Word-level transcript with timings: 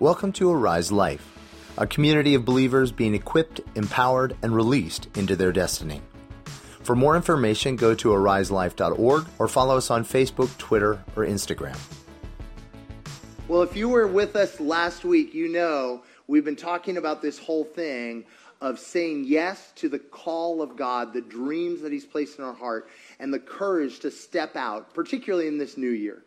Welcome 0.00 0.32
to 0.32 0.50
Arise 0.50 0.90
Life, 0.90 1.24
a 1.78 1.86
community 1.86 2.34
of 2.34 2.44
believers 2.44 2.90
being 2.90 3.14
equipped, 3.14 3.60
empowered, 3.76 4.36
and 4.42 4.52
released 4.52 5.06
into 5.16 5.36
their 5.36 5.52
destiny. 5.52 6.02
For 6.82 6.96
more 6.96 7.14
information, 7.14 7.76
go 7.76 7.94
to 7.94 8.08
ariselife.org 8.08 9.26
or 9.38 9.46
follow 9.46 9.76
us 9.76 9.92
on 9.92 10.04
Facebook, 10.04 10.58
Twitter, 10.58 11.04
or 11.14 11.24
Instagram. 11.24 11.78
Well, 13.46 13.62
if 13.62 13.76
you 13.76 13.88
were 13.88 14.08
with 14.08 14.34
us 14.34 14.58
last 14.58 15.04
week, 15.04 15.32
you 15.32 15.46
know 15.48 16.02
we've 16.26 16.44
been 16.44 16.56
talking 16.56 16.96
about 16.96 17.22
this 17.22 17.38
whole 17.38 17.64
thing 17.64 18.24
of 18.60 18.80
saying 18.80 19.26
yes 19.28 19.72
to 19.76 19.88
the 19.88 20.00
call 20.00 20.60
of 20.60 20.76
God, 20.76 21.12
the 21.12 21.20
dreams 21.20 21.82
that 21.82 21.92
He's 21.92 22.04
placed 22.04 22.40
in 22.40 22.44
our 22.44 22.52
heart, 22.54 22.90
and 23.20 23.32
the 23.32 23.38
courage 23.38 24.00
to 24.00 24.10
step 24.10 24.56
out, 24.56 24.92
particularly 24.92 25.46
in 25.46 25.56
this 25.56 25.76
new 25.76 25.90
year. 25.90 26.24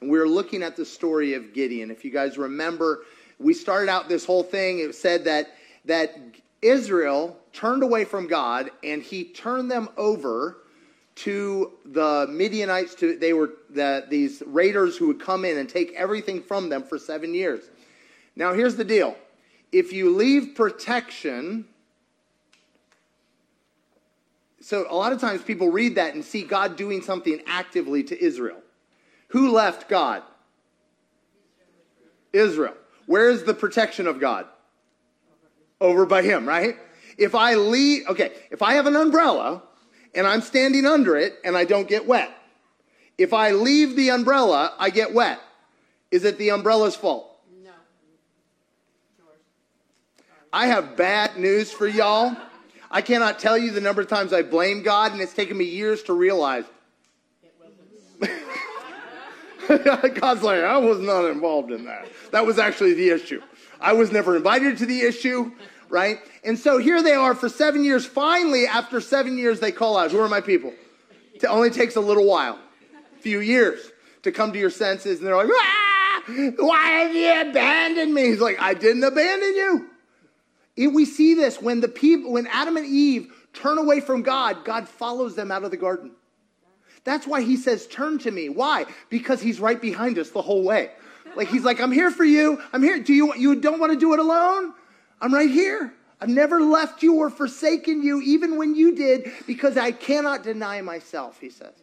And 0.00 0.10
We 0.10 0.18
are 0.18 0.28
looking 0.28 0.62
at 0.62 0.76
the 0.76 0.84
story 0.84 1.34
of 1.34 1.52
Gideon. 1.52 1.90
If 1.90 2.04
you 2.04 2.10
guys 2.10 2.38
remember, 2.38 3.04
we 3.38 3.54
started 3.54 3.88
out 3.90 4.08
this 4.08 4.24
whole 4.24 4.42
thing. 4.42 4.78
It 4.78 4.94
said 4.94 5.24
that, 5.24 5.56
that 5.84 6.16
Israel 6.62 7.36
turned 7.52 7.82
away 7.82 8.04
from 8.04 8.26
God 8.26 8.70
and 8.82 9.02
he 9.02 9.24
turned 9.24 9.70
them 9.70 9.88
over 9.96 10.58
to 11.16 11.72
the 11.84 12.26
Midianites. 12.30 12.94
To, 12.96 13.16
they 13.16 13.32
were 13.32 13.54
the, 13.70 14.06
these 14.08 14.42
raiders 14.46 14.96
who 14.96 15.08
would 15.08 15.20
come 15.20 15.44
in 15.44 15.58
and 15.58 15.68
take 15.68 15.92
everything 15.94 16.42
from 16.42 16.68
them 16.68 16.84
for 16.84 16.98
seven 16.98 17.34
years. 17.34 17.70
Now, 18.36 18.52
here's 18.52 18.76
the 18.76 18.84
deal 18.84 19.16
if 19.72 19.92
you 19.92 20.14
leave 20.14 20.54
protection, 20.54 21.66
so 24.60 24.86
a 24.88 24.94
lot 24.94 25.12
of 25.12 25.20
times 25.20 25.42
people 25.42 25.70
read 25.70 25.96
that 25.96 26.14
and 26.14 26.24
see 26.24 26.42
God 26.42 26.76
doing 26.76 27.02
something 27.02 27.40
actively 27.46 28.04
to 28.04 28.24
Israel. 28.24 28.62
Who 29.28 29.52
left 29.52 29.88
God? 29.88 30.22
Israel. 32.32 32.74
Where 33.06 33.30
is 33.30 33.44
the 33.44 33.54
protection 33.54 34.06
of 34.06 34.20
God? 34.20 34.46
Over 35.80 36.06
by 36.06 36.22
him, 36.22 36.46
right? 36.46 36.76
If 37.16 37.34
I 37.34 37.54
leave, 37.54 38.06
okay, 38.08 38.32
if 38.50 38.62
I 38.62 38.74
have 38.74 38.86
an 38.86 38.96
umbrella 38.96 39.62
and 40.14 40.26
I'm 40.26 40.40
standing 40.40 40.86
under 40.86 41.16
it 41.16 41.38
and 41.44 41.56
I 41.56 41.64
don't 41.64 41.88
get 41.88 42.06
wet, 42.06 42.30
if 43.16 43.32
I 43.32 43.50
leave 43.50 43.96
the 43.96 44.10
umbrella, 44.10 44.74
I 44.78 44.90
get 44.90 45.12
wet. 45.12 45.40
Is 46.10 46.24
it 46.24 46.38
the 46.38 46.50
umbrella's 46.50 46.96
fault? 46.96 47.38
No. 47.62 47.70
I 50.52 50.66
have 50.66 50.96
bad 50.96 51.36
news 51.36 51.70
for 51.70 51.86
y'all. 51.86 52.36
I 52.90 53.02
cannot 53.02 53.38
tell 53.38 53.58
you 53.58 53.70
the 53.70 53.80
number 53.80 54.00
of 54.00 54.08
times 54.08 54.32
I 54.32 54.42
blame 54.42 54.82
God, 54.82 55.12
and 55.12 55.20
it's 55.20 55.34
taken 55.34 55.58
me 55.58 55.64
years 55.64 56.02
to 56.04 56.14
realize. 56.14 56.64
God's 60.14 60.42
like, 60.42 60.62
I 60.62 60.78
was 60.78 60.98
not 60.98 61.26
involved 61.26 61.70
in 61.70 61.84
that. 61.84 62.08
That 62.32 62.46
was 62.46 62.58
actually 62.58 62.94
the 62.94 63.10
issue. 63.10 63.42
I 63.80 63.92
was 63.92 64.10
never 64.10 64.36
invited 64.36 64.78
to 64.78 64.86
the 64.86 65.00
issue, 65.00 65.52
right? 65.88 66.18
And 66.42 66.58
so 66.58 66.78
here 66.78 67.02
they 67.02 67.12
are 67.12 67.34
for 67.34 67.48
seven 67.48 67.84
years. 67.84 68.06
Finally, 68.06 68.66
after 68.66 69.00
seven 69.00 69.36
years, 69.36 69.60
they 69.60 69.72
call 69.72 69.96
out, 69.96 70.10
Who 70.10 70.20
are 70.20 70.28
my 70.28 70.40
people? 70.40 70.72
It 71.34 71.44
only 71.44 71.70
takes 71.70 71.96
a 71.96 72.00
little 72.00 72.26
while, 72.26 72.58
a 73.16 73.20
few 73.20 73.40
years, 73.40 73.92
to 74.22 74.32
come 74.32 74.52
to 74.52 74.58
your 74.58 74.70
senses. 74.70 75.18
And 75.18 75.28
they're 75.28 75.36
like, 75.36 75.48
ah, 75.50 76.22
Why 76.56 76.88
have 77.02 77.14
you 77.14 77.50
abandoned 77.50 78.14
me? 78.14 78.26
He's 78.26 78.40
like, 78.40 78.60
I 78.60 78.74
didn't 78.74 79.04
abandon 79.04 79.54
you. 79.54 79.90
We 80.92 81.04
see 81.04 81.34
this 81.34 81.60
when 81.60 81.80
the 81.80 81.88
people, 81.88 82.32
when 82.32 82.46
Adam 82.46 82.76
and 82.76 82.86
Eve 82.86 83.32
turn 83.52 83.78
away 83.78 84.00
from 84.00 84.22
God, 84.22 84.64
God 84.64 84.88
follows 84.88 85.34
them 85.34 85.50
out 85.50 85.64
of 85.64 85.70
the 85.70 85.76
garden. 85.76 86.12
That's 87.04 87.26
why 87.26 87.42
he 87.42 87.56
says, 87.56 87.86
Turn 87.86 88.18
to 88.18 88.30
me. 88.30 88.48
Why? 88.48 88.86
Because 89.08 89.40
he's 89.40 89.60
right 89.60 89.80
behind 89.80 90.18
us 90.18 90.30
the 90.30 90.42
whole 90.42 90.62
way. 90.62 90.90
Like 91.36 91.48
he's 91.48 91.64
like, 91.64 91.80
I'm 91.80 91.92
here 91.92 92.10
for 92.10 92.24
you. 92.24 92.60
I'm 92.72 92.82
here. 92.82 92.98
Do 92.98 93.12
you 93.12 93.34
you 93.34 93.54
don't 93.56 93.78
want 93.78 93.92
to 93.92 93.98
do 93.98 94.12
it 94.12 94.18
alone? 94.18 94.74
I'm 95.20 95.32
right 95.32 95.50
here. 95.50 95.92
I've 96.20 96.28
never 96.28 96.60
left 96.60 97.02
you 97.02 97.14
or 97.16 97.30
forsaken 97.30 98.02
you, 98.02 98.20
even 98.22 98.56
when 98.56 98.74
you 98.74 98.94
did, 98.94 99.30
because 99.46 99.76
I 99.76 99.92
cannot 99.92 100.42
deny 100.42 100.80
myself, 100.80 101.38
he 101.38 101.48
says. 101.48 101.74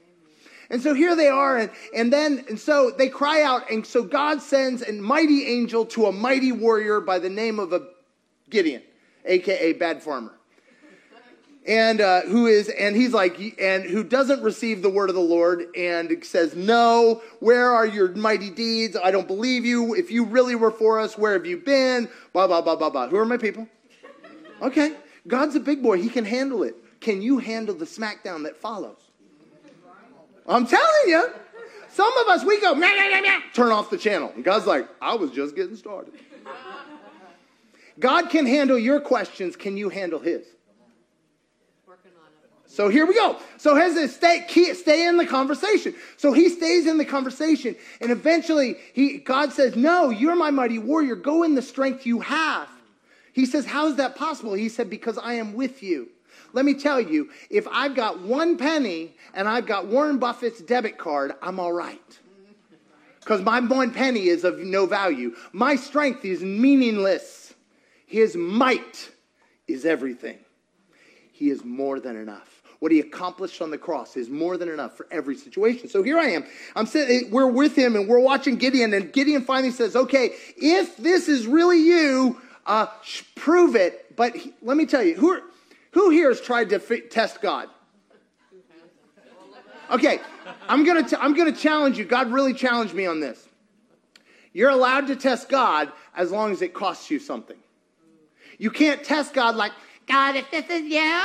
And 0.69 0.81
so 0.81 0.93
here 0.93 1.15
they 1.15 1.29
are, 1.29 1.57
and, 1.57 1.71
and 1.95 2.11
then, 2.11 2.43
and 2.49 2.59
so 2.59 2.91
they 2.91 3.07
cry 3.07 3.43
out, 3.43 3.69
and 3.71 3.85
so 3.85 4.03
God 4.03 4.41
sends 4.41 4.81
a 4.81 4.91
mighty 4.91 5.45
angel 5.45 5.85
to 5.87 6.07
a 6.07 6.11
mighty 6.11 6.51
warrior 6.51 6.99
by 6.99 7.19
the 7.19 7.29
name 7.29 7.59
of 7.59 7.71
a 7.71 7.87
Gideon, 8.49 8.81
aka 9.25 9.73
Bad 9.73 10.03
Farmer 10.03 10.33
and 11.67 11.99
uh, 11.99 12.21
who 12.21 12.45
is 12.45 12.69
and 12.69 12.95
he's 12.95 13.13
like 13.13 13.39
and 13.59 13.83
who 13.83 14.03
doesn't 14.03 14.43
receive 14.43 14.81
the 14.81 14.89
word 14.89 15.09
of 15.09 15.15
the 15.15 15.21
lord 15.21 15.65
and 15.75 16.23
says 16.23 16.55
no 16.55 17.21
where 17.39 17.71
are 17.71 17.85
your 17.85 18.11
mighty 18.13 18.49
deeds? 18.49 18.95
I 19.01 19.11
don't 19.11 19.27
believe 19.27 19.65
you. 19.65 19.95
If 19.95 20.11
you 20.11 20.25
really 20.25 20.55
were 20.55 20.71
for 20.71 20.99
us 20.99 21.17
where 21.17 21.33
have 21.33 21.45
you 21.45 21.57
been? 21.57 22.09
Blah 22.33 22.47
blah 22.47 22.61
blah 22.61 22.75
blah 22.75 22.89
blah 22.89 23.07
who 23.07 23.17
are 23.17 23.25
my 23.25 23.37
people? 23.37 23.67
Okay. 24.61 24.95
God's 25.27 25.55
a 25.55 25.59
big 25.59 25.81
boy. 25.81 25.99
He 26.01 26.09
can 26.09 26.23
handle 26.23 26.63
it. 26.63 26.75
Can 27.01 27.21
you 27.21 27.39
handle 27.39 27.73
the 27.75 27.85
smackdown 27.85 28.43
that 28.43 28.57
follows? 28.57 28.97
I'm 30.47 30.67
telling 30.67 31.07
you. 31.07 31.31
Some 31.89 32.15
of 32.17 32.27
us 32.27 32.43
we 32.43 32.59
go 32.59 32.75
meow, 32.75 32.89
meow, 32.89 33.21
meow, 33.21 33.39
turn 33.53 33.71
off 33.71 33.89
the 33.89 33.97
channel. 33.97 34.31
And 34.35 34.43
god's 34.43 34.67
like 34.67 34.87
i 35.01 35.15
was 35.15 35.31
just 35.31 35.55
getting 35.55 35.75
started. 35.75 36.13
God 37.97 38.29
can 38.29 38.45
handle 38.45 38.77
your 38.77 38.99
questions. 38.99 39.55
Can 39.55 39.77
you 39.77 39.89
handle 39.89 40.19
his 40.19 40.45
so 42.75 42.89
here 42.89 43.05
we 43.05 43.13
go. 43.13 43.37
So 43.55 43.73
this 43.73 44.13
stay, 44.13 44.45
stay 44.73 45.07
in 45.07 45.15
the 45.15 45.25
conversation. 45.25 45.95
So 46.17 46.33
he 46.33 46.49
stays 46.49 46.87
in 46.87 46.97
the 46.97 47.05
conversation, 47.05 47.73
and 48.01 48.11
eventually 48.11 48.75
he, 48.91 49.19
God 49.19 49.53
says, 49.53 49.77
"No, 49.77 50.09
you're 50.09 50.35
my 50.35 50.51
mighty 50.51 50.77
warrior. 50.77 51.15
Go 51.15 51.43
in 51.43 51.55
the 51.55 51.61
strength 51.61 52.05
you 52.05 52.19
have." 52.19 52.67
He 53.31 53.45
says, 53.45 53.65
"How 53.65 53.87
is 53.87 53.95
that 53.95 54.17
possible?" 54.17 54.53
He 54.55 54.67
said, 54.67 54.89
"Because 54.89 55.17
I 55.17 55.35
am 55.35 55.53
with 55.53 55.81
you." 55.81 56.09
Let 56.51 56.65
me 56.65 56.73
tell 56.73 56.99
you, 56.99 57.29
if 57.49 57.65
I've 57.71 57.95
got 57.95 58.19
one 58.19 58.57
penny 58.57 59.15
and 59.33 59.47
I've 59.47 59.65
got 59.65 59.87
Warren 59.87 60.17
Buffett's 60.17 60.59
debit 60.59 60.97
card, 60.97 61.33
I'm 61.41 61.61
all 61.61 61.71
right. 61.71 62.19
Because 63.21 63.41
my 63.41 63.61
one 63.61 63.91
penny 63.91 64.27
is 64.27 64.43
of 64.43 64.59
no 64.59 64.85
value. 64.85 65.33
My 65.53 65.77
strength 65.77 66.25
is 66.25 66.43
meaningless. 66.43 67.53
His 68.05 68.35
might 68.35 69.11
is 69.65 69.85
everything. 69.85 70.39
He 71.31 71.49
is 71.49 71.63
more 71.63 72.01
than 72.01 72.17
enough 72.17 72.54
what 72.85 72.91
he 72.91 72.99
accomplished 72.99 73.63
on 73.63 73.71
the 73.71 73.79
cross 73.79 74.15
is 74.15 74.29
more 74.29 74.57
than 74.57 74.69
enough 74.69 74.95
for 74.95 75.07
every 75.09 75.35
situation. 75.35 75.89
So 75.89 76.03
here 76.03 76.19
I 76.19 76.25
am. 76.25 76.45
I'm 76.75 76.85
sitting, 76.85 77.31
we're 77.31 77.47
with 77.47 77.75
him 77.75 77.95
and 77.95 78.07
we're 78.07 78.19
watching 78.19 78.57
Gideon, 78.57 78.93
and 78.93 79.11
Gideon 79.11 79.41
finally 79.41 79.71
says, 79.71 79.95
Okay, 79.95 80.35
if 80.55 80.95
this 80.97 81.27
is 81.27 81.47
really 81.47 81.81
you, 81.81 82.39
uh, 82.67 82.85
prove 83.33 83.75
it. 83.75 84.15
But 84.15 84.35
he, 84.35 84.53
let 84.61 84.77
me 84.77 84.85
tell 84.85 85.01
you, 85.01 85.15
who, 85.15 85.41
who 85.93 86.11
here 86.11 86.29
has 86.29 86.39
tried 86.39 86.69
to 86.69 86.75
f- 86.75 87.09
test 87.09 87.41
God? 87.41 87.69
Okay, 89.89 90.19
I'm 90.69 90.83
gonna 90.83 91.09
t- 91.09 91.17
I'm 91.19 91.33
gonna 91.33 91.53
challenge 91.53 91.97
you. 91.97 92.05
God 92.05 92.31
really 92.31 92.53
challenged 92.53 92.93
me 92.93 93.07
on 93.07 93.19
this. 93.19 93.49
You're 94.53 94.69
allowed 94.69 95.07
to 95.07 95.15
test 95.15 95.49
God 95.49 95.91
as 96.15 96.29
long 96.29 96.51
as 96.51 96.61
it 96.61 96.75
costs 96.75 97.09
you 97.09 97.17
something. 97.17 97.57
You 98.59 98.69
can't 98.69 99.03
test 99.03 99.33
God 99.33 99.55
like, 99.55 99.71
God, 100.07 100.35
if 100.35 100.51
this 100.51 100.69
is 100.69 100.83
you, 100.83 101.23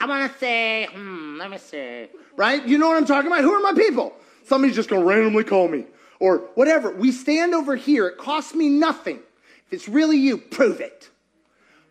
I 0.00 0.06
want 0.06 0.32
to 0.32 0.38
say, 0.38 0.88
hmm, 0.92 1.38
let 1.38 1.50
me 1.50 1.58
see. 1.58 2.08
Right? 2.36 2.66
You 2.66 2.78
know 2.78 2.88
what 2.88 2.96
I'm 2.96 3.06
talking 3.06 3.30
about? 3.30 3.42
Who 3.42 3.52
are 3.52 3.60
my 3.60 3.78
people? 3.78 4.12
Somebody's 4.44 4.76
just 4.76 4.88
going 4.88 5.02
to 5.02 5.08
randomly 5.08 5.44
call 5.44 5.68
me 5.68 5.86
or 6.20 6.38
whatever. 6.54 6.90
We 6.90 7.12
stand 7.12 7.54
over 7.54 7.76
here. 7.76 8.06
It 8.08 8.18
costs 8.18 8.54
me 8.54 8.68
nothing. 8.68 9.20
If 9.66 9.72
it's 9.72 9.88
really 9.88 10.18
you, 10.18 10.38
prove 10.38 10.80
it. 10.80 11.10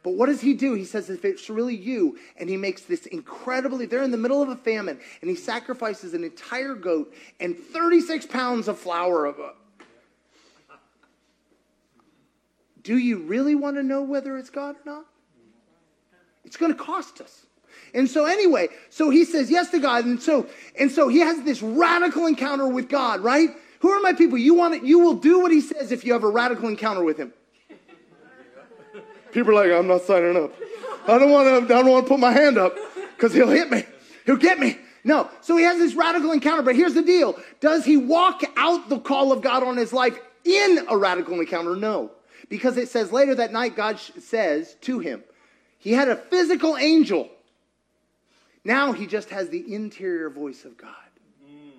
But 0.03 0.16
what 0.16 0.25
does 0.25 0.41
he 0.41 0.53
do? 0.53 0.74
He 0.74 0.84
says, 0.84 1.09
if 1.09 1.24
it's 1.24 1.50
really 1.50 1.75
you, 1.75 2.18
and 2.38 2.50
he 2.50 2.58
makes 2.58 2.81
this 2.81 3.06
incredibly, 3.06 3.86
they're 3.86 4.03
in 4.03 4.12
the 4.12 4.18
middle 4.18 4.41
of 4.41 4.50
a 4.50 4.56
famine, 4.58 5.00
and 5.22 5.30
he 5.30 5.35
sacrifices 5.35 6.14
an 6.14 6.25
entire 6.25 6.75
goat 6.75 7.14
and 7.40 7.58
36 7.58 8.25
pounds 8.25 8.68
of 8.68 8.78
flour 8.78 9.25
of 9.25 9.40
a. 9.40 9.53
Do 12.84 12.97
you 12.97 13.20
really 13.20 13.55
want 13.55 13.78
to 13.78 13.84
know 13.84 14.02
whether 14.02 14.38
it's 14.38 14.50
God 14.50 14.76
or 14.76 14.82
not? 14.85 15.05
It's 16.44 16.58
going 16.58 16.73
to 16.73 16.78
cost 16.78 17.22
us. 17.22 17.46
And 17.93 18.09
so 18.09 18.25
anyway, 18.25 18.69
so 18.90 19.09
he 19.09 19.23
says 19.25 19.51
yes 19.51 19.69
to 19.69 19.79
God. 19.79 20.05
And 20.05 20.22
so, 20.22 20.47
and 20.79 20.91
so 20.91 21.07
he 21.07 21.19
has 21.19 21.41
this 21.43 21.61
radical 21.61 22.25
encounter 22.25 22.67
with 22.67 22.90
God, 22.90 23.22
right? 23.22 23.49
Who 23.79 23.90
are 23.90 23.99
my 24.01 24.13
people? 24.13 24.37
You 24.37 24.55
want 24.55 24.75
it, 24.75 24.84
you 24.84 24.99
will 24.99 25.16
do 25.16 25.41
what 25.41 25.51
he 25.51 25.61
says 25.61 25.91
if 25.91 26.05
you 26.05 26.13
have 26.13 26.23
a 26.23 26.29
radical 26.29 26.69
encounter 26.69 27.03
with 27.03 27.17
him. 27.17 27.34
People 29.31 29.57
are 29.57 29.67
like, 29.67 29.78
I'm 29.78 29.87
not 29.87 30.01
signing 30.01 30.37
up. 30.37 30.53
I 31.07 31.17
don't 31.17 31.31
want 31.31 31.67
to, 31.67 31.75
I 31.75 31.81
don't 31.81 31.91
want 31.91 32.05
to 32.05 32.09
put 32.09 32.19
my 32.19 32.31
hand 32.31 32.57
up 32.57 32.75
because 33.16 33.34
he'll 33.34 33.49
hit 33.49 33.69
me. 33.69 33.84
He'll 34.25 34.37
get 34.37 34.59
me. 34.59 34.78
No. 35.03 35.29
So 35.41 35.57
he 35.57 35.63
has 35.63 35.78
this 35.78 35.95
radical 35.95 36.31
encounter, 36.31 36.61
but 36.61 36.75
here's 36.75 36.93
the 36.93 37.01
deal. 37.01 37.37
Does 37.59 37.84
he 37.84 37.97
walk 37.97 38.41
out 38.55 38.90
the 38.90 38.99
call 38.99 39.31
of 39.31 39.41
God 39.41 39.63
on 39.63 39.75
his 39.75 39.91
life 39.91 40.17
in 40.45 40.85
a 40.90 40.97
radical 40.97 41.40
encounter? 41.40 41.75
No. 41.75 42.11
Because 42.47 42.78
it 42.78 42.90
says 42.90 43.11
later 43.11 43.35
that 43.35 43.51
night, 43.51 43.75
God 43.75 43.99
says 43.99 44.75
to 44.81 44.99
him, 44.99 45.23
he 45.78 45.91
had 45.91 46.07
a 46.07 46.16
physical 46.16 46.78
angel 46.78 47.29
now 48.64 48.92
he 48.92 49.08
just 49.08 49.30
has 49.30 49.50
the 49.50 49.74
interior 49.74 50.30
voice 50.30 50.66
of 50.66 50.78
God 50.78 50.96
mm. 51.46 51.72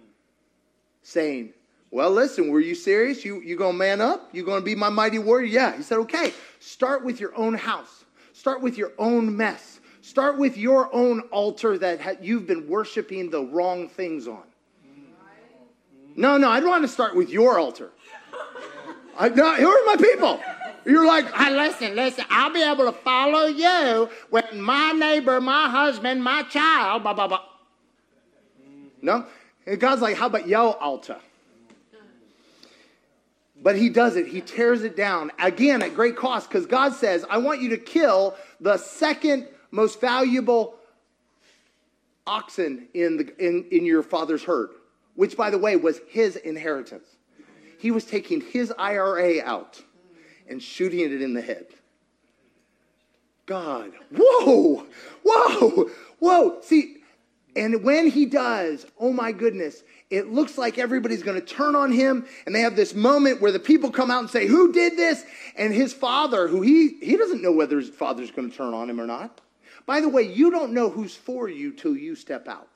saying, 1.03 1.55
Well, 1.91 2.11
listen, 2.11 2.51
were 2.51 2.61
you 2.61 2.75
serious? 2.75 3.25
You, 3.25 3.41
you 3.41 3.57
going 3.57 3.73
to 3.73 3.79
man 3.79 4.01
up? 4.01 4.29
You 4.33 4.45
going 4.45 4.61
to 4.61 4.65
be 4.65 4.75
my 4.75 4.91
mighty 4.91 5.19
warrior? 5.19 5.47
Yeah. 5.47 5.77
He 5.77 5.83
said, 5.83 5.99
Okay, 5.99 6.33
start 6.61 7.05
with 7.05 7.21
your 7.21 7.35
own 7.37 7.55
house, 7.55 8.05
start 8.33 8.61
with 8.61 8.77
your 8.77 8.93
own 8.99 9.37
mess, 9.37 9.81
start 10.03 10.39
with 10.39 10.57
your 10.57 10.95
own 10.95 11.21
altar 11.31 11.79
that 11.79 12.01
ha- 12.01 12.17
you've 12.21 12.47
been 12.47 12.69
worshiping 12.69 13.31
the 13.31 13.43
wrong 13.43 13.89
things 13.89 14.29
on. 14.29 14.43
No, 16.17 16.39
no, 16.39 16.51
I'd 16.51 16.65
want 16.65 16.83
to 16.83 16.89
start 16.89 17.17
with 17.17 17.31
your 17.31 17.59
altar. 17.59 17.91
I, 19.19 19.29
no, 19.29 19.55
who 19.55 19.69
are 19.69 19.87
my 19.87 19.97
people? 19.97 20.41
You're 20.85 21.07
like, 21.07 21.33
Hey, 21.33 21.51
listen, 21.51 21.95
listen, 21.97 22.25
I'll 22.31 22.53
be 22.53 22.63
able 22.63 22.85
to 22.85 22.93
follow 22.93 23.47
you 23.47 24.09
when 24.31 24.61
my 24.61 24.93
neighbor, 24.93 25.41
my 25.41 25.69
husband, 25.69 26.23
my 26.23 26.43
child, 26.45 27.03
blah, 27.03 27.15
blah, 27.15 27.29
blah. 27.29 27.43
no. 29.03 29.27
And 29.67 29.81
God's 29.81 30.03
like, 30.03 30.17
how 30.17 30.27
about 30.27 30.47
your 30.47 30.77
altar? 30.83 31.17
But 33.63 33.77
he 33.77 33.89
does 33.89 34.17
it. 34.17 34.27
He 34.27 34.43
tears 34.43 34.83
it 34.83 34.95
down 34.95 35.33
again 35.39 35.81
at 35.81 35.95
great 35.95 36.17
cost 36.17 36.51
because 36.51 36.67
God 36.67 36.93
says, 36.93 37.25
I 37.31 37.39
want 37.39 37.63
you 37.63 37.71
to 37.71 37.79
kill 37.79 38.37
the 38.61 38.77
second 38.77 39.49
most 39.71 40.03
valuable 40.03 40.75
oxen 42.27 42.89
in, 42.93 43.17
the, 43.17 43.47
in, 43.47 43.65
in 43.71 43.87
your 43.87 44.03
father's 44.03 44.45
herd, 44.45 44.71
which, 45.15 45.35
by 45.35 45.49
the 45.49 45.57
way, 45.57 45.77
was 45.77 46.01
his 46.09 46.37
inheritance. 46.37 47.07
He 47.79 47.91
was 47.91 48.05
taking 48.05 48.43
his 48.43 48.73
IRA 48.79 49.43
out 49.43 49.83
and 50.49 50.63
shooting 50.63 51.01
it 51.01 51.23
in 51.23 51.35
the 51.35 51.43
head. 51.43 51.67
God, 53.47 53.93
whoa, 54.15 54.87
whoa, 55.23 55.91
whoa. 56.19 56.61
See, 56.63 56.97
and 57.57 57.85
when 57.85 58.09
he 58.09 58.27
does, 58.27 58.87
oh 58.99 59.13
my 59.13 59.33
goodness, 59.33 59.83
it 60.11 60.33
looks 60.33 60.59
like 60.59 60.79
everybody's 60.79 61.23
going 61.23 61.41
to 61.41 61.47
turn 61.47 61.77
on 61.77 61.93
him. 61.93 62.27
And 62.47 62.55
they 62.55 62.61
have 62.61 62.77
this 62.77 62.95
moment 62.95 63.41
where 63.41 63.53
the 63.53 63.59
people 63.59 63.91
come 63.91 64.11
out 64.11 64.21
and 64.21 64.31
say, 64.31 64.47
Who 64.47 64.73
did 64.73 64.97
this? 64.97 65.25
And 65.57 65.73
his 65.73 65.93
father, 65.93 66.49
who 66.49 66.63
he, 66.63 66.97
he 67.01 67.17
doesn't 67.17 67.43
know 67.43 67.53
whether 67.53 67.79
his 67.79 67.89
father's 67.89 68.31
going 68.31 68.51
to 68.51 68.57
turn 68.57 68.75
on 68.75 68.89
him 68.89 69.01
or 69.01 69.07
not. 69.07 69.41
By 69.87 70.01
the 70.01 70.09
way, 70.09 70.23
you 70.23 70.51
don't 70.51 70.73
know 70.73 70.89
who's 70.89 71.15
for 71.15 71.49
you 71.49 71.73
till 71.73 71.97
you 71.97 72.15
step 72.15 72.49
out. 72.49 72.69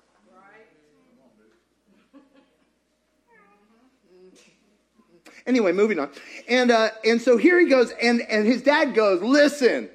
Anyway, 5.49 5.73
moving 5.73 5.99
on. 5.99 6.11
And, 6.47 6.71
uh, 6.71 6.91
and 7.05 7.21
so 7.21 7.39
here 7.39 7.59
he 7.59 7.69
goes, 7.69 7.93
and, 8.03 8.21
and 8.29 8.47
his 8.47 8.62
dad 8.62 8.95
goes, 8.95 9.23
Listen, 9.23 9.89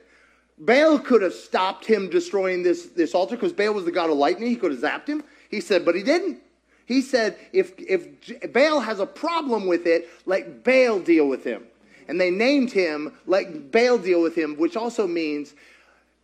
Baal 0.58 0.98
could 0.98 1.22
have 1.22 1.34
stopped 1.34 1.86
him 1.86 2.10
destroying 2.10 2.64
this, 2.64 2.88
this 2.88 3.14
altar 3.14 3.36
because 3.36 3.54
Baal 3.54 3.74
was 3.74 3.86
the 3.86 3.92
god 3.92 4.10
of 4.10 4.18
lightning. 4.18 4.50
He 4.50 4.56
could 4.56 4.72
have 4.72 4.82
zapped 4.82 5.08
him. 5.08 5.24
He 5.50 5.62
said, 5.62 5.86
but 5.86 5.94
he 5.96 6.02
didn't. 6.02 6.40
He 6.86 7.02
said, 7.02 7.38
if, 7.54 7.74
if 7.78 8.52
Baal 8.52 8.80
has 8.80 9.00
a 9.00 9.06
problem 9.06 9.68
with 9.68 9.86
it, 9.86 10.10
let 10.26 10.64
Baal 10.64 11.00
deal 11.00 11.28
with 11.28 11.44
him. 11.44 11.64
And 12.08 12.20
they 12.20 12.32
named 12.32 12.72
him, 12.72 13.14
let 13.28 13.72
Baal 13.72 13.98
deal 14.00 14.22
with 14.22 14.36
him, 14.36 14.58
which 14.58 14.76
also 14.76 15.06
means 15.06 15.54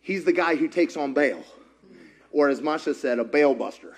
he's 0.00 0.24
the 0.24 0.32
guy 0.32 0.56
who 0.56 0.68
takes 0.68 0.96
on 0.96 1.14
Baal. 1.14 1.42
Or 2.32 2.48
as 2.48 2.60
Masha 2.60 2.94
said, 2.94 3.18
a 3.20 3.24
Baal 3.24 3.54
buster. 3.54 3.94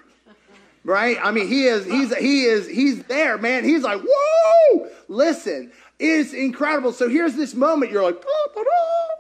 Right? 0.85 1.17
I 1.23 1.31
mean, 1.31 1.47
he 1.47 1.65
is, 1.65 1.85
he's, 1.85 2.17
he 2.17 2.45
is, 2.45 2.67
he's 2.67 3.05
there, 3.05 3.39
man. 3.39 3.63
He's 3.63 3.83
like, 3.83 4.01
whoa! 4.05 4.89
Listen, 5.07 5.71
it's 5.99 6.33
incredible. 6.33 6.93
So 6.93 7.09
here's 7.09 7.37
this 7.37 7.55
moment. 7.55 7.93
You're 7.93 8.03
like, 8.03 8.21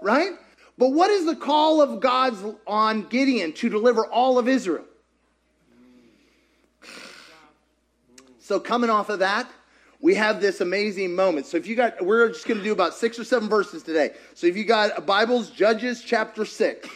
right? 0.03 0.33
But 0.77 0.89
what 0.89 1.11
is 1.11 1.27
the 1.27 1.37
call 1.37 1.81
of 1.81 2.01
God's 2.01 2.43
on 2.67 3.05
Gideon 3.05 3.53
to 3.55 3.69
deliver 3.69 4.05
all 4.07 4.41
of 4.41 4.49
Israel? 4.49 4.85
So 8.41 8.59
coming 8.59 8.91
off 8.91 9.09
of 9.09 9.21
that, 9.21 9.49
we 10.01 10.17
have 10.17 10.41
this 10.41 10.61
amazing 10.61 11.15
moment. 11.15 11.47
So 11.47 11.57
if 11.57 11.69
you 11.69 11.77
got, 11.77 12.05
we're 12.05 12.27
just 12.29 12.49
going 12.49 12.59
to 12.59 12.65
do 12.65 12.73
about 12.73 12.95
six 12.95 13.21
or 13.21 13.25
seven 13.25 13.49
verses 13.49 13.85
today. 13.85 14.15
So 14.35 14.49
if 14.49 14.57
you 14.57 14.65
got 14.65 14.99
a 14.99 15.01
Bibles, 15.01 15.51
Judges 15.51 16.03
chapter 16.03 16.45
six. 16.45 16.89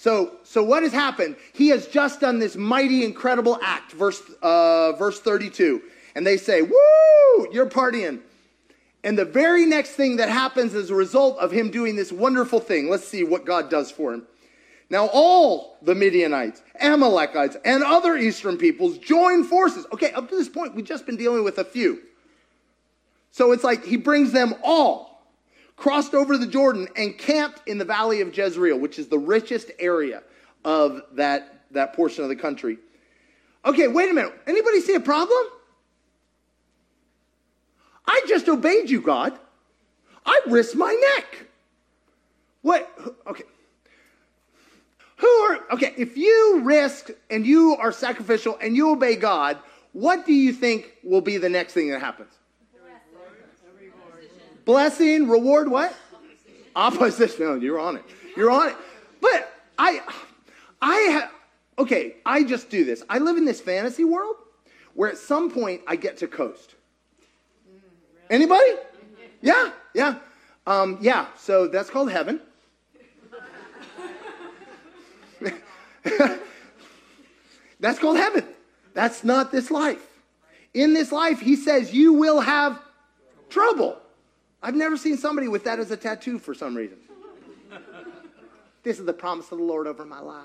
So, 0.00 0.36
so 0.44 0.62
what 0.62 0.82
has 0.82 0.94
happened? 0.94 1.36
He 1.52 1.68
has 1.68 1.86
just 1.86 2.20
done 2.20 2.38
this 2.38 2.56
mighty, 2.56 3.04
incredible 3.04 3.58
act. 3.60 3.92
Verse, 3.92 4.22
uh, 4.40 4.92
verse 4.92 5.20
32. 5.20 5.82
And 6.14 6.26
they 6.26 6.38
say, 6.38 6.62
Woo, 6.62 7.52
you're 7.52 7.68
partying. 7.68 8.20
And 9.04 9.18
the 9.18 9.26
very 9.26 9.66
next 9.66 9.90
thing 9.90 10.16
that 10.16 10.30
happens 10.30 10.74
as 10.74 10.88
a 10.88 10.94
result 10.94 11.36
of 11.38 11.52
him 11.52 11.70
doing 11.70 11.96
this 11.96 12.10
wonderful 12.10 12.60
thing, 12.60 12.88
let's 12.88 13.06
see 13.06 13.24
what 13.24 13.44
God 13.44 13.68
does 13.68 13.90
for 13.90 14.14
him. 14.14 14.26
Now, 14.88 15.10
all 15.12 15.76
the 15.82 15.94
Midianites, 15.94 16.62
Amalekites, 16.80 17.58
and 17.62 17.84
other 17.84 18.16
eastern 18.16 18.56
peoples 18.56 18.96
join 18.96 19.44
forces. 19.44 19.84
Okay, 19.92 20.12
up 20.12 20.30
to 20.30 20.34
this 20.34 20.48
point, 20.48 20.74
we've 20.74 20.86
just 20.86 21.04
been 21.04 21.18
dealing 21.18 21.44
with 21.44 21.58
a 21.58 21.64
few. 21.64 22.00
So 23.32 23.52
it's 23.52 23.64
like 23.64 23.84
he 23.84 23.98
brings 23.98 24.32
them 24.32 24.54
all, 24.64 25.09
crossed 25.80 26.12
over 26.12 26.36
the 26.36 26.46
Jordan, 26.46 26.86
and 26.94 27.16
camped 27.16 27.66
in 27.66 27.78
the 27.78 27.86
valley 27.86 28.20
of 28.20 28.36
Jezreel, 28.36 28.78
which 28.78 28.98
is 28.98 29.08
the 29.08 29.18
richest 29.18 29.70
area 29.78 30.22
of 30.62 31.00
that, 31.12 31.64
that 31.70 31.94
portion 31.94 32.22
of 32.22 32.28
the 32.28 32.36
country. 32.36 32.76
Okay, 33.64 33.88
wait 33.88 34.10
a 34.10 34.12
minute. 34.12 34.34
Anybody 34.46 34.82
see 34.82 34.94
a 34.94 35.00
problem? 35.00 35.42
I 38.06 38.22
just 38.28 38.46
obeyed 38.48 38.90
you, 38.90 39.00
God. 39.00 39.38
I 40.26 40.38
risked 40.46 40.76
my 40.76 40.92
neck. 41.16 41.46
What? 42.60 42.92
Okay. 43.26 43.44
Who 45.16 45.28
are, 45.28 45.60
okay, 45.72 45.94
if 45.96 46.18
you 46.18 46.60
risk 46.62 47.10
and 47.30 47.46
you 47.46 47.74
are 47.76 47.90
sacrificial 47.90 48.58
and 48.60 48.76
you 48.76 48.90
obey 48.90 49.16
God, 49.16 49.56
what 49.92 50.26
do 50.26 50.34
you 50.34 50.52
think 50.52 50.92
will 51.02 51.22
be 51.22 51.38
the 51.38 51.48
next 51.48 51.72
thing 51.72 51.90
that 51.90 52.00
happens? 52.00 52.32
Blessing, 54.70 55.28
reward, 55.28 55.68
what? 55.68 55.92
Opposition. 56.76 57.44
No, 57.44 57.56
you're 57.56 57.80
on 57.80 57.96
it. 57.96 58.04
You're 58.36 58.52
on 58.52 58.68
it. 58.68 58.76
But 59.20 59.52
I, 59.76 60.00
I 60.80 60.94
have, 60.94 61.32
okay, 61.76 62.14
I 62.24 62.44
just 62.44 62.70
do 62.70 62.84
this. 62.84 63.02
I 63.10 63.18
live 63.18 63.36
in 63.36 63.44
this 63.44 63.60
fantasy 63.60 64.04
world 64.04 64.36
where 64.94 65.10
at 65.10 65.18
some 65.18 65.50
point 65.50 65.80
I 65.88 65.96
get 65.96 66.18
to 66.18 66.28
coast. 66.28 66.76
Anybody? 68.30 68.74
Yeah, 69.42 69.72
yeah. 69.92 70.20
Um, 70.68 70.98
yeah, 71.00 71.26
so 71.36 71.66
that's 71.66 71.90
called 71.90 72.12
heaven. 72.12 72.40
that's 77.80 77.98
called 77.98 78.18
heaven. 78.18 78.46
That's 78.94 79.24
not 79.24 79.50
this 79.50 79.72
life. 79.72 80.06
In 80.74 80.94
this 80.94 81.10
life, 81.10 81.40
he 81.40 81.56
says 81.56 81.92
you 81.92 82.12
will 82.12 82.38
have 82.38 82.80
trouble. 83.48 84.00
I've 84.62 84.74
never 84.74 84.96
seen 84.96 85.16
somebody 85.16 85.48
with 85.48 85.64
that 85.64 85.78
as 85.78 85.90
a 85.90 85.96
tattoo 85.96 86.38
for 86.38 86.54
some 86.54 86.74
reason. 86.74 86.98
This 88.82 88.98
is 88.98 89.04
the 89.04 89.12
promise 89.12 89.50
of 89.52 89.58
the 89.58 89.64
Lord 89.64 89.86
over 89.86 90.04
my 90.04 90.20
life. 90.20 90.44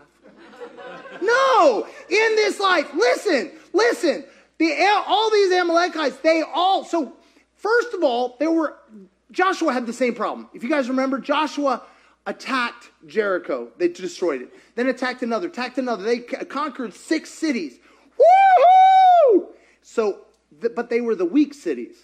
No, 1.22 1.88
in 2.10 2.36
this 2.36 2.60
life, 2.60 2.94
listen, 2.94 3.52
listen. 3.74 4.26
The, 4.58 5.04
all 5.06 5.30
these 5.32 5.52
Amalekites, 5.54 6.18
they 6.18 6.42
all, 6.42 6.84
so 6.84 7.14
first 7.56 7.94
of 7.94 8.04
all, 8.04 8.36
there 8.40 8.52
were, 8.52 8.78
Joshua 9.32 9.74
had 9.74 9.86
the 9.86 9.94
same 9.94 10.16
problem. 10.16 10.50
If 10.54 10.64
you 10.64 10.70
guys 10.70 10.90
remember, 10.90 11.20
Joshua 11.20 11.84
attacked 12.26 12.90
Jericho. 13.06 13.70
They 13.78 13.88
destroyed 13.88 14.42
it. 14.42 14.54
Then 14.76 14.88
attacked 14.88 15.24
another, 15.24 15.48
attacked 15.48 15.78
another. 15.78 16.04
They 16.04 16.20
conquered 16.20 16.94
six 16.94 17.30
cities. 17.30 17.80
Woohoo! 18.18 19.48
So, 19.82 20.26
but 20.52 20.90
they 20.90 21.02
were 21.02 21.16
the 21.16 21.26
weak 21.26 21.54
cities. 21.54 21.98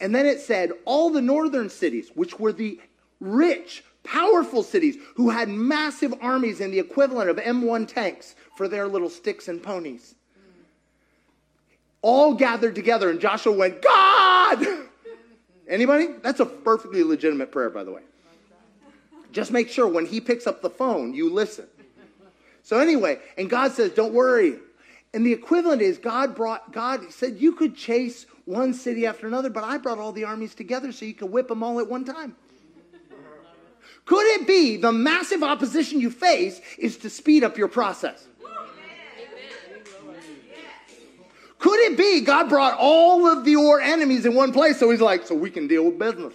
And 0.00 0.14
then 0.14 0.26
it 0.26 0.40
said 0.40 0.72
all 0.84 1.10
the 1.10 1.22
northern 1.22 1.68
cities, 1.68 2.10
which 2.14 2.38
were 2.38 2.52
the 2.52 2.80
rich, 3.20 3.84
powerful 4.04 4.62
cities 4.62 4.96
who 5.16 5.30
had 5.30 5.48
massive 5.48 6.14
armies 6.20 6.60
and 6.60 6.72
the 6.72 6.78
equivalent 6.78 7.30
of 7.30 7.36
M1 7.36 7.88
tanks 7.88 8.34
for 8.56 8.68
their 8.68 8.86
little 8.86 9.10
sticks 9.10 9.48
and 9.48 9.62
ponies, 9.62 10.14
all 12.00 12.34
gathered 12.34 12.74
together. 12.74 13.10
And 13.10 13.20
Joshua 13.20 13.52
went, 13.52 13.82
God! 13.82 14.64
Anybody? 15.68 16.08
That's 16.22 16.40
a 16.40 16.46
perfectly 16.46 17.02
legitimate 17.02 17.50
prayer, 17.52 17.70
by 17.70 17.84
the 17.84 17.92
way. 17.92 18.02
Just 19.32 19.50
make 19.50 19.68
sure 19.68 19.86
when 19.86 20.06
he 20.06 20.20
picks 20.20 20.46
up 20.46 20.62
the 20.62 20.70
phone, 20.70 21.12
you 21.12 21.30
listen. 21.30 21.66
So 22.62 22.78
anyway, 22.78 23.18
and 23.36 23.50
God 23.50 23.72
says, 23.72 23.92
don't 23.92 24.14
worry. 24.14 24.56
And 25.12 25.24
the 25.24 25.32
equivalent 25.32 25.82
is 25.82 25.98
God 25.98 26.34
brought, 26.34 26.72
God 26.72 27.12
said 27.12 27.38
you 27.38 27.52
could 27.52 27.74
chase 27.74 28.26
one 28.48 28.72
city 28.72 29.04
after 29.04 29.26
another, 29.26 29.50
but 29.50 29.62
I 29.62 29.76
brought 29.76 29.98
all 29.98 30.10
the 30.10 30.24
armies 30.24 30.54
together 30.54 30.90
so 30.90 31.04
you 31.04 31.12
could 31.12 31.30
whip 31.30 31.48
them 31.48 31.62
all 31.62 31.78
at 31.80 31.88
one 31.88 32.04
time. 32.04 32.34
Could 34.06 34.24
it 34.40 34.46
be 34.46 34.78
the 34.78 34.90
massive 34.90 35.42
opposition 35.42 36.00
you 36.00 36.10
face 36.10 36.62
is 36.78 36.96
to 36.98 37.10
speed 37.10 37.44
up 37.44 37.58
your 37.58 37.68
process? 37.68 38.26
Could 41.58 41.80
it 41.80 41.98
be 41.98 42.22
God 42.22 42.48
brought 42.48 42.74
all 42.78 43.26
of 43.26 43.46
your 43.46 43.82
enemies 43.82 44.24
in 44.24 44.34
one 44.34 44.52
place 44.52 44.78
so 44.78 44.88
he's 44.90 45.00
like, 45.00 45.26
so 45.26 45.34
we 45.34 45.50
can 45.50 45.66
deal 45.68 45.84
with 45.84 45.98
business? 45.98 46.32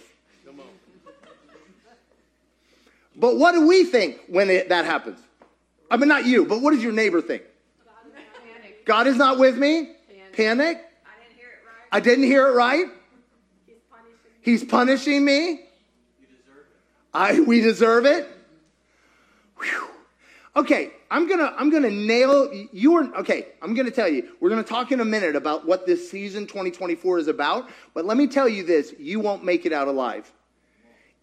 But 3.16 3.36
what 3.36 3.52
do 3.52 3.66
we 3.66 3.84
think 3.84 4.20
when 4.28 4.50
it, 4.50 4.68
that 4.68 4.84
happens? 4.84 5.18
I 5.90 5.96
mean, 5.96 6.08
not 6.08 6.26
you, 6.26 6.44
but 6.44 6.60
what 6.60 6.72
does 6.72 6.82
your 6.82 6.92
neighbor 6.92 7.20
think? 7.20 7.42
God 8.84 9.06
is 9.08 9.16
not 9.16 9.38
with 9.38 9.56
me. 9.56 9.96
Panic. 10.32 10.84
I 11.94 12.00
didn't 12.00 12.24
hear 12.24 12.48
it 12.48 12.54
right. 12.54 12.86
He's 14.40 14.64
punishing 14.64 15.24
me. 15.24 15.60
I 17.14 17.38
we 17.38 17.60
deserve 17.60 18.04
it. 18.04 18.26
Whew. 19.60 19.88
Okay, 20.56 20.90
I'm 21.08 21.28
gonna 21.28 21.54
I'm 21.56 21.70
gonna 21.70 21.92
nail 21.92 22.52
you 22.72 22.96
are 22.96 23.04
okay. 23.18 23.46
I'm 23.62 23.74
gonna 23.74 23.92
tell 23.92 24.08
you. 24.08 24.28
We're 24.40 24.50
gonna 24.50 24.64
talk 24.64 24.90
in 24.90 24.98
a 24.98 25.04
minute 25.04 25.36
about 25.36 25.68
what 25.68 25.86
this 25.86 26.10
season 26.10 26.48
2024 26.48 27.20
is 27.20 27.28
about. 27.28 27.70
But 27.94 28.06
let 28.06 28.16
me 28.16 28.26
tell 28.26 28.48
you 28.48 28.64
this: 28.64 28.92
you 28.98 29.20
won't 29.20 29.44
make 29.44 29.64
it 29.64 29.72
out 29.72 29.86
alive 29.86 30.32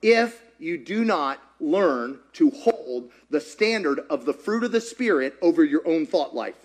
if 0.02 0.42
you 0.58 0.78
do 0.78 1.04
not 1.04 1.42
learn 1.60 2.18
to 2.34 2.50
hold 2.52 3.12
the 3.30 3.42
standard 3.42 4.00
of 4.10 4.24
the 4.24 4.34
fruit 4.34 4.64
of 4.64 4.72
the 4.72 4.80
spirit 4.80 5.36
over 5.42 5.66
your 5.66 5.86
own 5.86 6.06
thought 6.06 6.34
life. 6.34 6.56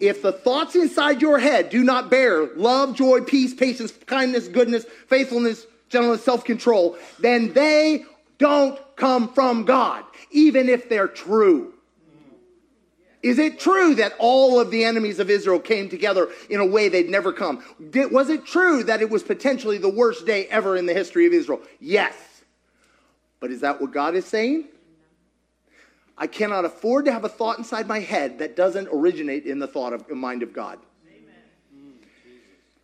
If 0.00 0.22
the 0.22 0.32
thoughts 0.32 0.76
inside 0.76 1.20
your 1.20 1.38
head 1.38 1.70
do 1.70 1.82
not 1.82 2.10
bear 2.10 2.46
love, 2.54 2.94
joy, 2.94 3.22
peace, 3.22 3.54
patience, 3.54 3.92
kindness, 4.06 4.48
goodness, 4.48 4.84
faithfulness, 5.08 5.66
gentleness, 5.88 6.24
self 6.24 6.44
control, 6.44 6.96
then 7.18 7.52
they 7.52 8.04
don't 8.38 8.78
come 8.96 9.32
from 9.32 9.64
God, 9.64 10.04
even 10.30 10.68
if 10.68 10.88
they're 10.88 11.08
true. 11.08 11.74
Is 13.20 13.40
it 13.40 13.58
true 13.58 13.96
that 13.96 14.14
all 14.18 14.60
of 14.60 14.70
the 14.70 14.84
enemies 14.84 15.18
of 15.18 15.28
Israel 15.28 15.58
came 15.58 15.88
together 15.88 16.28
in 16.48 16.60
a 16.60 16.66
way 16.66 16.88
they'd 16.88 17.10
never 17.10 17.32
come? 17.32 17.64
Did, 17.90 18.12
was 18.12 18.28
it 18.28 18.46
true 18.46 18.84
that 18.84 19.02
it 19.02 19.10
was 19.10 19.24
potentially 19.24 19.78
the 19.78 19.88
worst 19.88 20.24
day 20.24 20.46
ever 20.46 20.76
in 20.76 20.86
the 20.86 20.94
history 20.94 21.26
of 21.26 21.32
Israel? 21.32 21.60
Yes. 21.80 22.14
But 23.40 23.50
is 23.50 23.60
that 23.62 23.80
what 23.80 23.92
God 23.92 24.14
is 24.14 24.24
saying? 24.24 24.66
I 26.18 26.26
cannot 26.26 26.64
afford 26.64 27.04
to 27.04 27.12
have 27.12 27.24
a 27.24 27.28
thought 27.28 27.58
inside 27.58 27.86
my 27.86 28.00
head 28.00 28.40
that 28.40 28.56
doesn't 28.56 28.88
originate 28.92 29.46
in 29.46 29.60
the 29.60 29.68
thought 29.68 29.92
of 29.92 30.06
the 30.08 30.16
mind 30.16 30.42
of 30.42 30.52
God. 30.52 30.78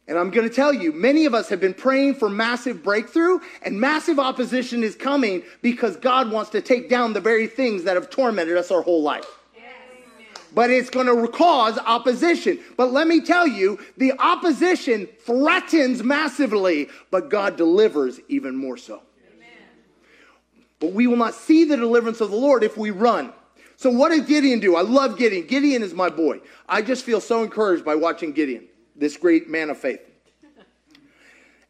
And 0.07 0.19
I'm 0.19 0.31
going 0.31 0.47
to 0.47 0.55
tell 0.55 0.73
you, 0.73 0.93
many 0.93 1.25
of 1.25 1.35
us 1.35 1.49
have 1.49 1.61
been 1.61 1.75
praying 1.75 2.17
for 2.17 2.29
massive 2.29 2.83
breakthrough, 2.83 3.41
and 3.62 3.81
massive 3.81 4.19
opposition 4.19 4.83
is 4.83 4.95
coming 4.95 5.43
because 5.62 5.97
God 5.97 6.31
wants 6.31 6.50
to 6.50 6.61
take 6.61 6.91
down 6.91 7.14
the 7.14 7.21
very 7.21 7.47
things 7.47 7.85
that 7.85 7.97
have 7.97 8.11
tormented 8.11 8.57
us 8.57 8.71
our 8.71 8.83
whole 8.83 9.03
life. 9.03 9.26
But 10.55 10.71
it's 10.71 10.91
going 10.91 11.07
to 11.07 11.29
cause 11.33 11.79
opposition. 11.79 12.61
But 12.76 12.93
let 12.93 13.09
me 13.09 13.21
tell 13.23 13.47
you, 13.47 13.79
the 13.97 14.12
opposition 14.21 15.09
threatens 15.25 16.05
massively, 16.05 16.91
but 17.11 17.29
God 17.31 17.57
delivers 17.57 18.21
even 18.29 18.55
more 18.55 18.76
so. 18.76 19.03
But 20.85 20.93
we 20.93 21.07
will 21.07 21.17
not 21.17 21.33
see 21.33 21.64
the 21.64 21.79
deliverance 21.79 22.21
of 22.21 22.31
the 22.31 22.37
Lord 22.37 22.62
if 22.62 22.76
we 22.76 22.91
run. 22.91 23.33
So, 23.76 23.88
what 23.88 24.11
did 24.11 24.26
Gideon 24.26 24.61
do? 24.61 24.76
I 24.76 24.83
love 24.83 25.17
Gideon. 25.17 25.47
Gideon 25.47 25.83
is 25.83 25.95
my 25.95 26.11
boy. 26.11 26.43
I 26.69 26.83
just 26.83 27.07
feel 27.07 27.23
so 27.23 27.43
encouraged 27.43 27.87
by 27.87 27.95
watching 27.95 28.33
Gideon, 28.33 28.67
this 28.95 29.17
great 29.17 29.49
man 29.49 29.71
of 29.71 29.79
faith. 29.79 30.00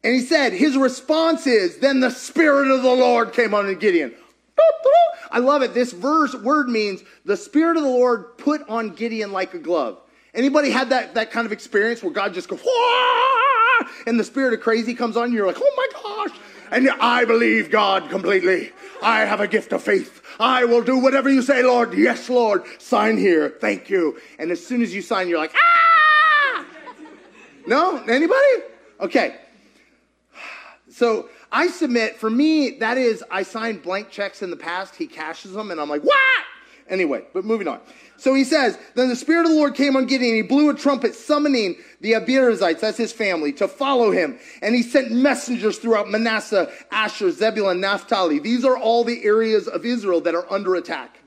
And 0.03 0.17
he 0.17 0.21
said, 0.21 0.53
his 0.53 0.77
response 0.77 1.47
is, 1.47 1.79
then 1.79 2.01
the 2.01 2.11
Spirit 2.11 2.73
of 2.73 2.83
the 2.83 2.93
Lord 2.93 3.33
came 3.33 3.55
on 3.55 3.73
Gideon. 3.79 4.13
I 5.31 5.39
love 5.39 5.63
it. 5.63 5.75
This 5.75 5.93
verse 5.93 6.35
word 6.35 6.69
means 6.69 7.05
the 7.25 7.37
Spirit 7.37 7.77
of 7.77 7.85
the 7.85 7.89
Lord 7.89 8.37
put 8.37 8.69
on 8.69 8.97
Gideon 8.97 9.31
like 9.31 9.55
a 9.55 9.61
glove. 9.61 10.01
Anybody 10.35 10.71
had 10.71 10.89
that, 10.91 11.15
that 11.15 11.31
kind 11.31 11.47
of 11.47 11.53
experience 11.53 12.03
where 12.03 12.13
God 12.13 12.35
just 12.35 12.49
goes, 12.49 12.61
and 14.09 14.19
the 14.19 14.25
spirit 14.25 14.55
of 14.55 14.61
crazy 14.61 14.93
comes 14.93 15.17
on 15.17 15.31
you? 15.31 15.39
You're 15.39 15.47
like, 15.47 15.61
oh 15.61 15.75
my 15.77 16.27
gosh. 16.27 16.37
And 16.71 16.91
I 17.01 17.25
believe 17.25 17.71
God 17.71 18.11
completely. 18.11 18.73
I 19.05 19.27
have 19.27 19.41
a 19.41 19.47
gift 19.47 19.73
of 19.73 19.83
faith. 19.83 20.23
I 20.41 20.65
will 20.65 20.83
do 20.83 20.99
whatever 20.99 21.29
you 21.29 21.43
say, 21.43 21.63
Lord. 21.63 21.93
Yes, 21.95 22.31
Lord. 22.31 22.65
Sign 22.79 23.19
here. 23.19 23.51
Thank 23.61 23.91
you. 23.91 24.19
And 24.39 24.51
as 24.51 24.65
soon 24.65 24.83
as 24.83 24.95
you 24.95 25.03
sign, 25.03 25.29
you're 25.29 25.39
like, 25.39 25.55
ah! 25.55 26.67
No? 27.67 27.99
Anybody? 28.05 28.63
Okay. 29.01 29.37
So 30.91 31.29
I 31.53 31.69
submit, 31.69 32.17
for 32.17 32.31
me, 32.31 32.79
that 32.79 32.97
is, 32.97 33.23
I 33.31 33.43
signed 33.43 33.83
blank 33.83 34.11
checks 34.11 34.43
in 34.43 34.51
the 34.51 34.57
past. 34.57 34.97
He 34.97 35.07
cashes 35.07 35.53
them, 35.53 35.71
and 35.71 35.81
I'm 35.81 35.89
like, 35.89 36.03
what? 36.03 36.45
Anyway, 36.89 37.25
but 37.33 37.45
moving 37.45 37.67
on. 37.67 37.81
So 38.17 38.35
he 38.35 38.45
says, 38.45 38.79
Then 38.95 39.09
the 39.09 39.17
Spirit 39.17 39.47
of 39.47 39.51
the 39.51 39.57
Lord 39.57 39.75
came 39.75 39.97
on 39.97 40.07
Gideon, 40.07 40.35
he 40.35 40.43
blew 40.43 40.71
a 40.71 40.75
trumpet, 40.75 41.15
summoning 41.15 41.77
the 42.01 42.13
Abiezrites, 42.13 42.81
that's 42.81 42.99
his 42.99 43.13
family, 43.13 43.53
to 43.55 43.69
follow 43.69 44.11
him. 44.11 44.39
And 44.61 44.75
he 44.75 44.83
sent 44.83 45.11
messengers 45.11 45.79
throughout 45.79 46.11
Manasseh, 46.11 46.71
Asher, 46.91 47.31
Zebulun, 47.31 47.81
Naphtali. 47.81 48.39
These 48.39 48.65
are 48.65 48.77
all 48.77 49.05
the 49.05 49.25
areas 49.25 49.67
of 49.67 49.85
Israel 49.85 50.21
that 50.23 50.35
are 50.35 50.51
under 50.53 50.75
attack. 50.75 51.19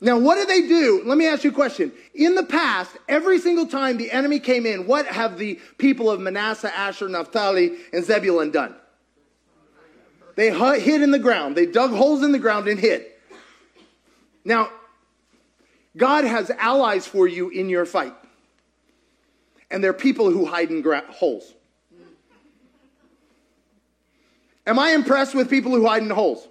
Now, 0.00 0.18
what 0.18 0.34
did 0.34 0.48
they 0.48 0.68
do? 0.68 1.02
Let 1.06 1.16
me 1.16 1.26
ask 1.26 1.44
you 1.44 1.50
a 1.50 1.54
question. 1.54 1.90
In 2.14 2.34
the 2.34 2.44
past, 2.44 2.90
every 3.08 3.38
single 3.38 3.66
time 3.66 3.96
the 3.96 4.10
enemy 4.10 4.38
came 4.38 4.66
in, 4.66 4.86
what 4.86 5.06
have 5.06 5.38
the 5.38 5.58
people 5.78 6.10
of 6.10 6.20
Manasseh, 6.20 6.76
Asher, 6.76 7.08
Naphtali, 7.08 7.76
and 7.92 8.04
Zebulun 8.04 8.50
done? 8.50 8.74
They 10.36 10.50
hid 10.50 11.00
in 11.00 11.10
the 11.10 11.18
ground. 11.18 11.56
They 11.56 11.64
dug 11.64 11.92
holes 11.92 12.22
in 12.22 12.32
the 12.32 12.38
ground 12.38 12.68
and 12.68 12.78
hid. 12.78 13.06
Now, 14.44 14.70
God 15.96 16.24
has 16.24 16.50
allies 16.50 17.06
for 17.06 17.26
you 17.26 17.48
in 17.48 17.68
your 17.68 17.86
fight. 17.86 18.14
And 19.70 19.82
they're 19.82 19.92
people 19.92 20.30
who 20.30 20.44
hide 20.44 20.70
in 20.70 20.82
gra- 20.82 21.04
holes. 21.08 21.52
Am 24.66 24.78
I 24.78 24.90
impressed 24.90 25.34
with 25.34 25.50
people 25.50 25.72
who 25.72 25.86
hide 25.86 26.02
in 26.02 26.10
holes? 26.10 26.48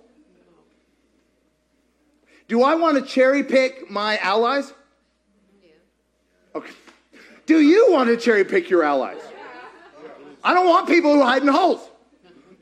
Do 2.48 2.64
I 2.64 2.76
want 2.76 2.98
to 2.98 3.04
cherry 3.04 3.44
pick 3.44 3.90
my 3.90 4.18
allies? 4.18 4.74
Okay. 6.54 6.72
Do 7.46 7.60
you 7.60 7.92
want 7.92 8.10
to 8.10 8.18
cherry 8.18 8.46
pick 8.46 8.70
your 8.70 8.84
allies? 8.84 9.22
I 10.44 10.54
don't 10.54 10.68
want 10.68 10.88
people 10.88 11.14
who 11.14 11.24
hide 11.24 11.42
in 11.42 11.48
holes. 11.48 11.90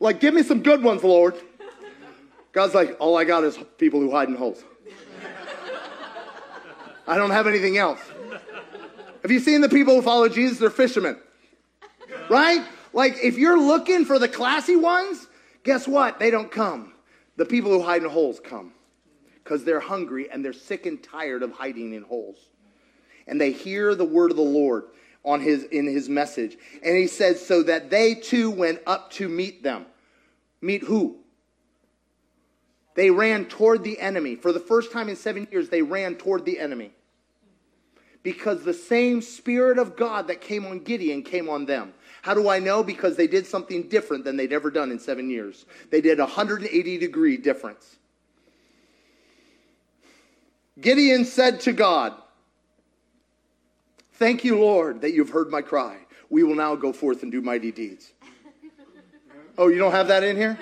Like, 0.00 0.20
give 0.20 0.34
me 0.34 0.42
some 0.42 0.62
good 0.62 0.82
ones, 0.82 1.02
Lord. 1.02 1.34
God's 2.52 2.74
like, 2.74 2.96
all 3.00 3.16
I 3.16 3.24
got 3.24 3.44
is 3.44 3.58
people 3.78 4.00
who 4.00 4.10
hide 4.10 4.28
in 4.28 4.34
holes. 4.34 4.64
I 7.06 7.16
don't 7.16 7.30
have 7.30 7.46
anything 7.46 7.78
else. 7.78 8.00
Have 9.22 9.30
you 9.30 9.40
seen 9.40 9.60
the 9.60 9.68
people 9.68 9.94
who 9.94 10.02
follow 10.02 10.28
Jesus? 10.28 10.58
They're 10.58 10.70
fishermen. 10.70 11.16
Right? 12.28 12.64
Like, 12.92 13.16
if 13.22 13.38
you're 13.38 13.58
looking 13.58 14.04
for 14.04 14.18
the 14.18 14.28
classy 14.28 14.76
ones, 14.76 15.26
guess 15.64 15.88
what? 15.88 16.18
They 16.18 16.30
don't 16.30 16.50
come. 16.50 16.92
The 17.36 17.46
people 17.46 17.70
who 17.70 17.82
hide 17.82 18.02
in 18.02 18.10
holes 18.10 18.40
come 18.40 18.72
because 19.42 19.64
they're 19.64 19.80
hungry 19.80 20.30
and 20.30 20.44
they're 20.44 20.52
sick 20.52 20.86
and 20.86 21.02
tired 21.02 21.42
of 21.42 21.52
hiding 21.52 21.94
in 21.94 22.02
holes. 22.02 22.36
And 23.26 23.40
they 23.40 23.52
hear 23.52 23.94
the 23.94 24.04
word 24.04 24.30
of 24.30 24.36
the 24.36 24.42
Lord 24.42 24.84
on 25.24 25.40
his 25.40 25.64
in 25.64 25.86
his 25.86 26.08
message. 26.08 26.56
And 26.82 26.96
he 26.96 27.06
says, 27.06 27.44
so 27.44 27.62
that 27.62 27.90
they 27.90 28.14
too 28.14 28.50
went 28.50 28.80
up 28.86 29.10
to 29.12 29.28
meet 29.28 29.62
them. 29.62 29.86
Meet 30.60 30.82
who? 30.82 31.21
They 32.94 33.10
ran 33.10 33.46
toward 33.46 33.84
the 33.84 33.98
enemy. 33.98 34.36
For 34.36 34.52
the 34.52 34.60
first 34.60 34.92
time 34.92 35.08
in 35.08 35.16
seven 35.16 35.48
years, 35.50 35.68
they 35.68 35.82
ran 35.82 36.16
toward 36.16 36.44
the 36.44 36.58
enemy. 36.58 36.92
Because 38.22 38.62
the 38.62 38.74
same 38.74 39.20
Spirit 39.20 39.78
of 39.78 39.96
God 39.96 40.28
that 40.28 40.40
came 40.40 40.66
on 40.66 40.80
Gideon 40.80 41.22
came 41.22 41.48
on 41.48 41.66
them. 41.66 41.92
How 42.20 42.34
do 42.34 42.48
I 42.48 42.60
know? 42.60 42.84
Because 42.84 43.16
they 43.16 43.26
did 43.26 43.46
something 43.46 43.88
different 43.88 44.24
than 44.24 44.36
they'd 44.36 44.52
ever 44.52 44.70
done 44.70 44.92
in 44.92 44.98
seven 44.98 45.28
years. 45.28 45.66
They 45.90 46.00
did 46.00 46.20
a 46.20 46.24
180 46.24 46.98
degree 46.98 47.36
difference. 47.36 47.96
Gideon 50.80 51.24
said 51.24 51.60
to 51.60 51.72
God, 51.72 52.14
Thank 54.14 54.44
you, 54.44 54.60
Lord, 54.60 55.00
that 55.00 55.14
you've 55.14 55.30
heard 55.30 55.50
my 55.50 55.62
cry. 55.62 55.98
We 56.30 56.44
will 56.44 56.54
now 56.54 56.76
go 56.76 56.92
forth 56.92 57.24
and 57.24 57.32
do 57.32 57.40
mighty 57.40 57.72
deeds. 57.72 58.12
Oh, 59.58 59.68
you 59.68 59.76
don't 59.76 59.92
have 59.92 60.08
that 60.08 60.24
in 60.24 60.34
here? 60.34 60.58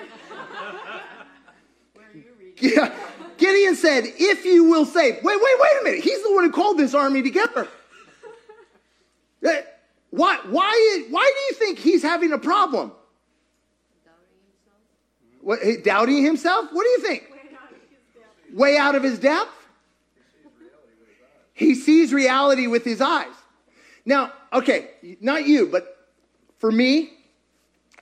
Yeah. 2.61 2.93
Gideon 3.37 3.75
said, 3.75 4.03
If 4.05 4.45
you 4.45 4.63
will 4.63 4.85
save. 4.85 5.15
Wait, 5.15 5.23
wait, 5.23 5.55
wait 5.59 5.71
a 5.81 5.83
minute. 5.83 6.03
He's 6.03 6.21
the 6.23 6.33
one 6.33 6.43
who 6.43 6.51
called 6.51 6.77
this 6.77 6.93
army 6.93 7.21
together. 7.21 7.67
Eh, 9.43 9.61
why, 10.11 10.37
why, 10.51 11.05
why 11.09 11.33
do 11.33 11.39
you 11.49 11.53
think 11.53 11.79
he's 11.79 12.03
having 12.03 12.31
a 12.31 12.37
problem? 12.37 12.91
What, 15.41 15.59
doubting 15.83 16.23
himself? 16.23 16.67
What 16.71 16.83
do 16.83 16.89
you 16.89 16.99
think? 16.99 17.23
Way 18.53 18.77
out 18.77 18.93
of 18.93 19.01
his 19.01 19.17
depth? 19.17 19.49
He 21.55 21.73
sees 21.73 22.13
reality 22.13 22.67
with 22.67 22.83
his 22.83 23.01
eyes. 23.01 23.33
Now, 24.05 24.31
okay, 24.53 24.91
not 25.19 25.47
you, 25.47 25.67
but 25.67 26.09
for 26.59 26.71
me, 26.71 27.11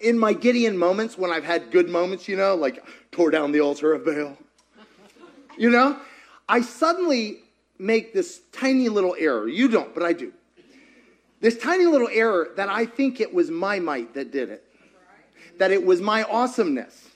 in 0.02 0.18
my 0.18 0.34
Gideon 0.34 0.78
moments, 0.78 1.18
when 1.18 1.32
I've 1.32 1.44
had 1.44 1.72
good 1.72 1.90
moments, 1.90 2.28
you 2.28 2.36
know, 2.36 2.56
like 2.56 2.84
tore 3.12 3.32
down 3.32 3.52
the 3.52 3.62
altar 3.62 3.94
of 3.94 4.06
Baal, 4.06 4.38
you 5.60 5.70
know, 5.70 6.00
I 6.48 6.62
suddenly 6.62 7.40
make 7.78 8.14
this 8.14 8.42
tiny 8.52 8.88
little 8.90 9.16
error. 9.20 9.48
You 9.48 9.68
don't, 9.68 9.94
but 9.94 10.04
I 10.04 10.14
do. 10.14 10.32
This 11.42 11.58
tiny 11.58 11.86
little 11.86 12.10
error 12.12 12.50
that 12.56 12.70
I 12.70 12.86
think 12.86 13.20
it 13.20 13.34
was 13.34 13.52
my 13.52 13.80
might 13.80 14.14
that 14.14 14.32
did 14.32 14.50
it, 14.50 14.64
that 15.58 15.72
it 15.72 15.86
was 15.86 16.02
my 16.02 16.24
awesomeness. 16.24 17.10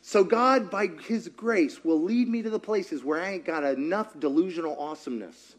So 0.00 0.24
God, 0.24 0.70
by 0.70 0.88
his 1.06 1.28
grace, 1.28 1.84
will 1.84 2.02
lead 2.02 2.28
me 2.28 2.42
to 2.42 2.50
the 2.50 2.58
places 2.58 3.04
where 3.04 3.22
I 3.22 3.34
ain't 3.34 3.44
got 3.44 3.62
enough 3.62 4.18
delusional 4.18 4.78
awesomeness. 4.78 5.54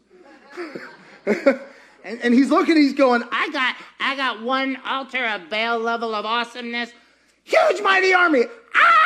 and, 1.26 1.60
and 2.04 2.34
he's 2.34 2.50
looking, 2.50 2.76
he's 2.76 2.92
going, 2.92 3.22
I 3.32 3.50
got 3.50 3.76
I 3.98 4.16
got 4.16 4.42
one 4.42 4.78
altar 4.84 5.24
of 5.26 5.48
Baal 5.48 5.78
level 5.78 6.14
of 6.14 6.26
awesomeness. 6.26 6.92
huge 7.44 7.80
mighty 7.82 8.12
army. 8.12 8.44
Ah! 8.74 9.03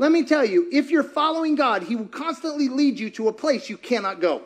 Let 0.00 0.12
me 0.12 0.22
tell 0.22 0.44
you, 0.44 0.68
if 0.70 0.90
you're 0.92 1.02
following 1.02 1.56
God, 1.56 1.82
he 1.82 1.96
will 1.96 2.06
constantly 2.06 2.68
lead 2.68 3.00
you 3.00 3.10
to 3.10 3.26
a 3.26 3.32
place 3.32 3.68
you 3.68 3.76
cannot 3.76 4.20
go. 4.20 4.42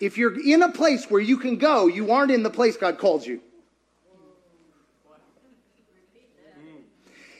If 0.00 0.18
you're 0.18 0.38
in 0.44 0.62
a 0.62 0.72
place 0.72 1.08
where 1.08 1.20
you 1.20 1.38
can 1.38 1.56
go, 1.56 1.86
you 1.86 2.10
aren't 2.10 2.32
in 2.32 2.42
the 2.42 2.50
place 2.50 2.76
God 2.76 2.98
calls 2.98 3.24
you. 3.24 3.40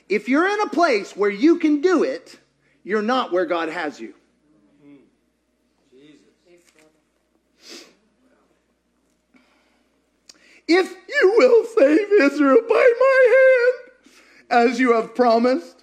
If 0.07 0.29
you're 0.29 0.47
in 0.47 0.61
a 0.61 0.69
place 0.69 1.17
where 1.17 1.29
you 1.29 1.59
can 1.59 1.81
do 1.81 2.03
it, 2.03 2.39
you're 2.83 3.01
not 3.01 3.33
where 3.33 3.45
God 3.45 3.67
has 3.67 3.99
you. 3.99 4.13
If 10.65 10.95
you 11.09 11.33
will 11.37 11.65
save 11.65 12.07
Israel 12.21 12.61
by 12.69 12.93
my 12.99 13.75
hand, 14.49 14.69
as 14.71 14.79
you 14.79 14.93
have 14.93 15.13
promised, 15.13 15.82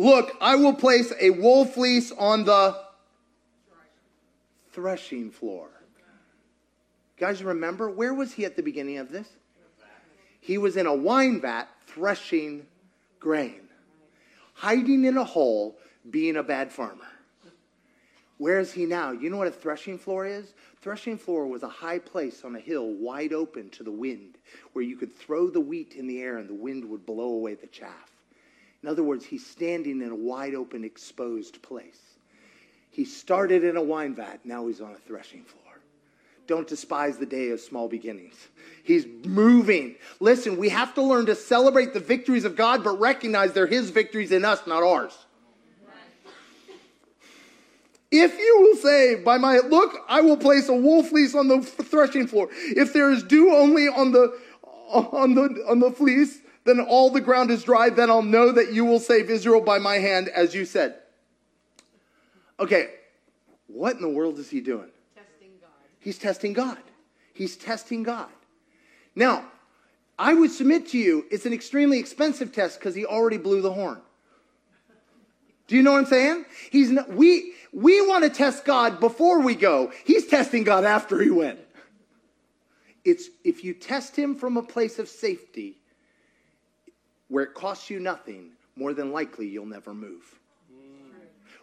look, 0.00 0.34
I 0.40 0.56
will 0.56 0.72
place 0.72 1.12
a 1.20 1.30
wool 1.30 1.66
fleece 1.66 2.10
on 2.10 2.44
the 2.44 2.76
threshing 4.72 5.30
floor. 5.30 5.68
Guys, 7.18 7.44
remember, 7.44 7.90
where 7.90 8.14
was 8.14 8.32
he 8.32 8.46
at 8.46 8.56
the 8.56 8.62
beginning 8.62 8.96
of 8.96 9.12
this? 9.12 9.28
He 10.40 10.56
was 10.56 10.78
in 10.78 10.86
a 10.86 10.94
wine 10.94 11.42
vat 11.42 11.68
threshing 11.86 12.66
grain, 13.18 13.60
hiding 14.54 15.04
in 15.04 15.18
a 15.18 15.24
hole, 15.24 15.76
being 16.10 16.36
a 16.36 16.42
bad 16.42 16.72
farmer. 16.72 17.04
Where 18.38 18.58
is 18.58 18.72
he 18.72 18.86
now? 18.86 19.10
You 19.10 19.28
know 19.28 19.36
what 19.36 19.48
a 19.48 19.50
threshing 19.52 19.98
floor 19.98 20.24
is? 20.24 20.54
Threshing 20.80 21.18
floor 21.18 21.46
was 21.46 21.62
a 21.62 21.68
high 21.68 21.98
place 21.98 22.42
on 22.42 22.56
a 22.56 22.60
hill, 22.60 22.94
wide 22.94 23.34
open 23.34 23.68
to 23.70 23.82
the 23.82 23.90
wind, 23.90 24.38
where 24.72 24.82
you 24.82 24.96
could 24.96 25.14
throw 25.14 25.50
the 25.50 25.60
wheat 25.60 25.94
in 25.94 26.06
the 26.06 26.22
air 26.22 26.38
and 26.38 26.48
the 26.48 26.54
wind 26.54 26.86
would 26.86 27.04
blow 27.04 27.34
away 27.34 27.52
the 27.52 27.66
chaff. 27.66 28.09
In 28.82 28.88
other 28.88 29.02
words, 29.02 29.24
he's 29.24 29.46
standing 29.46 30.00
in 30.00 30.10
a 30.10 30.14
wide 30.14 30.54
open, 30.54 30.84
exposed 30.84 31.60
place. 31.62 32.00
He 32.90 33.04
started 33.04 33.62
in 33.62 33.76
a 33.76 33.82
wine 33.82 34.14
vat, 34.14 34.40
now 34.44 34.66
he's 34.66 34.80
on 34.80 34.92
a 34.92 34.98
threshing 34.98 35.44
floor. 35.44 35.60
Don't 36.46 36.66
despise 36.66 37.16
the 37.16 37.26
day 37.26 37.50
of 37.50 37.60
small 37.60 37.86
beginnings. 37.86 38.34
He's 38.82 39.06
moving. 39.24 39.94
Listen, 40.18 40.56
we 40.56 40.70
have 40.70 40.94
to 40.94 41.02
learn 41.02 41.26
to 41.26 41.36
celebrate 41.36 41.94
the 41.94 42.00
victories 42.00 42.44
of 42.44 42.56
God, 42.56 42.82
but 42.82 42.98
recognize 42.98 43.52
they're 43.52 43.68
His 43.68 43.90
victories 43.90 44.32
in 44.32 44.44
us, 44.44 44.66
not 44.66 44.82
ours. 44.82 45.16
If 48.10 48.36
you 48.36 48.56
will 48.60 48.76
say, 48.82 49.14
by 49.14 49.38
my 49.38 49.58
look, 49.58 49.94
I 50.08 50.22
will 50.22 50.36
place 50.36 50.68
a 50.68 50.74
wool 50.74 51.04
fleece 51.04 51.36
on 51.36 51.46
the 51.46 51.62
threshing 51.62 52.26
floor. 52.26 52.48
If 52.50 52.92
there 52.92 53.12
is 53.12 53.22
dew 53.22 53.54
only 53.54 53.86
on 53.86 54.10
the 54.10 54.36
on 54.92 55.36
the 55.36 55.64
on 55.68 55.78
the 55.78 55.92
fleece, 55.92 56.39
then 56.70 56.80
all 56.80 57.10
the 57.10 57.20
ground 57.20 57.50
is 57.50 57.64
dry. 57.64 57.90
Then 57.90 58.10
I'll 58.10 58.22
know 58.22 58.52
that 58.52 58.72
you 58.72 58.84
will 58.84 59.00
save 59.00 59.28
Israel 59.28 59.60
by 59.60 59.78
my 59.78 59.96
hand, 59.96 60.28
as 60.28 60.54
you 60.54 60.64
said. 60.64 60.94
Okay, 62.58 62.90
what 63.66 63.96
in 63.96 64.02
the 64.02 64.08
world 64.08 64.38
is 64.38 64.48
he 64.48 64.60
doing? 64.60 64.88
Testing 65.14 65.50
God. 65.60 65.70
He's 65.98 66.18
testing 66.18 66.52
God. 66.52 66.78
He's 67.34 67.56
testing 67.56 68.02
God. 68.02 68.28
Now, 69.16 69.44
I 70.18 70.34
would 70.34 70.50
submit 70.50 70.88
to 70.88 70.98
you, 70.98 71.24
it's 71.30 71.46
an 71.46 71.52
extremely 71.52 71.98
expensive 71.98 72.52
test 72.52 72.78
because 72.78 72.94
he 72.94 73.06
already 73.06 73.38
blew 73.38 73.62
the 73.62 73.72
horn. 73.72 74.00
Do 75.66 75.76
you 75.76 75.82
know 75.82 75.92
what 75.92 75.98
I'm 75.98 76.06
saying? 76.06 76.44
He's 76.70 76.90
not, 76.90 77.08
we 77.08 77.54
we 77.72 78.06
want 78.06 78.24
to 78.24 78.30
test 78.30 78.64
God 78.64 79.00
before 79.00 79.40
we 79.40 79.54
go. 79.54 79.92
He's 80.04 80.26
testing 80.26 80.64
God 80.64 80.84
after 80.84 81.20
he 81.20 81.30
went. 81.30 81.60
It's 83.04 83.28
if 83.44 83.64
you 83.64 83.72
test 83.72 84.16
him 84.16 84.34
from 84.34 84.56
a 84.56 84.62
place 84.62 84.98
of 84.98 85.08
safety 85.08 85.79
where 87.30 87.44
it 87.44 87.54
costs 87.54 87.88
you 87.88 87.98
nothing, 87.98 88.50
more 88.76 88.92
than 88.92 89.12
likely 89.12 89.48
you'll 89.48 89.64
never 89.64 89.94
move. 89.94 90.38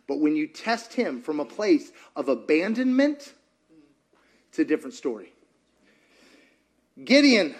But 0.07 0.21
when 0.21 0.35
you 0.35 0.47
test 0.47 0.93
him 0.93 1.21
from 1.21 1.39
a 1.39 1.45
place 1.45 1.91
of 2.15 2.29
abandonment, 2.29 3.33
it's 4.47 4.57
a 4.57 4.65
different 4.65 4.93
story. 4.93 5.33
Gideon, 7.03 7.53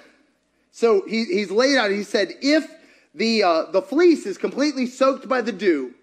so 0.72 1.04
he, 1.08 1.26
he's 1.26 1.52
laid 1.52 1.78
out, 1.78 1.92
he 1.92 2.04
said, 2.04 2.34
if 2.42 2.66
the, 3.14 3.44
uh, 3.44 3.64
the 3.72 3.82
fleece 3.82 4.26
is 4.26 4.38
completely 4.38 4.88
soaked 4.88 5.28
by 5.28 5.42
the 5.42 5.52
dew 5.52 5.94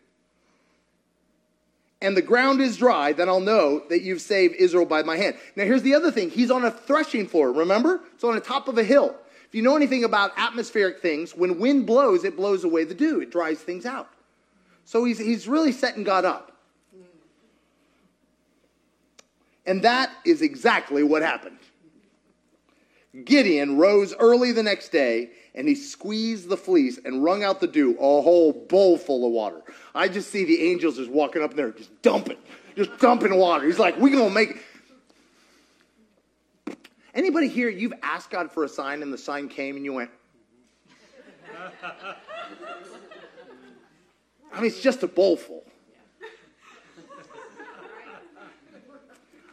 and 2.03 2.15
the 2.15 2.23
ground 2.23 2.61
is 2.61 2.77
dry, 2.77 3.15
then 3.15 3.31
I'll 3.31 3.41
know 3.41 3.83
that 3.89 4.03
you've 4.03 4.21
saved 4.21 4.57
Israel 4.57 4.85
by 4.85 5.03
my 5.03 5.17
hand. 5.17 5.37
Now, 5.57 5.65
here's 5.65 5.83
the 5.83 5.95
other 5.95 6.11
thing 6.11 6.29
he's 6.29 6.51
on 6.51 6.65
a 6.65 6.71
threshing 6.71 7.27
floor, 7.27 7.51
remember? 7.51 8.01
It's 8.15 8.25
on 8.25 8.35
the 8.35 8.43
top 8.43 8.69
of 8.69 8.77
a 8.77 8.85
hill. 8.85 9.17
If 9.55 9.59
you 9.59 9.63
know 9.63 9.77
anything 9.77 10.03
about 10.03 10.33
atmospheric 10.37 10.99
things, 10.99 11.33
when 11.33 11.61
wind 11.61 11.87
blows, 11.87 12.25
it 12.25 12.35
blows 12.35 12.65
away 12.65 12.83
the 12.83 12.93
dew, 12.93 13.21
it 13.21 13.31
dries 13.31 13.61
things 13.61 13.87
out. 13.87 14.09
So 14.85 15.05
he's, 15.05 15.17
he's 15.17 15.47
really 15.47 15.71
setting 15.71 16.03
God 16.03 16.25
up. 16.25 16.51
And 19.65 19.81
that 19.83 20.11
is 20.27 20.43
exactly 20.43 21.05
what 21.05 21.23
happened. 21.23 21.59
Gideon 23.25 23.79
rose 23.79 24.13
early 24.19 24.51
the 24.51 24.65
next 24.65 24.89
day 24.89 25.31
and 25.55 25.69
he 25.69 25.77
squeezed 25.77 26.49
the 26.49 26.57
fleece 26.57 26.99
and 27.05 27.23
wrung 27.23 27.45
out 27.45 27.61
the 27.61 27.69
dew, 27.69 27.93
a 27.93 28.23
whole 28.23 28.53
bowl 28.53 28.99
full 28.99 29.25
of 29.25 29.31
water. 29.31 29.63
I 29.95 30.09
just 30.09 30.33
see 30.33 30.45
the 30.45 30.69
angels 30.69 30.97
just 30.97 31.13
walking 31.13 31.45
up 31.45 31.55
there, 31.55 31.71
just 31.71 32.03
dumping, 32.03 32.39
just 32.75 32.99
dumping 32.99 33.37
water. 33.37 33.65
He's 33.67 33.79
like, 33.79 33.97
we're 33.99 34.17
going 34.17 34.31
to 34.31 34.35
make. 34.35 34.65
Anybody 37.15 37.49
here, 37.49 37.69
you've 37.69 37.95
asked 38.03 38.31
God 38.31 38.51
for 38.51 38.65
a 38.65 38.69
sign 38.69 39.03
and 39.03 39.13
the 39.13 39.19
sign 39.19 39.49
came 39.49 39.77
and 39.77 39.85
you 39.85 39.93
went, 39.93 40.11
I 44.53 44.57
mean, 44.57 44.67
it's 44.67 44.81
just 44.81 45.03
a 45.03 45.07
bowlful. 45.07 45.65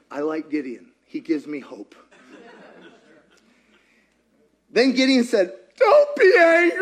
I 0.10 0.22
like 0.22 0.50
Gideon. 0.50 0.92
He 1.06 1.20
gives 1.20 1.46
me 1.48 1.60
hope. 1.60 1.96
Then 4.70 4.94
Gideon 4.94 5.24
said, 5.24 5.54
Don't 5.82 6.16
be 6.16 6.34
angry. 6.38 6.80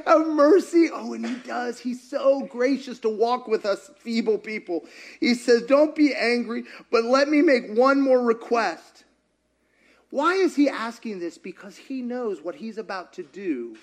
Have 0.06 0.26
mercy. 0.26 0.88
Oh, 0.92 1.12
and 1.12 1.26
he 1.26 1.34
does. 1.46 1.78
He's 1.78 2.02
so 2.02 2.42
gracious 2.46 2.98
to 3.00 3.10
walk 3.10 3.46
with 3.46 3.66
us, 3.66 3.90
feeble 3.98 4.38
people. 4.38 4.84
He 5.20 5.34
says, 5.34 5.62
Don't 5.62 5.94
be 5.94 6.14
angry, 6.14 6.64
but 6.90 7.04
let 7.04 7.28
me 7.28 7.42
make 7.42 7.74
one 7.74 8.00
more 8.00 8.20
request. 8.20 9.04
Why 10.10 10.34
is 10.34 10.56
he 10.56 10.68
asking 10.68 11.18
this? 11.18 11.38
Because 11.38 11.76
he 11.76 12.00
knows 12.00 12.40
what 12.40 12.54
he's 12.54 12.78
about 12.78 13.12
to 13.14 13.22
do 13.22 13.76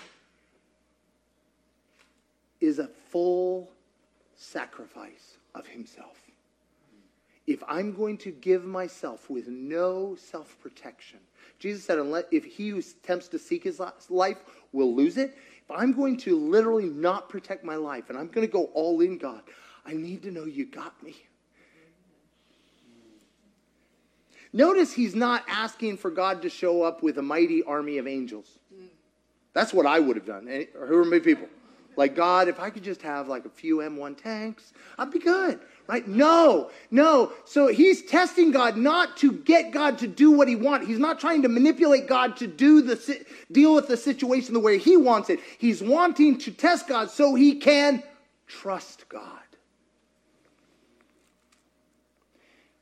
is 2.60 2.80
a 2.80 2.88
full 2.88 3.70
sacrifice 4.38 5.38
of 5.54 5.68
himself. 5.68 6.18
If 7.48 7.64
I'm 7.68 7.94
going 7.94 8.18
to 8.20 8.32
give 8.32 8.64
myself 8.64 9.30
with 9.30 9.48
no 9.48 10.16
self 10.16 10.58
protection, 10.62 11.20
Jesus 11.62 11.84
said, 11.84 12.00
unless, 12.00 12.24
if 12.32 12.44
he 12.44 12.70
who 12.70 12.80
attempts 12.80 13.28
to 13.28 13.38
seek 13.38 13.64
his 13.64 13.80
life 14.10 14.38
will 14.74 14.96
lose 14.96 15.18
it, 15.18 15.38
if 15.64 15.70
I'm 15.70 15.94
going 15.94 16.18
to 16.18 16.36
literally 16.36 16.90
not 16.90 17.30
protect 17.30 17.64
my 17.64 17.76
life 17.76 18.10
and 18.10 18.18
I'm 18.18 18.28
going 18.28 18.46
to 18.46 18.52
go 18.52 18.66
all 18.74 19.00
in, 19.02 19.20
God, 19.20 19.44
I 19.86 19.94
need 19.94 20.24
to 20.24 20.32
know 20.32 20.46
you 20.46 20.66
got 20.66 21.02
me. 21.04 21.16
Notice 24.52 24.92
he's 24.92 25.14
not 25.14 25.44
asking 25.48 25.98
for 25.98 26.10
God 26.10 26.42
to 26.42 26.50
show 26.50 26.82
up 26.82 27.04
with 27.04 27.20
a 27.20 27.22
mighty 27.22 27.62
army 27.64 28.00
of 28.00 28.08
angels. 28.08 28.58
That's 29.54 29.72
what 29.72 29.86
I 29.86 30.00
would 30.00 30.16
have 30.16 30.26
done. 30.26 30.48
Who 30.74 30.98
are 30.98 31.06
many 31.06 31.22
people? 31.22 31.48
Like, 31.96 32.16
God, 32.16 32.48
if 32.48 32.60
I 32.60 32.72
could 32.72 32.84
just 32.84 33.04
have 33.04 33.28
like 33.28 33.46
a 33.46 33.50
few 33.50 33.78
M1 33.78 34.18
tanks, 34.18 34.74
I'd 34.98 35.12
be 35.12 35.20
good, 35.20 35.60
right? 35.92 36.08
No, 36.08 36.72
no. 36.90 37.34
So 37.44 37.68
he's 37.68 38.02
testing 38.04 38.52
God 38.52 38.78
not 38.78 39.18
to 39.18 39.34
get 39.34 39.72
God 39.72 39.98
to 40.00 40.08
do 40.08 40.32
what 40.32 40.48
he 40.48 40.56
wants. 40.56 40.88
He's 40.88 41.00
not 41.00 41.20
trying 41.20 41.42
to 41.42 41.50
manipulate 41.50 42.08
God 42.08 42.38
to 42.38 42.48
do 42.48 42.82
the 42.82 43.26
deal 43.52 43.76
with 43.76 43.90
the 43.90 43.98
situation 43.98 44.54
the 44.54 44.62
way 44.62 44.78
he 44.78 44.96
wants 44.96 45.30
it. 45.30 45.42
He's 45.58 45.84
wanting 45.84 46.38
to 46.40 46.52
test 46.52 46.88
God 46.88 47.12
so 47.12 47.36
he 47.36 47.56
can 47.56 48.04
trust 48.48 49.10
God. 49.10 49.28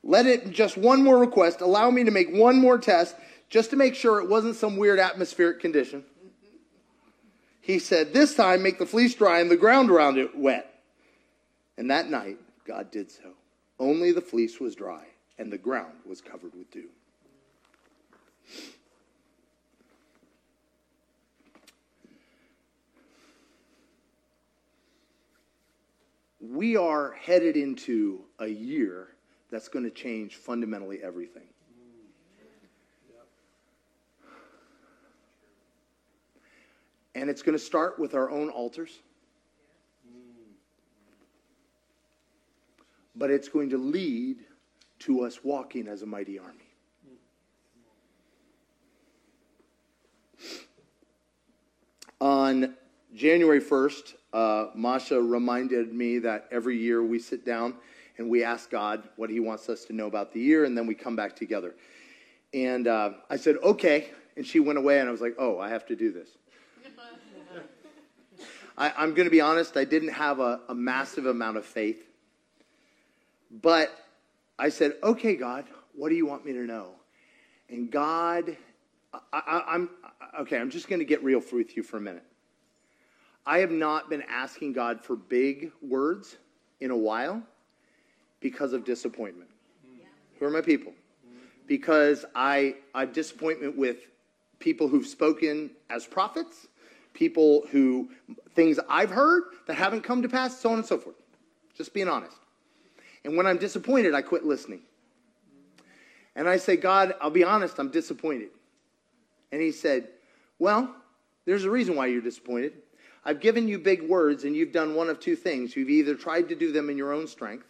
Let 0.03 0.27
it 0.27 0.51
just 0.51 0.77
one 0.77 1.03
more 1.03 1.17
request. 1.17 1.61
Allow 1.61 1.89
me 1.89 2.03
to 2.03 2.11
make 2.11 2.31
one 2.31 2.57
more 2.57 2.77
test 2.77 3.15
just 3.49 3.71
to 3.71 3.75
make 3.75 3.95
sure 3.95 4.21
it 4.21 4.29
wasn't 4.29 4.55
some 4.55 4.77
weird 4.77 4.99
atmospheric 4.99 5.59
condition. 5.59 6.03
He 7.59 7.79
said, 7.79 8.13
This 8.13 8.35
time 8.35 8.61
make 8.61 8.77
the 8.77 8.85
fleece 8.85 9.15
dry 9.15 9.39
and 9.39 9.49
the 9.49 9.57
ground 9.57 9.89
around 9.89 10.19
it 10.19 10.37
wet. 10.37 10.67
And 11.75 11.89
that 11.89 12.09
night, 12.09 12.37
God 12.69 12.91
did 12.91 13.09
so. 13.09 13.33
Only 13.79 14.11
the 14.11 14.21
fleece 14.21 14.59
was 14.59 14.75
dry 14.75 15.07
and 15.39 15.51
the 15.51 15.57
ground 15.57 15.95
was 16.05 16.21
covered 16.21 16.53
with 16.53 16.69
dew. 16.69 16.89
we 26.59 26.75
are 26.75 27.13
headed 27.13 27.55
into 27.55 28.21
a 28.39 28.47
year 28.47 29.07
that's 29.51 29.67
going 29.67 29.85
to 29.85 29.91
change 29.91 30.35
fundamentally 30.35 30.99
everything. 31.03 31.47
And 37.15 37.29
it's 37.29 37.41
going 37.41 37.57
to 37.57 37.63
start 37.63 37.97
with 37.99 38.13
our 38.13 38.29
own 38.29 38.49
altars. 38.49 38.99
But 43.19 43.29
it's 43.29 43.49
going 43.49 43.69
to 43.71 43.77
lead 43.77 44.37
to 44.99 45.21
us 45.21 45.43
walking 45.43 45.87
as 45.87 46.01
a 46.01 46.05
mighty 46.05 46.39
army. 46.39 46.55
On 52.21 52.75
January 53.13 53.61
1st, 53.61 54.13
uh, 54.33 54.67
Masha 54.75 55.21
reminded 55.21 55.93
me 55.93 56.19
that 56.19 56.47
every 56.51 56.77
year 56.77 57.03
we 57.03 57.19
sit 57.19 57.45
down 57.45 57.75
and 58.17 58.29
we 58.29 58.43
ask 58.43 58.69
God 58.69 59.03
what 59.15 59.29
He 59.29 59.39
wants 59.39 59.69
us 59.69 59.85
to 59.85 59.93
know 59.93 60.07
about 60.07 60.33
the 60.33 60.39
year, 60.39 60.65
and 60.65 60.77
then 60.77 60.85
we 60.85 60.95
come 60.95 61.15
back 61.15 61.35
together. 61.35 61.75
And 62.53 62.87
uh, 62.87 63.11
I 63.29 63.37
said, 63.37 63.55
okay. 63.63 64.09
And 64.35 64.45
she 64.45 64.59
went 64.59 64.77
away, 64.77 64.99
and 64.99 65.07
I 65.07 65.11
was 65.11 65.21
like, 65.21 65.35
oh, 65.37 65.59
I 65.59 65.69
have 65.69 65.85
to 65.87 65.95
do 65.95 66.11
this. 66.11 66.29
I, 68.77 69.03
am 69.03 69.13
going 69.13 69.25
to 69.25 69.31
be 69.31 69.41
honest, 69.41 69.77
I 69.77 69.85
didn't 69.85 70.13
have 70.13 70.39
a, 70.39 70.61
a 70.69 70.75
massive 70.75 71.25
amount 71.25 71.57
of 71.57 71.65
faith. 71.65 72.08
But 73.51 73.91
I 74.57 74.69
said, 74.69 74.93
okay, 75.03 75.35
God, 75.35 75.65
what 75.95 76.09
do 76.09 76.15
you 76.15 76.25
want 76.25 76.45
me 76.45 76.53
to 76.53 76.65
know? 76.65 76.91
And 77.69 77.91
God, 77.91 78.55
I, 79.33 79.63
am 79.75 79.89
okay, 80.41 80.57
I'm 80.57 80.69
just 80.69 80.87
going 80.87 80.99
to 80.99 81.05
get 81.05 81.23
real 81.23 81.41
with 81.51 81.75
you 81.75 81.83
for 81.83 81.97
a 81.97 82.01
minute. 82.01 82.23
I 83.45 83.59
have 83.59 83.71
not 83.71 84.09
been 84.09 84.23
asking 84.29 84.73
God 84.73 85.01
for 85.01 85.15
big 85.15 85.71
words 85.81 86.37
in 86.79 86.91
a 86.91 86.97
while 86.97 87.41
because 88.39 88.73
of 88.73 88.85
disappointment. 88.85 89.49
Who 90.39 90.45
are 90.45 90.51
my 90.51 90.61
people? 90.61 90.93
Because 91.67 92.25
I, 92.35 92.75
I 92.93 93.01
have 93.01 93.13
disappointment 93.13 93.77
with 93.77 93.97
people 94.59 94.87
who've 94.87 95.05
spoken 95.05 95.71
as 95.89 96.05
prophets, 96.05 96.67
people 97.13 97.63
who, 97.71 98.09
things 98.55 98.79
I've 98.89 99.09
heard 99.09 99.43
that 99.67 99.75
haven't 99.75 100.01
come 100.01 100.21
to 100.21 100.29
pass, 100.29 100.59
so 100.59 100.71
on 100.71 100.77
and 100.77 100.85
so 100.85 100.97
forth. 100.97 101.15
Just 101.75 101.93
being 101.93 102.07
honest. 102.07 102.37
And 103.23 103.35
when 103.35 103.45
I'm 103.45 103.57
disappointed, 103.57 104.13
I 104.13 104.21
quit 104.21 104.45
listening. 104.45 104.81
And 106.35 106.47
I 106.47 106.57
say, 106.57 106.77
God, 106.77 107.15
I'll 107.19 107.29
be 107.29 107.43
honest, 107.43 107.79
I'm 107.79 107.89
disappointed. 107.89 108.49
And 109.51 109.61
he 109.61 109.71
said, 109.71 110.07
Well, 110.57 110.95
there's 111.45 111.65
a 111.65 111.71
reason 111.71 111.95
why 111.95 112.07
you're 112.07 112.21
disappointed. 112.21 112.73
I've 113.25 113.41
given 113.41 113.67
you 113.67 113.77
big 113.77 114.03
words, 114.03 114.45
and 114.45 114.55
you've 114.55 114.71
done 114.71 114.95
one 114.95 115.09
of 115.09 115.19
two 115.19 115.35
things. 115.35 115.75
You've 115.75 115.89
either 115.89 116.15
tried 116.15 116.47
to 116.49 116.55
do 116.55 116.71
them 116.71 116.89
in 116.89 116.97
your 116.97 117.11
own 117.11 117.27
strength, 117.27 117.67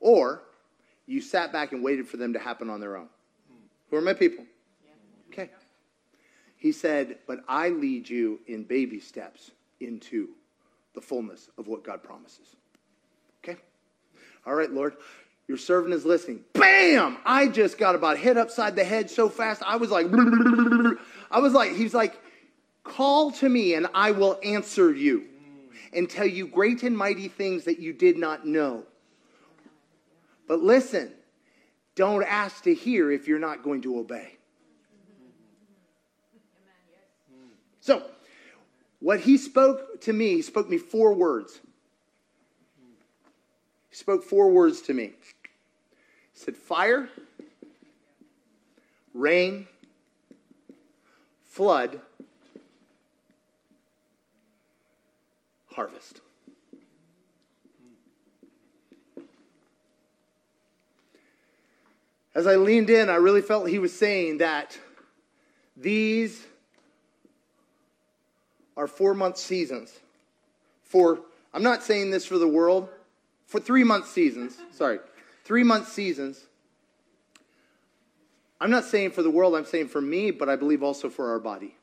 or 0.00 0.42
you 1.06 1.20
sat 1.20 1.52
back 1.52 1.72
and 1.72 1.82
waited 1.82 2.08
for 2.08 2.16
them 2.16 2.32
to 2.32 2.38
happen 2.38 2.70
on 2.70 2.80
their 2.80 2.96
own. 2.96 3.08
Who 3.90 3.96
are 3.96 4.00
my 4.00 4.14
people? 4.14 4.46
Okay. 5.30 5.50
He 6.56 6.72
said, 6.72 7.18
But 7.26 7.40
I 7.48 7.68
lead 7.68 8.08
you 8.08 8.40
in 8.46 8.64
baby 8.64 9.00
steps 9.00 9.50
into 9.80 10.28
the 10.94 11.00
fullness 11.00 11.50
of 11.58 11.66
what 11.66 11.84
God 11.84 12.02
promises. 12.02 12.56
All 14.46 14.54
right, 14.54 14.70
Lord. 14.70 14.96
Your 15.48 15.58
servant 15.58 15.92
is 15.92 16.04
listening. 16.04 16.44
Bam! 16.54 17.18
I 17.26 17.48
just 17.48 17.76
got 17.76 17.94
about 17.94 18.16
hit 18.16 18.38
upside 18.38 18.76
the 18.76 18.84
head 18.84 19.10
so 19.10 19.28
fast. 19.28 19.62
I 19.66 19.76
was 19.76 19.90
like, 19.90 20.06
I 21.30 21.40
was 21.40 21.52
like, 21.52 21.72
he's 21.72 21.92
like, 21.92 22.18
Call 22.84 23.30
to 23.32 23.48
me 23.48 23.74
and 23.74 23.86
I 23.94 24.10
will 24.10 24.38
answer 24.42 24.92
you 24.92 25.24
and 25.92 26.08
tell 26.08 26.26
you 26.26 26.46
great 26.46 26.82
and 26.82 26.96
mighty 26.96 27.28
things 27.28 27.64
that 27.64 27.78
you 27.78 27.92
did 27.92 28.16
not 28.16 28.46
know. 28.46 28.84
But 30.48 30.60
listen, 30.60 31.12
don't 31.94 32.24
ask 32.24 32.64
to 32.64 32.74
hear 32.74 33.10
if 33.10 33.28
you're 33.28 33.38
not 33.38 33.62
going 33.62 33.82
to 33.82 33.98
obey. 33.98 34.36
So, 37.80 38.02
what 39.00 39.20
he 39.20 39.36
spoke 39.36 40.00
to 40.02 40.12
me, 40.12 40.34
he 40.34 40.42
spoke 40.42 40.68
me 40.68 40.78
four 40.78 41.14
words. 41.14 41.60
He 43.92 43.96
spoke 43.96 44.24
four 44.24 44.50
words 44.50 44.80
to 44.82 44.94
me. 44.94 45.12
He 45.22 45.34
said, 46.32 46.56
Fire, 46.56 47.10
rain, 49.12 49.66
flood, 51.44 52.00
harvest. 55.72 56.22
As 62.34 62.46
I 62.46 62.56
leaned 62.56 62.88
in, 62.88 63.10
I 63.10 63.16
really 63.16 63.42
felt 63.42 63.68
he 63.68 63.78
was 63.78 63.94
saying 63.94 64.38
that 64.38 64.78
these 65.76 66.46
are 68.74 68.86
four 68.86 69.12
month 69.12 69.36
seasons. 69.36 69.92
For, 70.82 71.20
I'm 71.52 71.62
not 71.62 71.82
saying 71.82 72.10
this 72.10 72.24
for 72.24 72.38
the 72.38 72.48
world, 72.48 72.88
for 73.52 73.60
three 73.60 73.84
month 73.84 74.08
seasons. 74.08 74.56
Sorry, 74.70 74.98
three 75.44 75.62
month 75.62 75.88
seasons. 75.88 76.46
I'm 78.58 78.70
not 78.70 78.84
saying 78.84 79.10
for 79.10 79.22
the 79.22 79.30
world, 79.30 79.54
I'm 79.54 79.66
saying 79.66 79.88
for 79.88 80.00
me, 80.00 80.30
but 80.30 80.48
I 80.48 80.56
believe 80.56 80.82
also 80.82 81.10
for 81.10 81.30
our 81.30 81.38
body. 81.38 81.76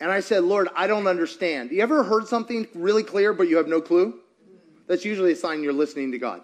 And 0.00 0.10
I 0.10 0.18
said, 0.18 0.42
Lord, 0.42 0.68
I 0.74 0.88
don't 0.88 1.06
understand. 1.06 1.70
You 1.70 1.82
ever 1.82 2.02
heard 2.02 2.26
something 2.26 2.66
really 2.74 3.04
clear, 3.04 3.32
but 3.32 3.48
you 3.48 3.58
have 3.58 3.68
no 3.68 3.80
clue? 3.80 4.18
That's 4.88 5.04
usually 5.04 5.32
a 5.32 5.36
sign 5.36 5.62
you're 5.62 5.72
listening 5.72 6.10
to 6.10 6.18
God. 6.18 6.40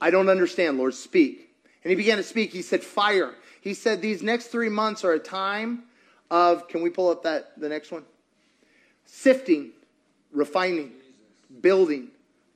I 0.00 0.10
don't 0.10 0.30
understand, 0.30 0.78
Lord, 0.78 0.94
speak. 0.94 1.50
And 1.84 1.90
he 1.90 1.94
began 1.94 2.16
to 2.16 2.22
speak. 2.22 2.52
He 2.52 2.62
said, 2.62 2.82
Fire. 2.82 3.34
He 3.60 3.74
said, 3.74 4.00
These 4.00 4.22
next 4.22 4.46
three 4.46 4.70
months 4.70 5.04
are 5.04 5.12
a 5.12 5.18
time 5.18 5.82
of, 6.30 6.68
can 6.68 6.80
we 6.80 6.88
pull 6.88 7.10
up 7.10 7.24
that, 7.24 7.60
the 7.60 7.68
next 7.68 7.92
one? 7.92 8.04
Sifting, 9.04 9.72
refining, 10.32 10.92
building, 11.60 12.08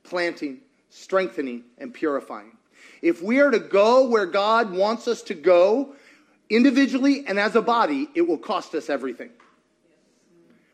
planting, 0.05 0.61
strengthening, 0.89 1.63
and 1.77 1.93
purifying. 1.93 2.57
If 3.01 3.21
we 3.21 3.39
are 3.39 3.51
to 3.51 3.59
go 3.59 4.07
where 4.07 4.25
God 4.25 4.71
wants 4.71 5.07
us 5.07 5.21
to 5.23 5.33
go, 5.33 5.95
individually 6.49 7.25
and 7.27 7.39
as 7.39 7.55
a 7.55 7.61
body, 7.61 8.09
it 8.15 8.21
will 8.21 8.37
cost 8.37 8.73
us 8.75 8.89
everything. 8.89 9.31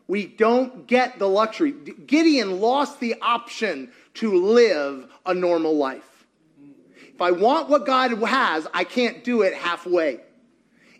We 0.07 0.25
don't 0.27 0.87
get 0.87 1.19
the 1.19 1.27
luxury. 1.27 1.71
Gideon 1.71 2.59
lost 2.59 2.99
the 2.99 3.15
option 3.21 3.91
to 4.15 4.43
live 4.43 5.09
a 5.25 5.33
normal 5.33 5.77
life. 5.77 6.25
If 7.13 7.21
I 7.21 7.31
want 7.31 7.69
what 7.69 7.85
God 7.85 8.11
has, 8.23 8.67
I 8.73 8.83
can't 8.83 9.23
do 9.23 9.43
it 9.43 9.53
halfway. 9.53 10.19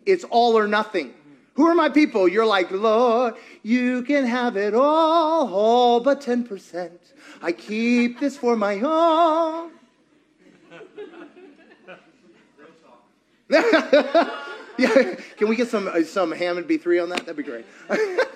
It's 0.06 0.24
all 0.24 0.58
or 0.58 0.68
nothing. 0.68 1.14
Who 1.56 1.68
are 1.68 1.76
my 1.76 1.90
people? 1.90 2.28
You're 2.28 2.46
like, 2.46 2.72
Lord, 2.72 3.36
you 3.64 4.04
can 4.04 4.26
have 4.26 4.56
it 4.56 4.74
all, 4.74 5.54
all 5.54 6.00
but 6.00 6.22
10%. 6.22 6.92
I 7.42 7.52
keep 7.52 8.20
this 8.20 8.38
for 8.38 8.56
my 8.56 8.80
own. 8.80 9.72
yeah, 13.52 15.16
can 15.38 15.50
we 15.50 15.56
get 15.58 15.68
some 15.68 15.88
uh, 15.88 16.04
some 16.04 16.32
Hammond 16.32 16.68
B3 16.68 17.04
on 17.04 17.10
that? 17.10 17.20
That'd 17.20 17.36
be 17.36 17.44
great. 17.44 17.66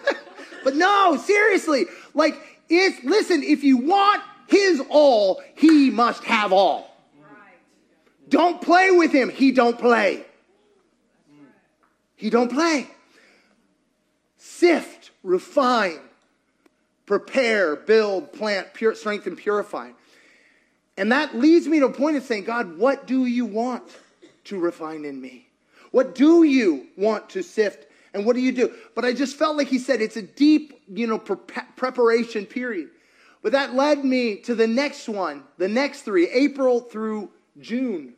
But 0.65 0.75
no, 0.75 1.15
seriously, 1.23 1.85
like 2.15 2.35
it's 2.67 3.01
listen, 3.05 3.43
if 3.43 3.63
you 3.63 3.77
want 3.77 4.23
his 4.47 4.81
all, 4.89 5.41
he 5.55 5.91
must 5.91 6.23
have 6.23 6.51
all. 6.51 6.91
Don't 8.27 8.59
play 8.59 8.89
with 8.89 9.11
him. 9.11 9.29
He 9.29 9.51
don't 9.51 9.77
play. 9.77 10.25
He 12.15 12.31
don't 12.31 12.51
play. 12.51 12.89
Sift, 14.37 15.11
refine, 15.21 15.99
prepare, 17.05 17.75
build, 17.75 18.33
plant, 18.33 18.73
pure, 18.73 18.95
strength, 18.95 19.27
and 19.27 19.37
purify. 19.37 19.91
And 20.97 21.11
that 21.11 21.35
leads 21.35 21.67
me 21.67 21.79
to 21.79 21.87
a 21.87 21.91
point 21.91 22.17
of 22.17 22.23
saying, 22.23 22.45
God, 22.45 22.77
what 22.77 23.05
do 23.05 23.25
you 23.25 23.45
want 23.45 23.83
to 24.45 24.59
refine 24.59 25.05
in 25.05 25.19
me? 25.19 25.47
What 25.91 26.15
do 26.15 26.43
you 26.43 26.87
want 26.97 27.29
to 27.31 27.43
sift 27.43 27.87
and 28.13 28.25
what 28.25 28.35
do 28.35 28.41
you 28.41 28.53
do? 28.53 28.73
But 28.95 29.03
I 29.03 29.13
just 29.13 29.35
felt 29.35 29.57
like 29.57 29.67
he 29.67 29.77
said 29.77 30.01
it's 30.01 30.15
a 30.15 30.21
deep, 30.21 30.81
you 30.87 31.05
know, 31.05 31.19
pre- 31.19 31.63
preparation 31.75 32.45
period. 32.45 32.89
But 33.43 33.51
that 33.51 33.75
led 33.75 34.03
me 34.03 34.37
to 34.37 34.55
the 34.55 34.67
next 34.67 35.07
one, 35.07 35.43
the 35.57 35.67
next 35.67 36.01
three, 36.01 36.29
April 36.29 36.79
through 36.79 37.29
June. 37.59 38.13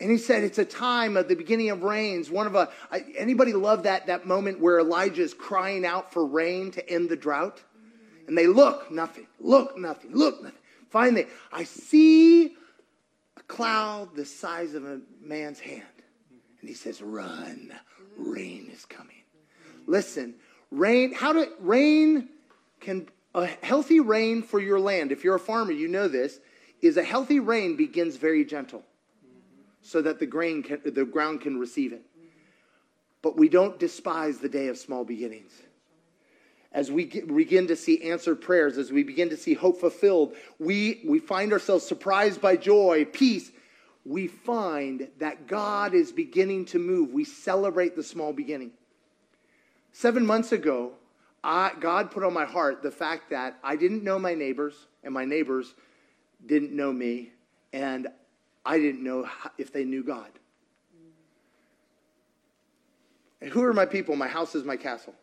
And 0.00 0.10
he 0.10 0.16
said 0.16 0.44
it's 0.44 0.58
a 0.58 0.64
time 0.64 1.18
of 1.18 1.28
the 1.28 1.36
beginning 1.36 1.68
of 1.68 1.82
rains. 1.82 2.30
One 2.30 2.46
of 2.46 2.54
a 2.54 2.70
anybody 3.16 3.52
love 3.52 3.82
that 3.82 4.06
that 4.06 4.26
moment 4.26 4.58
where 4.58 4.80
Elijah 4.80 5.22
is 5.22 5.34
crying 5.34 5.84
out 5.84 6.12
for 6.12 6.24
rain 6.24 6.70
to 6.72 6.90
end 6.90 7.10
the 7.10 7.16
drought, 7.16 7.62
and 8.26 8.36
they 8.36 8.46
look 8.46 8.90
nothing, 8.90 9.26
look 9.38 9.76
nothing, 9.76 10.12
look 10.14 10.42
nothing. 10.42 10.58
Finally, 10.88 11.26
I 11.52 11.64
see 11.64 12.56
a 13.36 13.42
cloud 13.46 14.16
the 14.16 14.24
size 14.24 14.72
of 14.72 14.86
a 14.86 15.00
man's 15.20 15.60
hand, 15.60 15.82
and 16.60 16.68
he 16.68 16.74
says, 16.74 17.02
"Run, 17.02 17.70
rain 18.16 18.70
is 18.72 18.86
coming. 18.86 19.22
Listen, 19.86 20.34
rain, 20.70 21.12
how 21.12 21.34
do 21.34 21.46
rain 21.60 22.30
can 22.80 23.06
A 23.32 23.46
healthy 23.62 24.00
rain 24.00 24.42
for 24.42 24.58
your 24.58 24.80
land, 24.80 25.12
if 25.12 25.22
you're 25.22 25.36
a 25.36 25.40
farmer, 25.40 25.70
you 25.70 25.86
know 25.86 26.08
this, 26.08 26.40
is 26.80 26.96
a 26.96 27.04
healthy 27.04 27.38
rain 27.38 27.76
begins 27.76 28.16
very 28.16 28.44
gentle 28.44 28.82
so 29.82 30.02
that 30.02 30.18
the, 30.18 30.26
grain 30.26 30.62
can, 30.62 30.80
the 30.84 31.04
ground 31.04 31.40
can 31.40 31.58
receive 31.58 31.92
it. 31.92 32.02
But 33.22 33.36
we 33.36 33.48
don't 33.48 33.78
despise 33.78 34.38
the 34.38 34.48
day 34.48 34.68
of 34.68 34.78
small 34.78 35.04
beginnings. 35.04 35.52
As 36.72 36.90
we 36.90 37.04
get, 37.04 37.26
begin 37.34 37.66
to 37.66 37.76
see 37.76 38.10
answered 38.10 38.40
prayers, 38.40 38.78
as 38.78 38.92
we 38.92 39.02
begin 39.02 39.30
to 39.30 39.36
see 39.36 39.54
hope 39.54 39.80
fulfilled, 39.80 40.34
we, 40.58 41.02
we 41.04 41.18
find 41.18 41.52
ourselves 41.52 41.84
surprised 41.84 42.40
by 42.40 42.56
joy, 42.56 43.04
peace. 43.04 43.50
We 44.04 44.28
find 44.28 45.08
that 45.18 45.46
God 45.46 45.94
is 45.94 46.12
beginning 46.12 46.66
to 46.66 46.78
move. 46.78 47.12
We 47.12 47.24
celebrate 47.24 47.96
the 47.96 48.02
small 48.02 48.32
beginning. 48.32 48.70
Seven 49.92 50.24
months 50.24 50.52
ago, 50.52 50.92
I, 51.42 51.72
God 51.80 52.10
put 52.10 52.22
on 52.22 52.32
my 52.32 52.44
heart 52.44 52.82
the 52.82 52.90
fact 52.90 53.30
that 53.30 53.58
I 53.64 53.76
didn't 53.76 54.04
know 54.04 54.18
my 54.18 54.34
neighbors, 54.34 54.74
and 55.02 55.12
my 55.12 55.24
neighbors 55.24 55.74
didn't 56.46 56.72
know 56.72 56.92
me, 56.92 57.32
and 57.72 58.08
I 58.64 58.78
didn't 58.78 59.02
know 59.02 59.28
if 59.58 59.72
they 59.72 59.84
knew 59.84 60.02
God. 60.02 60.30
And 63.40 63.50
who 63.50 63.62
are 63.64 63.72
my 63.72 63.86
people? 63.86 64.16
My 64.16 64.28
house 64.28 64.54
is 64.54 64.64
my 64.64 64.76
castle. 64.76 65.14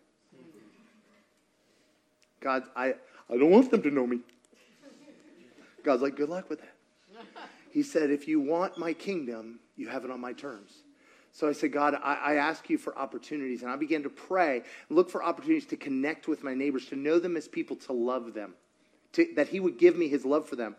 God, 2.40 2.64
I, 2.76 2.96
I 3.30 3.38
don't 3.38 3.52
want 3.52 3.72
them 3.72 3.82
to 3.84 3.92
know 3.92 4.08
me. 4.08 4.20
God's 5.84 6.02
like, 6.02 6.16
good 6.16 6.30
luck 6.30 6.50
with 6.50 6.60
that. 6.60 6.74
He 7.72 7.84
said, 7.84 8.10
if 8.10 8.28
you 8.28 8.40
want 8.40 8.78
my 8.78 8.94
kingdom, 8.94 9.60
you 9.76 9.88
have 9.88 10.04
it 10.04 10.12
on 10.12 10.20
my 10.20 10.34
terms. 10.34 10.72
So 11.32 11.48
I 11.48 11.52
said, 11.52 11.72
God, 11.72 11.94
I, 11.94 12.16
I, 12.16 12.34
ask 12.36 12.68
you 12.70 12.80
for 12.80 12.98
opportunities. 12.98 13.62
And 13.62 13.70
I 13.70 13.76
began 13.76 14.02
to 14.04 14.10
pray, 14.10 14.64
look 14.90 15.10
for 15.10 15.24
opportunities 15.24 15.68
to 15.68 15.78
connect 15.78 16.28
with 16.28 16.44
my 16.44 16.56
neighbors, 16.56 16.88
to 16.88 16.96
know 16.96 17.20
them 17.20 17.38
as 17.38 17.48
people, 17.48 17.76
to 17.76 17.94
love 17.94 18.34
them, 18.34 18.54
to, 19.14 19.28
that 19.36 19.50
He 19.50 19.60
would 19.60 19.78
give 19.78 19.96
me 19.96 20.08
His 20.08 20.26
love 20.26 20.50
for 20.50 20.56
them. 20.56 20.76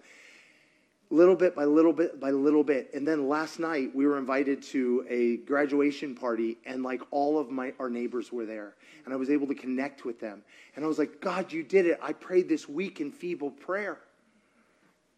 Little 1.10 1.36
bit 1.36 1.56
by 1.56 1.64
little 1.64 1.92
bit 1.92 2.20
by 2.20 2.30
little 2.30 2.62
bit. 2.62 2.90
And 2.92 3.08
then 3.08 3.28
last 3.28 3.58
night, 3.58 3.94
we 3.94 4.06
were 4.06 4.18
invited 4.18 4.62
to 4.64 5.06
a 5.08 5.38
graduation 5.38 6.14
party, 6.14 6.58
and 6.66 6.82
like 6.82 7.00
all 7.10 7.38
of 7.38 7.50
my, 7.50 7.72
our 7.78 7.88
neighbors 7.88 8.30
were 8.30 8.44
there. 8.44 8.74
And 9.04 9.14
I 9.14 9.16
was 9.16 9.30
able 9.30 9.46
to 9.46 9.54
connect 9.54 10.04
with 10.04 10.20
them. 10.20 10.42
And 10.76 10.84
I 10.84 10.88
was 10.88 10.98
like, 10.98 11.20
God, 11.20 11.50
you 11.50 11.62
did 11.62 11.86
it. 11.86 11.98
I 12.02 12.12
prayed 12.12 12.48
this 12.48 12.68
week 12.68 13.00
in 13.00 13.10
feeble 13.10 13.50
prayer. 13.50 13.98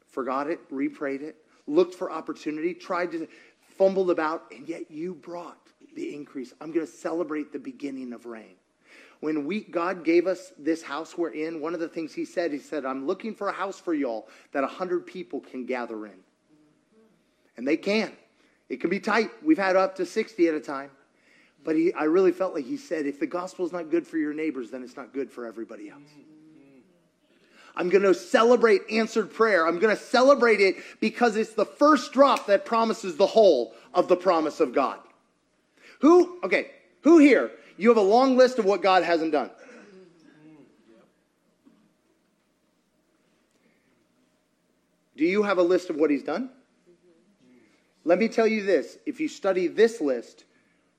Forgot 0.07 0.48
it, 0.48 0.61
reprayed 0.70 1.22
it, 1.22 1.37
looked 1.66 1.94
for 1.94 2.11
opportunity, 2.11 2.74
tried 2.74 3.12
to 3.12 3.29
fumbled 3.81 4.11
about, 4.11 4.44
and 4.55 4.68
yet 4.68 4.90
you 4.90 5.14
brought 5.14 5.57
the 5.96 6.14
increase. 6.14 6.53
I'm 6.61 6.70
going 6.70 6.85
to 6.85 6.92
celebrate 6.92 7.50
the 7.50 7.59
beginning 7.59 8.12
of 8.12 8.26
rain. 8.26 8.60
When 9.21 9.45
we, 9.47 9.61
God 9.61 10.05
gave 10.05 10.27
us 10.27 10.53
this 10.59 10.83
house 10.83 11.17
we're 11.17 11.31
in, 11.31 11.61
one 11.61 11.75
of 11.75 11.81
the 11.81 11.89
things 11.89 12.15
He 12.15 12.25
said, 12.25 12.53
He 12.53 12.59
said, 12.59 12.85
I'm 12.85 13.07
looking 13.07 13.35
for 13.35 13.49
a 13.49 13.53
house 13.53 13.79
for 13.79 13.95
y'all 13.95 14.29
that 14.53 14.63
100 14.63 15.07
people 15.07 15.41
can 15.41 15.67
gather 15.67 16.07
in. 16.07 16.19
And 17.57 17.69
they 17.69 17.77
can. 17.77 18.13
It 18.69 18.81
can 18.81 18.89
be 18.89 19.01
tight. 19.01 19.31
We've 19.45 19.59
had 19.59 19.77
up 19.77 19.97
to 19.97 20.07
60 20.07 20.49
at 20.49 20.55
a 20.55 20.61
time. 20.61 20.91
But 21.63 21.77
he, 21.77 21.93
I 21.93 22.05
really 22.05 22.33
felt 22.33 22.55
like 22.55 22.65
He 22.65 22.79
said, 22.79 23.05
if 23.05 23.21
the 23.21 23.27
gospel 23.27 23.67
is 23.67 23.73
not 23.73 23.91
good 23.91 24.07
for 24.07 24.17
your 24.17 24.33
neighbors, 24.33 24.71
then 24.71 24.83
it's 24.83 24.97
not 24.97 25.13
good 25.13 25.31
for 25.31 25.45
everybody 25.47 25.91
else. 25.91 26.01
I'm 27.77 27.89
going 27.89 28.03
to 28.03 28.15
celebrate 28.15 28.83
answered 28.91 29.33
prayer. 29.33 29.67
I'm 29.67 29.79
going 29.79 29.95
to 29.95 30.03
celebrate 30.03 30.61
it 30.61 30.77
because 31.01 31.37
it's 31.37 31.53
the 31.53 31.65
first 31.65 32.13
drop 32.13 32.47
that 32.47 32.65
promises 32.65 33.17
the 33.17 33.27
whole 33.27 33.75
of 33.95 34.09
the 34.09 34.17
promise 34.17 34.61
of 34.61 34.73
God. 34.75 34.99
Who, 36.01 36.41
okay, 36.43 36.71
who 37.03 37.19
here, 37.19 37.51
you 37.83 37.88
have 37.88 37.97
a 37.97 38.03
long 38.03 38.37
list 38.37 38.59
of 38.59 38.64
what 38.64 38.83
God 38.83 39.03
hasn't 39.03 39.33
done? 39.33 39.51
Do 45.16 45.25
you 45.25 45.43
have 45.43 45.59
a 45.59 45.62
list 45.62 45.90
of 45.90 45.97
what 45.97 46.11
he's 46.11 46.23
done? 46.23 46.51
Let 48.05 48.19
me 48.19 48.29
tell 48.29 48.47
you 48.47 48.62
this 48.62 48.99
if 49.05 49.21
you 49.21 49.29
study 49.29 49.66
this 49.66 50.01
list 50.01 50.45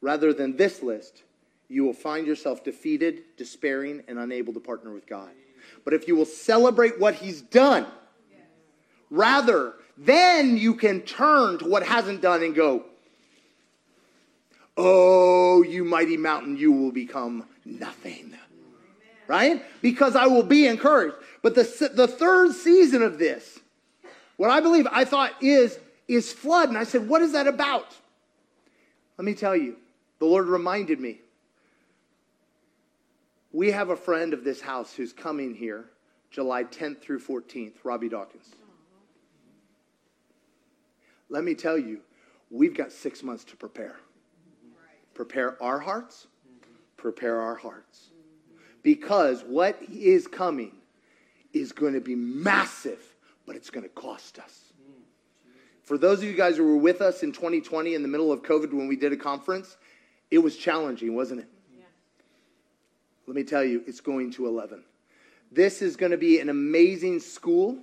rather 0.02 0.34
than 0.34 0.58
this 0.58 0.84
list, 0.84 1.24
you 1.68 1.84
will 1.84 1.94
find 1.94 2.28
yourself 2.28 2.64
defeated, 2.64 3.24
despairing, 3.38 4.04
and 4.08 4.20
unable 4.20 4.54
to 4.54 4.60
partner 4.60 4.94
with 4.94 5.08
God. 5.08 5.30
But 5.84 5.94
if 5.94 6.08
you 6.08 6.16
will 6.16 6.26
celebrate 6.26 7.00
what 7.00 7.16
he's 7.16 7.42
done, 7.42 7.88
rather, 9.10 9.74
then 9.98 10.58
you 10.58 10.76
can 10.76 11.02
turn 11.02 11.60
to 11.60 11.66
what 11.66 11.84
hasn't 11.84 12.22
done 12.22 12.44
and 12.44 12.54
go, 12.54 12.86
Oh, 14.84 15.62
you 15.62 15.86
mighty 15.86 16.18
mountain, 16.18 16.58
you 16.58 16.72
will 16.72 16.92
become 16.92 17.46
nothing. 17.64 18.34
Right? 19.28 19.64
Because 19.84 20.16
I 20.16 20.26
will 20.26 20.44
be 20.44 20.66
encouraged. 20.66 21.16
But 21.44 21.54
the, 21.54 21.92
the 21.94 22.08
third 22.08 22.54
season 22.54 23.04
of 23.04 23.20
this, 23.20 23.60
what 24.38 24.50
I 24.50 24.60
believe 24.60 24.88
I 24.92 25.06
thought 25.06 25.34
is, 25.40 25.78
is 26.08 26.34
flood. 26.34 26.70
And 26.70 26.78
I 26.80 26.84
said, 26.84 27.08
What 27.08 27.22
is 27.22 27.34
that 27.34 27.46
about? 27.48 27.96
Let 29.18 29.26
me 29.26 29.36
tell 29.36 29.56
you, 29.56 29.76
the 30.18 30.26
Lord 30.26 30.48
reminded 30.48 31.00
me 31.00 31.20
we 33.52 33.70
have 33.70 33.90
a 33.90 33.96
friend 33.96 34.34
of 34.34 34.44
this 34.44 34.62
house 34.62 34.96
who's 34.96 35.14
coming 35.14 35.54
here 35.54 35.86
July 36.32 36.64
10th 36.64 37.02
through 37.02 37.20
14th, 37.20 37.74
Robby 37.84 38.10
Dawkins. 38.10 38.50
Let 41.30 41.44
me 41.44 41.54
tell 41.54 41.78
you, 41.78 42.00
we've 42.50 42.76
got 42.76 42.92
six 42.92 43.22
months 43.22 43.44
to 43.46 43.56
prepare. 43.56 43.98
Prepare 45.22 45.62
our 45.62 45.78
hearts, 45.78 46.26
prepare 46.98 47.40
our 47.40 47.54
hearts. 47.54 48.08
Because 48.82 49.44
what 49.44 49.78
is 49.88 50.26
coming 50.26 50.72
is 51.54 51.72
going 51.72 51.94
to 51.94 52.02
be 52.02 52.16
massive, 52.16 53.04
but 53.46 53.56
it's 53.56 53.70
going 53.70 53.84
to 53.84 53.90
cost 53.90 54.40
us. 54.40 54.74
For 55.84 56.00
those 56.00 56.18
of 56.18 56.24
you 56.24 56.34
guys 56.34 56.58
who 56.58 56.66
were 56.66 56.76
with 56.76 57.02
us 57.02 57.22
in 57.22 57.34
2020 57.34 57.94
in 57.94 58.02
the 58.02 58.08
middle 58.08 58.32
of 58.32 58.42
COVID 58.42 58.74
when 58.74 58.88
we 58.88 58.96
did 58.96 59.14
a 59.14 59.16
conference, 59.16 59.78
it 60.32 60.40
was 60.40 60.58
challenging, 60.58 61.14
wasn't 61.14 61.42
it? 61.42 61.50
Let 63.28 63.36
me 63.36 63.44
tell 63.44 63.64
you, 63.64 63.84
it's 63.86 64.02
going 64.02 64.32
to 64.32 64.48
11. 64.48 64.84
This 65.52 65.84
is 65.84 65.96
going 65.96 66.14
to 66.14 66.18
be 66.18 66.40
an 66.40 66.50
amazing 66.50 67.20
school 67.20 67.78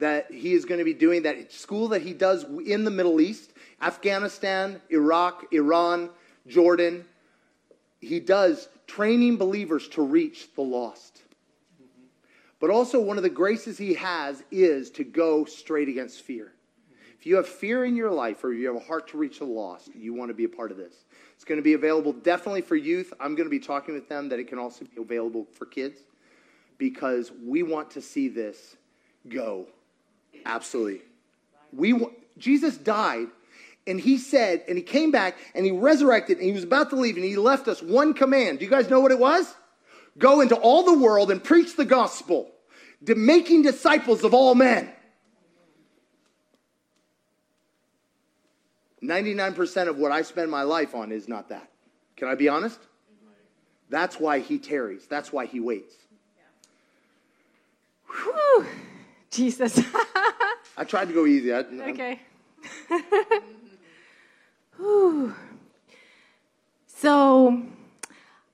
that 0.00 0.32
he 0.32 0.52
is 0.52 0.64
going 0.64 0.78
to 0.78 0.84
be 0.84 0.94
doing, 0.94 1.22
that 1.22 1.52
school 1.52 1.86
that 1.90 2.02
he 2.02 2.12
does 2.12 2.44
in 2.66 2.82
the 2.82 2.90
Middle 2.90 3.20
East, 3.20 3.52
Afghanistan, 3.80 4.82
Iraq, 4.90 5.44
Iran, 5.52 6.10
Jordan. 6.46 7.04
He 8.00 8.20
does 8.20 8.68
training 8.86 9.36
believers 9.36 9.88
to 9.88 10.02
reach 10.02 10.54
the 10.54 10.62
lost. 10.62 11.22
But 12.60 12.70
also, 12.70 13.00
one 13.00 13.16
of 13.16 13.22
the 13.22 13.30
graces 13.30 13.76
he 13.76 13.94
has 13.94 14.44
is 14.50 14.90
to 14.92 15.04
go 15.04 15.44
straight 15.44 15.88
against 15.88 16.22
fear. 16.22 16.52
If 17.18 17.26
you 17.26 17.36
have 17.36 17.46
fear 17.46 17.84
in 17.84 17.96
your 17.96 18.10
life 18.10 18.42
or 18.44 18.52
you 18.52 18.66
have 18.66 18.76
a 18.76 18.84
heart 18.84 19.08
to 19.08 19.18
reach 19.18 19.38
the 19.38 19.44
lost, 19.44 19.90
you 19.94 20.12
want 20.12 20.30
to 20.30 20.34
be 20.34 20.44
a 20.44 20.48
part 20.48 20.70
of 20.70 20.76
this. 20.76 21.04
It's 21.34 21.44
going 21.44 21.58
to 21.58 21.62
be 21.62 21.74
available 21.74 22.12
definitely 22.12 22.62
for 22.62 22.76
youth. 22.76 23.12
I'm 23.20 23.34
going 23.34 23.46
to 23.46 23.50
be 23.50 23.60
talking 23.60 23.94
with 23.94 24.08
them 24.08 24.28
that 24.28 24.38
it 24.38 24.48
can 24.48 24.58
also 24.58 24.84
be 24.84 25.00
available 25.00 25.46
for 25.52 25.66
kids 25.66 26.00
because 26.78 27.32
we 27.44 27.62
want 27.62 27.90
to 27.92 28.00
see 28.00 28.28
this 28.28 28.76
go. 29.28 29.66
Absolutely. 30.46 31.02
We 31.72 32.06
Jesus 32.38 32.76
died 32.76 33.28
and 33.86 34.00
he 34.00 34.18
said, 34.18 34.62
and 34.68 34.76
he 34.76 34.82
came 34.82 35.10
back 35.10 35.36
and 35.54 35.66
he 35.66 35.72
resurrected 35.72 36.38
and 36.38 36.46
he 36.46 36.52
was 36.52 36.64
about 36.64 36.90
to 36.90 36.96
leave 36.96 37.16
and 37.16 37.24
he 37.24 37.36
left 37.36 37.68
us 37.68 37.82
one 37.82 38.14
command. 38.14 38.58
Do 38.58 38.64
you 38.64 38.70
guys 38.70 38.88
know 38.88 39.00
what 39.00 39.10
it 39.10 39.18
was? 39.18 39.52
Go 40.18 40.40
into 40.40 40.54
all 40.54 40.84
the 40.84 40.98
world 40.98 41.30
and 41.30 41.42
preach 41.42 41.76
the 41.76 41.84
gospel, 41.84 42.50
making 43.00 43.62
disciples 43.62 44.24
of 44.24 44.34
all 44.34 44.54
men. 44.54 44.92
99% 49.02 49.88
of 49.88 49.98
what 49.98 50.12
I 50.12 50.22
spend 50.22 50.50
my 50.50 50.62
life 50.62 50.94
on 50.94 51.10
is 51.10 51.28
not 51.28 51.48
that. 51.48 51.68
Can 52.16 52.28
I 52.28 52.36
be 52.36 52.48
honest? 52.48 52.78
That's 53.90 54.20
why 54.20 54.38
he 54.38 54.58
tarries. 54.58 55.06
That's 55.06 55.32
why 55.32 55.46
he 55.46 55.58
waits. 55.58 55.94
Whew. 58.06 58.66
Jesus. 59.30 59.80
I 60.76 60.84
tried 60.84 61.08
to 61.08 61.14
go 61.14 61.26
easy. 61.26 61.52
I, 61.52 61.58
okay. 61.58 62.20
so 66.86 67.62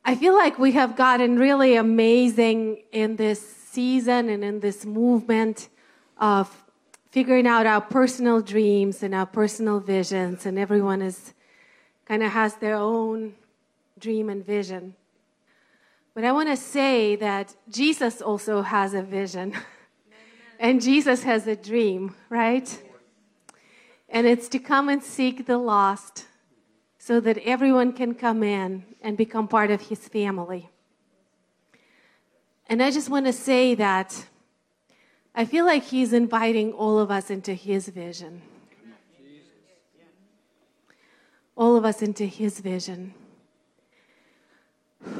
I 0.05 0.14
feel 0.14 0.35
like 0.35 0.59
we 0.59 0.73
have 0.73 0.97
gotten 0.97 1.38
really 1.38 1.77
amazing 1.77 2.83
in 2.93 3.17
this 3.17 3.41
season 3.41 4.29
and 4.29 4.45
in 4.45 4.61
this 4.61 4.85
movement 4.85 5.69
of 6.19 6.64
figuring 7.11 7.47
out 7.47 7.67
our 7.67 7.81
personal 7.81 8.41
dreams 8.41 9.03
and 9.03 9.14
our 9.14 9.27
personal 9.27 9.81
visions, 9.81 10.47
and 10.47 10.59
everyone 10.59 11.03
is 11.03 11.35
kind 12.05 12.23
of 12.23 12.33
has 12.33 12.55
their 12.57 12.77
own 12.77 13.35
dream 13.99 14.29
and 14.29 14.45
vision. 14.45 14.95
But 16.14 16.25
I 16.25 16.33
want 16.33 16.49
to 16.49 16.57
say 16.57 17.17
that 17.17 17.55
Jesus 17.71 18.21
also 18.21 18.62
has 18.62 18.95
a 18.95 19.03
vision, 19.03 19.55
and 20.61 20.81
Jesus 20.81 21.23
has 21.23 21.47
a 21.47 21.57
dream, 21.57 22.14
right? 22.29 22.83
And 24.09 24.27
it's 24.27 24.49
to 24.49 24.59
come 24.59 24.88
and 24.88 25.03
seek 25.03 25.47
the 25.47 25.59
lost 25.59 26.27
so 26.99 27.21
that 27.21 27.38
everyone 27.38 27.92
can 27.92 28.14
come 28.14 28.42
in 28.42 28.85
and 29.01 29.16
become 29.16 29.49
part 29.49 29.71
of 29.71 29.83
his 29.83 30.09
family. 30.09 30.71
And 32.68 32.83
I 32.83 32.90
just 32.90 33.09
want 33.09 33.27
to 33.27 33.33
say 33.33 33.75
that 33.75 34.27
I 35.38 35.44
feel 35.44 35.64
like 35.64 35.85
He's 35.85 36.12
inviting 36.12 36.73
all 36.73 36.99
of 36.99 37.12
us 37.12 37.31
into 37.31 37.55
His 37.55 37.88
vision. 37.88 38.42
All 41.57 41.77
of 41.77 41.85
us 41.85 42.03
into 42.03 42.27
His 42.27 42.59
vision. 42.59 43.14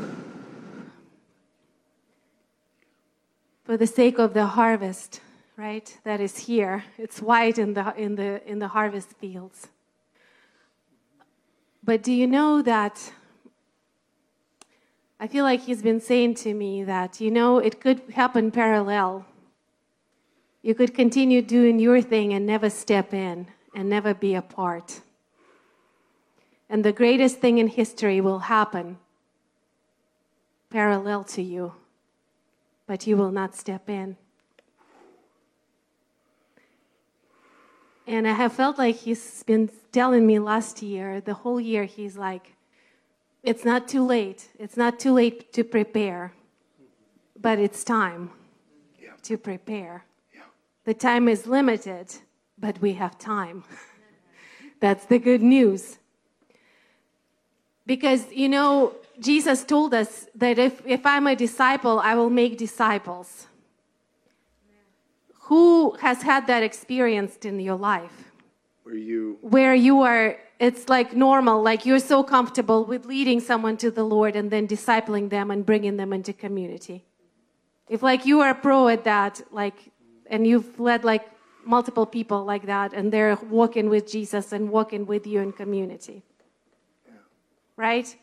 For 3.63 3.77
the 3.77 3.87
sake 3.87 4.19
of 4.19 4.35
the 4.35 4.47
harvest, 4.47 5.21
right, 5.59 5.99
that 6.05 6.21
is 6.21 6.39
here, 6.39 6.85
it's 6.97 7.21
white 7.21 7.59
in 7.59 7.75
the, 7.75 7.93
in 7.97 8.15
the, 8.15 8.49
in 8.49 8.61
the 8.61 8.69
harvest 8.69 9.11
fields. 9.15 9.67
But 11.83 12.01
do 12.01 12.13
you 12.13 12.29
know 12.29 12.63
that 12.63 13.13
I 15.19 15.27
feel 15.27 15.43
like 15.43 15.63
he's 15.63 15.83
been 15.83 16.01
saying 16.01 16.37
to 16.37 16.55
me 16.55 16.85
that, 16.85 17.21
you 17.21 17.33
know, 17.33 17.59
it 17.59 17.81
could 17.81 18.01
happen 18.15 18.53
parallel. 18.53 19.27
You 20.63 20.77
could 20.77 20.95
continue 20.95 21.43
doing 21.43 21.81
your 21.81 22.01
thing 22.01 22.33
and 22.33 22.47
never 22.47 22.71
step 22.71 23.13
in 23.13 23.49
and 23.75 23.89
never 23.89 24.15
be 24.15 24.37
a 24.37 24.43
part. 24.43 25.01
And 26.71 26.85
the 26.85 26.93
greatest 26.93 27.41
thing 27.41 27.59
in 27.59 27.67
history 27.67 28.21
will 28.21 28.41
happen 28.41 28.99
parallel 30.71 31.25
to 31.25 31.43
you, 31.43 31.73
but 32.87 33.09
you 33.09 33.17
will 33.17 33.33
not 33.33 33.57
step 33.57 33.89
in. 33.89 34.17
And 38.09 38.27
I 38.27 38.33
have 38.33 38.55
felt 38.55 38.79
like 38.79 38.97
he's 38.97 39.43
been 39.43 39.69
telling 39.93 40.27
me 40.27 40.39
last 40.39 40.83
year, 40.83 41.21
the 41.21 41.35
whole 41.35 41.61
year, 41.61 41.85
he's 41.85 42.17
like, 42.17 42.55
it's 43.43 43.67
not 43.67 43.87
too 43.87 44.03
late. 44.03 44.49
It's 44.59 44.79
not 44.79 44.99
too 44.99 45.13
late 45.13 45.53
to 45.53 45.63
prepare, 45.63 46.33
but 47.39 47.59
it's 47.59 47.85
time 47.85 48.31
Yeah. 48.99 49.11
to 49.25 49.37
prepare. 49.37 50.07
Yeah. 50.35 50.41
The 50.85 50.95
time 50.95 51.29
is 51.29 51.47
limited, 51.47 52.07
but 52.57 52.81
we 52.81 52.95
have 52.95 53.19
time. 53.19 53.65
That's 54.81 55.05
the 55.05 55.19
good 55.19 55.43
news. 55.43 55.99
Because, 57.85 58.33
you 58.33 58.49
know, 58.49 58.95
Jesus 59.21 59.65
told 59.65 59.93
us 59.93 60.29
that 60.35 60.59
if, 60.59 60.81
if 60.87 61.05
I'm 61.05 61.27
a 61.27 61.37
disciple, 61.37 61.99
I 61.99 62.15
will 62.15 62.31
make 62.31 62.57
disciples. 62.57 63.49
Who 65.49 65.93
has 66.01 66.21
had 66.21 66.47
that 66.49 66.63
experienced 66.63 67.47
in 67.47 67.59
your 67.59 67.77
life? 67.77 68.17
Where 68.83 68.95
you 68.95 69.39
where 69.41 69.75
you 69.75 70.03
are 70.03 70.37
it's 70.59 70.91
like 70.91 71.17
normal 71.17 71.63
like 71.63 71.87
you're 71.87 72.07
so 72.15 72.23
comfortable 72.23 72.85
with 72.85 73.07
leading 73.07 73.41
someone 73.41 73.77
to 73.79 73.91
the 73.91 74.05
lord 74.05 74.37
and 74.37 74.51
then 74.51 74.67
discipling 74.69 75.31
them 75.31 75.51
and 75.51 75.65
bringing 75.65 75.97
them 75.97 76.13
into 76.13 76.35
community. 76.35 77.07
If 77.89 78.03
like 78.03 78.27
you 78.27 78.41
are 78.43 78.51
a 78.51 78.55
pro 78.55 78.89
at 78.89 79.05
that 79.05 79.41
like 79.51 79.79
and 80.27 80.47
you've 80.47 80.79
led 80.79 81.03
like 81.05 81.25
multiple 81.65 82.05
people 82.05 82.45
like 82.45 82.67
that 82.67 82.93
and 82.93 83.11
they're 83.11 83.39
walking 83.61 83.89
with 83.89 84.05
jesus 84.07 84.53
and 84.53 84.69
walking 84.69 85.07
with 85.07 85.27
you 85.27 85.41
in 85.41 85.53
community. 85.53 86.23
Right 87.77 88.15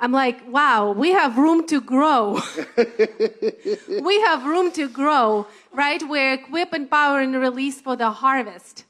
i'm 0.00 0.12
like 0.12 0.38
wow 0.48 0.92
we 0.92 1.12
have 1.12 1.38
room 1.38 1.66
to 1.66 1.80
grow 1.80 2.40
we 4.02 4.20
have 4.22 4.44
room 4.44 4.72
to 4.72 4.88
grow 4.88 5.46
right 5.72 6.02
we're 6.08 6.34
equipped 6.34 6.74
and 6.74 6.84
empower 6.84 7.20
and 7.20 7.34
release 7.36 7.80
for 7.80 7.96
the 7.96 8.10
harvest 8.10 8.84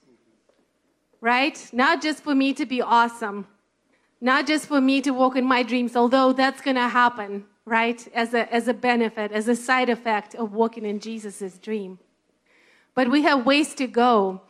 right? 1.21 1.69
Not 1.73 2.03
just 2.03 2.23
for 2.23 2.35
me 2.35 2.53
to 2.55 2.67
be 2.67 2.81
awesome, 2.81 3.47
not 4.21 4.47
just 4.47 4.67
for 4.67 4.81
me 4.81 5.01
to 5.03 5.11
walk 5.11 5.37
in 5.37 5.45
my 5.45 5.63
dreams, 5.63 5.97
although 5.97 6.33
that's 6.33 6.61
going 6.61 6.77
to 6.77 6.89
happen, 6.89 7.45
right? 7.65 8.07
As 8.15 8.35
a, 8.35 8.53
as 8.53 8.69
a 8.69 8.75
benefit, 8.75 9.33
as 9.33 9.49
a 9.49 9.57
side 9.57 9.89
effect 9.89 10.35
of 10.35 10.53
walking 10.53 10.85
in 10.85 11.01
Jesus' 11.01 11.59
dream. 11.59 11.99
But 12.95 13.11
we 13.11 13.23
have 13.23 13.47
ways 13.47 13.75
to 13.75 13.87
go. 13.87 14.43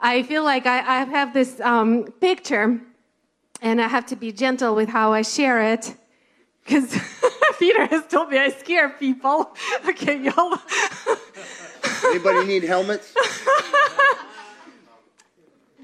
I 0.00 0.22
feel 0.22 0.44
like 0.44 0.66
I, 0.66 0.78
I 0.78 1.04
have 1.04 1.34
this 1.34 1.60
um, 1.60 2.04
picture, 2.20 2.80
and 3.60 3.80
I 3.80 3.88
have 3.88 4.06
to 4.06 4.16
be 4.16 4.32
gentle 4.32 4.74
with 4.74 4.88
how 4.88 5.12
I 5.12 5.22
share 5.22 5.72
it, 5.72 5.94
because 6.64 6.96
Peter 7.58 7.86
has 7.86 8.06
told 8.06 8.30
me 8.30 8.38
I 8.38 8.50
scare 8.50 8.90
people. 8.90 9.56
Okay, 9.88 10.18
y'all. 10.22 10.58
anybody 12.06 12.46
need 12.46 12.64
helmets? 12.64 13.14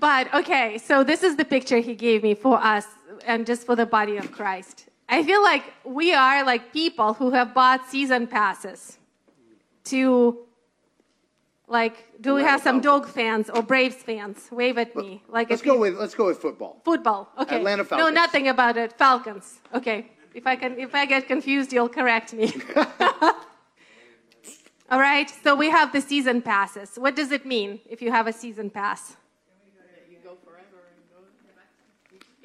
But 0.01 0.33
okay, 0.35 0.79
so 0.79 1.05
this 1.05 1.23
is 1.23 1.37
the 1.37 1.45
picture 1.45 1.79
he 1.79 1.95
gave 1.95 2.23
me 2.23 2.35
for 2.35 2.57
us 2.57 2.87
and 3.27 3.47
just 3.47 3.67
for 3.67 3.77
the 3.77 3.85
body 3.85 4.17
of 4.17 4.33
Christ. 4.33 4.87
I 5.11 5.23
feel 5.23 5.43
like 5.43 5.65
we 5.85 6.15
are 6.15 6.45
like 6.45 6.73
people 6.73 7.13
who 7.15 7.31
have 7.33 7.53
bought 7.53 7.89
season 7.91 8.27
passes 8.27 8.97
to 9.85 10.39
like 11.71 11.97
do 12.21 12.35
we 12.35 12.43
have 12.43 12.61
some 12.61 12.81
dog 12.81 13.07
fans 13.09 13.49
or 13.55 13.63
Braves 13.63 13.97
fans? 14.09 14.49
Wave 14.51 14.77
at 14.85 14.95
me. 14.97 15.23
Like 15.29 15.49
Let's 15.51 15.63
if 15.63 15.67
go 15.67 15.75
you- 15.75 15.81
with 15.81 15.95
let's 16.03 16.15
go 16.15 16.27
with 16.27 16.39
football. 16.39 16.73
football. 16.85 17.21
Okay. 17.43 17.57
Atlanta 17.57 17.85
Falcons. 17.85 18.09
No, 18.09 18.15
nothing 18.23 18.49
about 18.49 18.77
it. 18.77 18.93
Falcons. 19.05 19.61
Okay. 19.79 19.99
If 20.35 20.47
I 20.47 20.57
can 20.57 20.79
if 20.79 20.95
I 20.95 21.07
get 21.07 21.27
confused, 21.27 21.73
you'll 21.73 21.89
correct 22.01 22.33
me. 22.33 22.53
All 24.91 24.99
right. 24.99 25.31
So 25.45 25.55
we 25.55 25.71
have 25.71 25.93
the 25.93 26.01
season 26.01 26.43
passes. 26.43 26.97
What 26.97 27.15
does 27.17 27.31
it 27.31 27.47
mean 27.47 27.81
if 27.89 28.03
you 28.03 28.11
have 28.11 28.27
a 28.27 28.33
season 28.33 28.69
pass? 28.71 29.17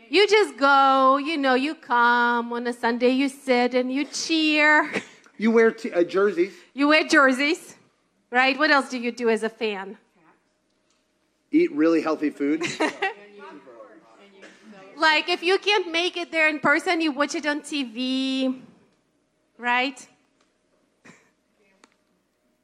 You 0.08 0.28
just 0.28 0.56
go, 0.58 1.18
you 1.18 1.36
know, 1.36 1.56
you 1.56 1.74
come 1.74 2.54
on 2.54 2.68
a 2.68 2.74
Sunday, 2.74 3.10
you 3.10 3.28
sit 3.28 3.74
and 3.74 3.92
you 3.92 4.06
cheer. 4.06 4.92
You 5.38 5.52
wear 5.52 5.72
t- 5.72 5.92
uh, 5.92 6.04
jerseys. 6.04 6.54
You 6.74 6.88
wear 6.88 7.04
jerseys, 7.08 7.75
right? 8.32 8.58
What 8.58 8.72
else 8.72 8.90
do 8.90 8.98
you 8.98 9.12
do 9.12 9.30
as 9.30 9.44
a 9.44 9.50
fan? 9.50 9.98
Eat 11.52 11.72
really 11.72 12.02
healthy 12.02 12.30
food. 12.30 12.64
Like, 14.98 15.28
if 15.28 15.44
you 15.44 15.58
can't 15.58 15.92
make 15.92 16.16
it 16.16 16.32
there 16.32 16.48
in 16.48 16.60
person, 16.60 17.02
you 17.02 17.12
watch 17.12 17.36
it 17.36 17.46
on 17.46 17.62
TV, 17.62 18.62
right? 19.58 20.08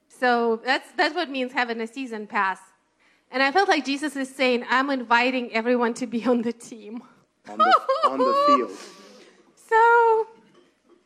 So 0.08 0.62
that's, 0.64 0.90
that's 0.94 1.14
what 1.14 1.30
means 1.30 1.52
having 1.52 1.82
a 1.82 1.88
season 1.88 2.28
pass. 2.28 2.60
And 3.32 3.42
I 3.44 3.52
felt 3.52 3.68
like 3.68 3.84
Jesus 3.86 4.16
is 4.16 4.34
saying, 4.34 4.66
I'm 4.70 4.90
inviting 4.90 5.52
everyone 5.52 5.94
to 5.96 6.08
be 6.08 6.26
on 6.26 6.42
the 6.42 6.54
team. 6.54 7.04
on 7.50 7.58
the, 7.58 7.82
on 8.06 8.18
the 8.18 8.44
field. 8.48 8.72
So, 9.72 10.28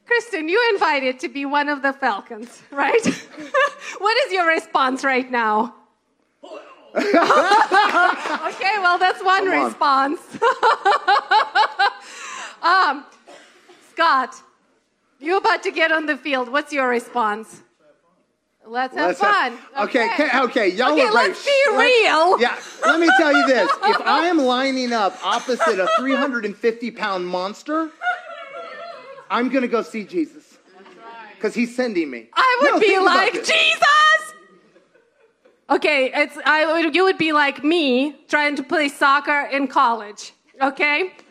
Kristen, 0.06 0.48
you 0.50 0.70
invited 0.74 1.20
to 1.22 1.30
be 1.30 1.46
one 1.46 1.68
of 1.70 1.82
the 1.82 1.91
Falcons, 1.94 2.62
right? 2.72 3.06
what 3.98 4.18
is 4.28 4.34
your 4.34 4.48
response 4.48 5.04
right 5.04 5.30
now? 5.32 5.74
okay, 6.96 7.04
well, 8.80 8.98
that's 8.98 9.22
one 9.24 9.48
on. 9.48 9.65
response. 9.65 10.22
um, 12.62 13.04
Scott, 13.91 14.36
you're 15.20 15.39
about 15.39 15.63
to 15.63 15.72
get 15.72 15.91
on 15.91 16.06
the 16.06 16.15
field. 16.15 16.50
What's 16.50 16.72
your 16.72 16.88
response? 16.88 17.63
Let's 18.68 18.96
have 18.96 19.08
Let's 19.08 19.22
have- 19.22 19.60
fun. 19.60 19.86
okay, 19.88 20.06
okay, 20.13 20.39
okay, 20.39 20.68
y'all 20.70 20.94
Okay, 20.94 21.04
look 21.04 21.13
like 21.13 21.28
let's 21.30 21.46
be 21.46 21.63
let- 21.72 21.78
real. 21.86 22.39
Yeah, 22.39 22.58
let 22.86 23.00
me 23.00 23.08
tell 23.18 23.32
you 23.34 23.46
this: 23.46 23.70
if 23.84 24.02
I 24.02 24.26
am 24.28 24.38
lining 24.39 24.91
up 24.94 25.18
opposite 25.24 25.80
a 25.80 25.88
350 26.00 26.91
pound 26.91 27.28
monster, 27.28 27.91
I'm 29.30 29.50
gonna 29.50 29.68
go 29.68 29.82
see 29.82 30.04
Jesus 30.04 30.58
because 31.36 31.54
he's 31.54 31.76
sending 31.76 32.10
me. 32.10 32.30
I 32.34 32.60
would 32.62 32.74
No, 32.74 32.80
be 32.80 32.98
like. 33.00 33.34
Jesus! 33.34 34.34
Okay, 35.70 36.12
it's 36.14 36.38
I 36.46 36.66
would, 36.84 36.96
you 36.96 37.04
would 37.04 37.18
be 37.18 37.34
like 37.34 37.64
me 37.64 38.16
trying 38.28 38.56
to 38.56 38.64
play 38.64 38.88
soccer 38.88 39.48
in 39.52 39.68
college. 39.68 40.34
Okay? 40.62 41.12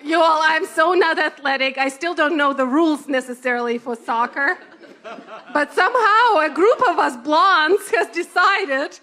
You 0.00 0.22
all, 0.22 0.40
I'm 0.42 0.64
so 0.64 0.94
not 0.94 1.18
athletic. 1.18 1.76
I 1.76 1.88
still 1.88 2.14
don't 2.14 2.36
know 2.36 2.52
the 2.52 2.64
rules 2.64 3.08
necessarily 3.08 3.78
for 3.78 3.96
soccer. 3.96 4.56
But 5.52 5.72
somehow 5.74 6.38
a 6.38 6.50
group 6.54 6.80
of 6.88 7.00
us 7.00 7.16
blondes 7.16 7.90
has 7.96 8.06
decided 8.08 9.00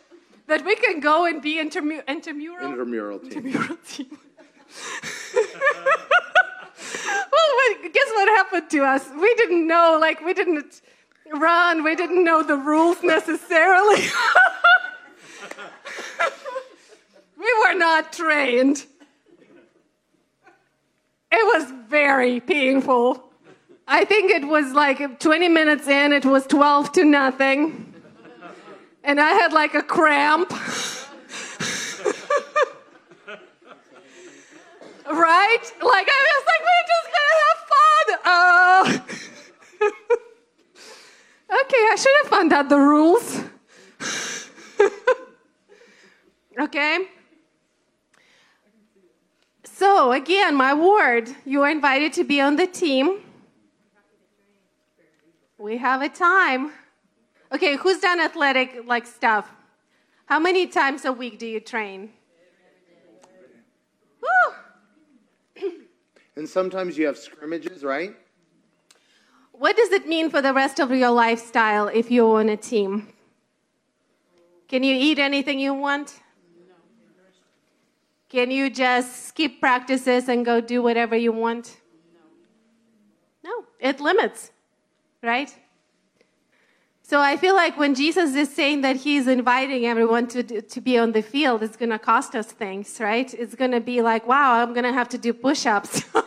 that 0.47 0.63
we 0.63 0.75
can 0.77 1.01
go 1.01 1.25
and 1.25 1.41
be 1.41 1.57
intermu- 1.57 2.03
intermural, 2.05 3.21
team. 3.29 3.45
intramural 3.45 3.77
team. 3.85 4.17
wait, 7.67 7.93
guess 7.93 8.07
what 8.09 8.27
happened 8.29 8.69
to 8.71 8.83
us? 8.83 9.09
We 9.19 9.33
didn't 9.35 9.67
know, 9.67 9.97
like, 9.99 10.21
we 10.21 10.33
didn't 10.33 10.81
run, 11.33 11.83
we 11.83 11.95
didn't 11.95 12.23
know 12.23 12.43
the 12.43 12.57
rules 12.57 13.01
necessarily. 13.03 14.01
we 17.37 17.53
were 17.65 17.73
not 17.75 18.13
trained. 18.13 18.85
It 21.31 21.45
was 21.53 21.71
very 21.89 22.39
painful. 22.39 23.23
I 23.87 24.05
think 24.05 24.31
it 24.31 24.47
was 24.47 24.71
like 24.73 25.19
20 25.19 25.49
minutes 25.49 25.87
in, 25.87 26.13
it 26.13 26.25
was 26.25 26.47
12 26.47 26.91
to 26.93 27.05
nothing. 27.05 27.93
And 29.03 29.19
I 29.19 29.31
had 29.31 29.53
like 29.53 29.75
a 29.75 29.83
cramp. 29.83 30.51
right? 35.07 35.63
Like, 35.81 36.07
I 36.09 36.21
was 36.31 36.45
like, 36.51 36.61
we're 36.67 36.87
just 36.93 37.09
gonna 37.15 37.37
have 37.45 37.59
fun. 37.73 38.05
Uh, 38.25 38.83
okay, 41.61 41.83
I 41.91 41.95
should 41.97 42.15
have 42.23 42.29
found 42.29 42.53
out 42.53 42.69
the 42.69 42.79
rules. 42.79 43.43
okay? 46.59 47.07
So, 49.63 50.11
again, 50.11 50.55
my 50.55 50.73
ward, 50.73 51.29
you 51.45 51.61
are 51.63 51.69
invited 51.69 52.13
to 52.13 52.23
be 52.23 52.39
on 52.39 52.55
the 52.55 52.67
team. 52.67 53.19
We 55.57 55.77
have 55.77 56.01
a 56.01 56.09
time. 56.09 56.71
Okay, 57.51 57.75
who's 57.75 57.99
done 57.99 58.19
athletic 58.19 58.83
like 58.85 59.05
stuff? 59.05 59.51
How 60.25 60.39
many 60.39 60.67
times 60.67 61.05
a 61.05 61.11
week 61.11 61.37
do 61.39 61.45
you 61.45 61.59
train? 61.59 62.11
Woo! 64.21 64.55
And 66.35 66.47
sometimes 66.47 66.97
you 66.97 67.05
have 67.07 67.17
scrimmages, 67.17 67.83
right? 67.83 68.15
What 69.51 69.77
does 69.77 69.91
it 69.91 70.07
mean 70.07 70.29
for 70.29 70.41
the 70.41 70.53
rest 70.53 70.79
of 70.79 70.91
your 70.91 71.11
lifestyle 71.11 71.87
if 71.87 72.11
you're 72.11 72.39
on 72.39 72.49
a 72.49 72.57
team? 72.57 73.07
Can 74.67 74.83
you 74.83 74.95
eat 74.95 75.19
anything 75.19 75.59
you 75.59 75.73
want? 75.73 76.19
Can 78.27 78.51
you 78.51 78.69
just 78.69 79.27
skip 79.27 79.61
practices 79.61 80.27
and 80.27 80.43
go 80.43 80.59
do 80.59 80.81
whatever 80.81 81.15
you 81.15 81.31
want? 81.31 81.77
No, 83.43 83.65
it 83.79 84.01
limits, 84.01 84.51
right? 85.21 85.55
So 87.01 87.21
I 87.21 87.37
feel 87.37 87.55
like 87.55 87.77
when 87.77 87.93
Jesus 87.93 88.35
is 88.35 88.51
saying 88.53 88.81
that 88.81 88.95
he's 88.95 89.27
inviting 89.27 89.85
everyone 89.85 90.25
to, 90.29 90.61
to 90.61 90.81
be 90.81 90.97
on 90.97 91.11
the 91.11 91.21
field, 91.21 91.61
it's 91.61 91.77
going 91.77 91.91
to 91.91 91.99
cost 91.99 92.35
us 92.35 92.47
things, 92.47 92.99
right? 92.99 93.31
It's 93.35 93.53
going 93.53 93.71
to 93.71 93.79
be 93.79 94.01
like, 94.01 94.27
wow, 94.27 94.61
I'm 94.61 94.73
going 94.73 94.85
to 94.85 94.91
have 94.91 95.07
to 95.09 95.19
do 95.19 95.31
push 95.31 95.67
ups 95.67 96.03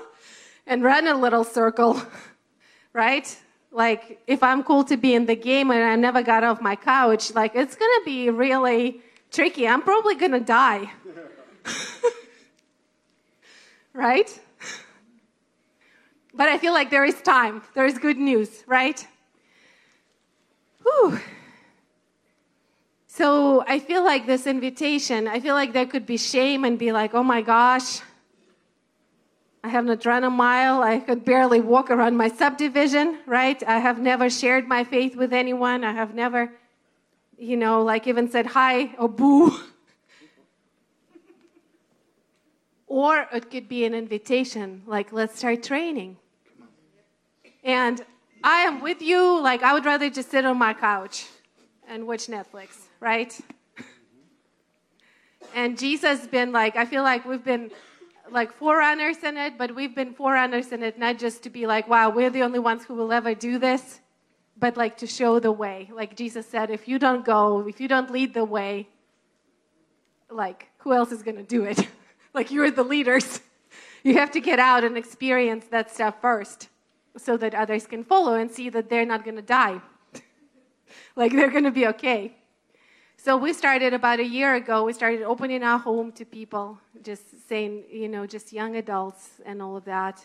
and 0.68 0.84
run 0.84 1.08
a 1.08 1.16
little 1.16 1.42
circle, 1.42 2.00
right? 2.92 3.36
Like, 3.72 4.20
if 4.26 4.42
I'm 4.42 4.62
cool 4.62 4.84
to 4.84 4.96
be 4.96 5.14
in 5.14 5.26
the 5.26 5.34
game 5.34 5.70
and 5.70 5.82
I 5.82 5.96
never 5.96 6.22
got 6.22 6.44
off 6.44 6.60
my 6.60 6.76
couch, 6.76 7.34
like, 7.34 7.56
it's 7.56 7.74
to 8.00 8.02
be 8.04 8.30
really 8.30 9.00
tricky. 9.32 9.66
I'm 9.66 9.82
probably 9.82 10.14
to 10.32 10.40
die. 10.40 10.90
right? 13.92 14.40
But 16.32 16.48
I 16.48 16.58
feel 16.58 16.72
like 16.72 16.90
there 16.90 17.04
is 17.04 17.20
time. 17.22 17.62
There 17.74 17.86
is 17.86 17.98
good 17.98 18.16
news, 18.16 18.62
right? 18.66 19.04
Whew. 20.82 21.18
So 23.06 23.64
I 23.66 23.80
feel 23.80 24.04
like 24.04 24.26
this 24.26 24.46
invitation, 24.46 25.26
I 25.26 25.40
feel 25.40 25.54
like 25.54 25.72
there 25.72 25.86
could 25.86 26.06
be 26.06 26.16
shame 26.16 26.64
and 26.64 26.78
be 26.78 26.92
like, 26.92 27.14
oh 27.14 27.24
my 27.24 27.42
gosh, 27.42 28.00
I 29.62 29.68
have 29.68 29.84
not 29.84 30.04
run 30.06 30.24
a 30.24 30.30
mile. 30.30 30.82
I 30.82 31.00
could 31.00 31.24
barely 31.24 31.60
walk 31.60 31.90
around 31.90 32.16
my 32.16 32.28
subdivision, 32.28 33.18
right? 33.26 33.60
I 33.64 33.78
have 33.78 33.98
never 33.98 34.30
shared 34.30 34.68
my 34.68 34.84
faith 34.84 35.16
with 35.16 35.32
anyone. 35.32 35.84
I 35.84 35.92
have 35.92 36.14
never, 36.14 36.52
you 37.36 37.56
know, 37.56 37.82
like 37.82 38.06
even 38.06 38.30
said 38.30 38.46
hi 38.46 38.94
or 38.98 39.08
boo. 39.08 39.58
or 42.86 43.26
it 43.32 43.50
could 43.50 43.68
be 43.68 43.84
an 43.84 43.94
invitation, 43.94 44.82
like, 44.86 45.12
let's 45.12 45.38
start 45.38 45.62
training. 45.62 46.16
And 47.64 48.04
I 48.42 48.60
am 48.60 48.80
with 48.80 49.02
you. 49.02 49.40
Like, 49.42 49.62
I 49.62 49.72
would 49.72 49.84
rather 49.84 50.08
just 50.08 50.30
sit 50.30 50.44
on 50.44 50.56
my 50.56 50.72
couch 50.72 51.26
and 51.88 52.06
watch 52.06 52.26
Netflix, 52.26 52.68
right? 53.00 53.38
And 55.54 55.78
Jesus 55.78 56.20
has 56.20 56.28
been 56.28 56.52
like, 56.52 56.76
I 56.76 56.84
feel 56.84 57.02
like 57.02 57.24
we've 57.24 57.42
been 57.42 57.70
like 58.32 58.52
forerunners 58.52 59.22
in 59.22 59.36
it, 59.36 59.58
but 59.58 59.74
we've 59.74 59.94
been 59.94 60.14
forerunners 60.14 60.72
in 60.72 60.82
it 60.82 60.98
not 60.98 61.18
just 61.18 61.42
to 61.44 61.50
be 61.50 61.66
like, 61.66 61.88
wow, 61.88 62.10
we're 62.10 62.30
the 62.30 62.42
only 62.42 62.58
ones 62.58 62.84
who 62.84 62.94
will 62.94 63.12
ever 63.12 63.34
do 63.34 63.58
this, 63.58 64.00
but 64.56 64.76
like 64.76 64.96
to 64.98 65.06
show 65.06 65.38
the 65.38 65.52
way. 65.52 65.90
Like 65.92 66.16
Jesus 66.16 66.46
said, 66.46 66.70
if 66.70 66.88
you 66.88 66.98
don't 66.98 67.24
go, 67.24 67.66
if 67.66 67.80
you 67.80 67.88
don't 67.88 68.10
lead 68.10 68.34
the 68.34 68.44
way, 68.44 68.88
like 70.30 70.68
who 70.78 70.92
else 70.92 71.12
is 71.12 71.22
going 71.22 71.36
to 71.36 71.42
do 71.42 71.64
it? 71.64 71.86
like 72.34 72.50
you're 72.50 72.70
the 72.70 72.82
leaders. 72.82 73.40
You 74.02 74.14
have 74.14 74.30
to 74.32 74.40
get 74.40 74.58
out 74.58 74.84
and 74.84 74.96
experience 74.96 75.66
that 75.66 75.90
stuff 75.90 76.20
first 76.20 76.68
so 77.16 77.36
that 77.36 77.54
others 77.54 77.86
can 77.86 78.04
follow 78.04 78.34
and 78.34 78.50
see 78.50 78.68
that 78.70 78.88
they're 78.88 79.04
not 79.04 79.24
going 79.24 79.36
to 79.36 79.42
die. 79.42 79.80
like 81.16 81.32
they're 81.32 81.50
going 81.50 81.64
to 81.64 81.70
be 81.70 81.86
okay. 81.88 82.37
So 83.20 83.36
we 83.36 83.52
started 83.52 83.94
about 83.94 84.20
a 84.20 84.24
year 84.24 84.54
ago, 84.54 84.84
we 84.84 84.92
started 84.92 85.22
opening 85.22 85.64
our 85.64 85.76
home 85.76 86.12
to 86.12 86.24
people, 86.24 86.78
just 87.02 87.48
saying, 87.48 87.82
you 87.90 88.08
know, 88.08 88.26
just 88.26 88.52
young 88.52 88.76
adults 88.76 89.40
and 89.44 89.60
all 89.60 89.76
of 89.76 89.84
that. 89.86 90.24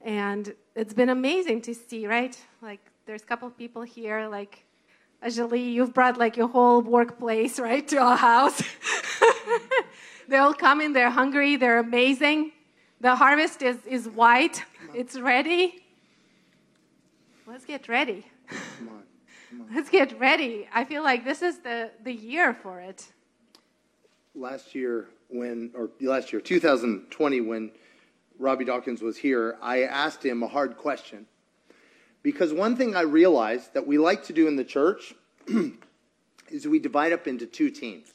And 0.00 0.54
it's 0.76 0.94
been 0.94 1.08
amazing 1.08 1.62
to 1.62 1.74
see, 1.74 2.06
right? 2.06 2.38
Like 2.62 2.78
there's 3.06 3.22
a 3.22 3.24
couple 3.24 3.48
of 3.48 3.58
people 3.58 3.82
here, 3.82 4.28
like 4.28 4.64
Ajali, 5.20 5.72
you've 5.72 5.92
brought 5.92 6.16
like 6.16 6.36
your 6.36 6.46
whole 6.46 6.80
workplace, 6.80 7.58
right, 7.68 7.86
to 7.88 7.96
our 7.96 8.16
house. 8.16 8.62
they 10.28 10.36
all 10.36 10.54
come 10.54 10.80
in, 10.80 10.92
they're 10.92 11.10
hungry, 11.10 11.56
they're 11.56 11.80
amazing. 11.80 12.52
The 13.00 13.16
harvest 13.16 13.62
is, 13.62 13.78
is 13.84 14.08
white, 14.08 14.64
it's 14.94 15.18
ready. 15.18 15.84
Let's 17.48 17.64
get 17.64 17.88
ready. 17.88 18.24
Come 18.78 18.90
on. 18.90 19.11
Let's 19.74 19.90
get 19.90 20.18
ready. 20.18 20.68
I 20.72 20.84
feel 20.84 21.02
like 21.02 21.24
this 21.24 21.42
is 21.42 21.58
the, 21.58 21.90
the 22.04 22.12
year 22.12 22.54
for 22.54 22.80
it. 22.80 23.06
Last 24.34 24.74
year, 24.74 25.08
when, 25.28 25.70
or 25.74 25.90
last 26.00 26.32
year, 26.32 26.40
2020, 26.40 27.40
when 27.42 27.70
Robby 28.38 28.64
Dawkins 28.64 29.02
was 29.02 29.16
here, 29.16 29.58
I 29.60 29.82
asked 29.82 30.24
him 30.24 30.42
a 30.42 30.48
hard 30.48 30.76
question. 30.76 31.26
Because 32.22 32.52
one 32.52 32.76
thing 32.76 32.94
I 32.94 33.02
realized 33.02 33.74
that 33.74 33.86
we 33.86 33.98
like 33.98 34.24
to 34.24 34.32
do 34.32 34.48
in 34.48 34.56
the 34.56 34.64
church 34.64 35.14
is 36.50 36.66
we 36.66 36.78
divide 36.78 37.12
up 37.12 37.26
into 37.26 37.46
two 37.46 37.70
teams. 37.70 38.12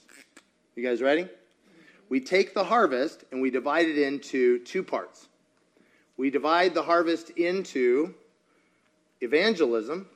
You 0.75 0.83
guys 0.83 1.01
ready? 1.01 1.27
We 2.09 2.21
take 2.21 2.53
the 2.53 2.63
harvest 2.63 3.25
and 3.31 3.41
we 3.41 3.51
divide 3.51 3.87
it 3.87 3.97
into 3.97 4.59
two 4.59 4.81
parts. 4.81 5.27
We 6.15 6.29
divide 6.29 6.73
the 6.73 6.83
harvest 6.83 7.31
into 7.31 8.15
evangelism 9.21 10.07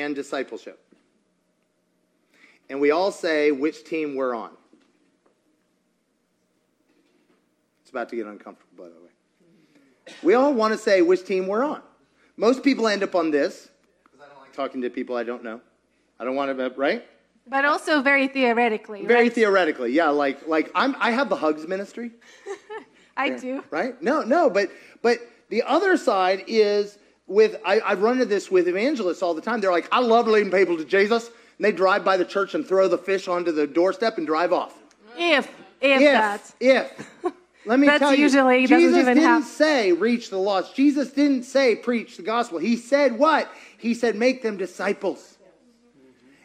and 0.00 0.14
discipleship. 0.14 0.80
And 2.70 2.80
we 2.80 2.90
all 2.90 3.10
say 3.10 3.50
which 3.50 3.84
team 3.84 4.14
we're 4.14 4.34
on. 4.34 4.50
It's 7.82 7.90
about 7.90 8.08
to 8.10 8.16
get 8.16 8.26
uncomfortable, 8.26 8.84
by 8.84 8.90
the 8.90 9.00
way. 9.00 10.14
We 10.22 10.34
all 10.34 10.52
want 10.52 10.72
to 10.72 10.78
say 10.78 11.02
which 11.02 11.24
team 11.24 11.46
we're 11.46 11.64
on. 11.64 11.82
Most 12.36 12.62
people 12.62 12.86
end 12.86 13.02
up 13.02 13.14
on 13.14 13.30
this 13.30 13.70
because 14.04 14.20
I 14.20 14.28
don't 14.28 14.40
like 14.40 14.52
talking 14.52 14.82
to 14.82 14.90
people 14.90 15.16
I 15.16 15.22
don't 15.22 15.42
know. 15.42 15.60
I 16.20 16.24
don't 16.24 16.34
want 16.34 16.56
to, 16.56 16.70
right? 16.76 17.04
But 17.46 17.64
also 17.64 18.02
very 18.02 18.28
theoretically. 18.28 19.06
Very 19.06 19.24
right? 19.24 19.32
theoretically, 19.32 19.92
yeah. 19.92 20.10
Like, 20.10 20.46
like 20.46 20.70
I'm, 20.74 20.94
I 20.98 21.12
have 21.12 21.28
the 21.30 21.36
hugs 21.36 21.66
ministry. 21.66 22.10
I 23.16 23.30
do. 23.30 23.64
Right? 23.70 24.00
No, 24.02 24.22
no, 24.22 24.50
but 24.50 24.70
but 25.02 25.18
the 25.48 25.62
other 25.62 25.96
side 25.96 26.44
is 26.46 26.98
with 27.28 27.56
I, 27.64 27.78
I 27.80 27.94
run 27.94 28.14
into 28.14 28.24
this 28.24 28.50
with 28.50 28.66
evangelists 28.68 29.22
all 29.22 29.34
the 29.34 29.40
time. 29.42 29.60
They're 29.60 29.70
like, 29.70 29.88
I 29.92 30.00
love 30.00 30.26
leading 30.26 30.50
people 30.50 30.76
to 30.78 30.84
Jesus, 30.84 31.26
and 31.26 31.64
they 31.64 31.72
drive 31.72 32.04
by 32.04 32.16
the 32.16 32.24
church 32.24 32.54
and 32.54 32.66
throw 32.66 32.88
the 32.88 32.98
fish 32.98 33.28
onto 33.28 33.52
the 33.52 33.66
doorstep 33.66 34.18
and 34.18 34.26
drive 34.26 34.52
off. 34.52 34.76
If, 35.16 35.46
if, 35.80 36.00
If, 36.00 36.00
that. 36.00 36.54
if. 36.60 37.10
Let 37.66 37.78
me 37.80 37.86
That's 37.86 37.98
tell 38.00 38.14
you, 38.14 38.22
usually- 38.22 38.62
doesn't 38.66 38.78
Jesus 38.78 38.98
even 38.98 39.14
didn't 39.16 39.28
hap- 39.28 39.44
say 39.44 39.92
reach 39.92 40.30
the 40.30 40.38
lost. 40.38 40.74
Jesus 40.74 41.10
didn't 41.12 41.42
say 41.42 41.76
preach 41.76 42.16
the 42.16 42.22
gospel. 42.22 42.58
He 42.58 42.76
said 42.76 43.18
what? 43.18 43.50
He 43.76 43.92
said 43.94 44.16
make 44.16 44.42
them 44.42 44.56
disciples. 44.56 45.36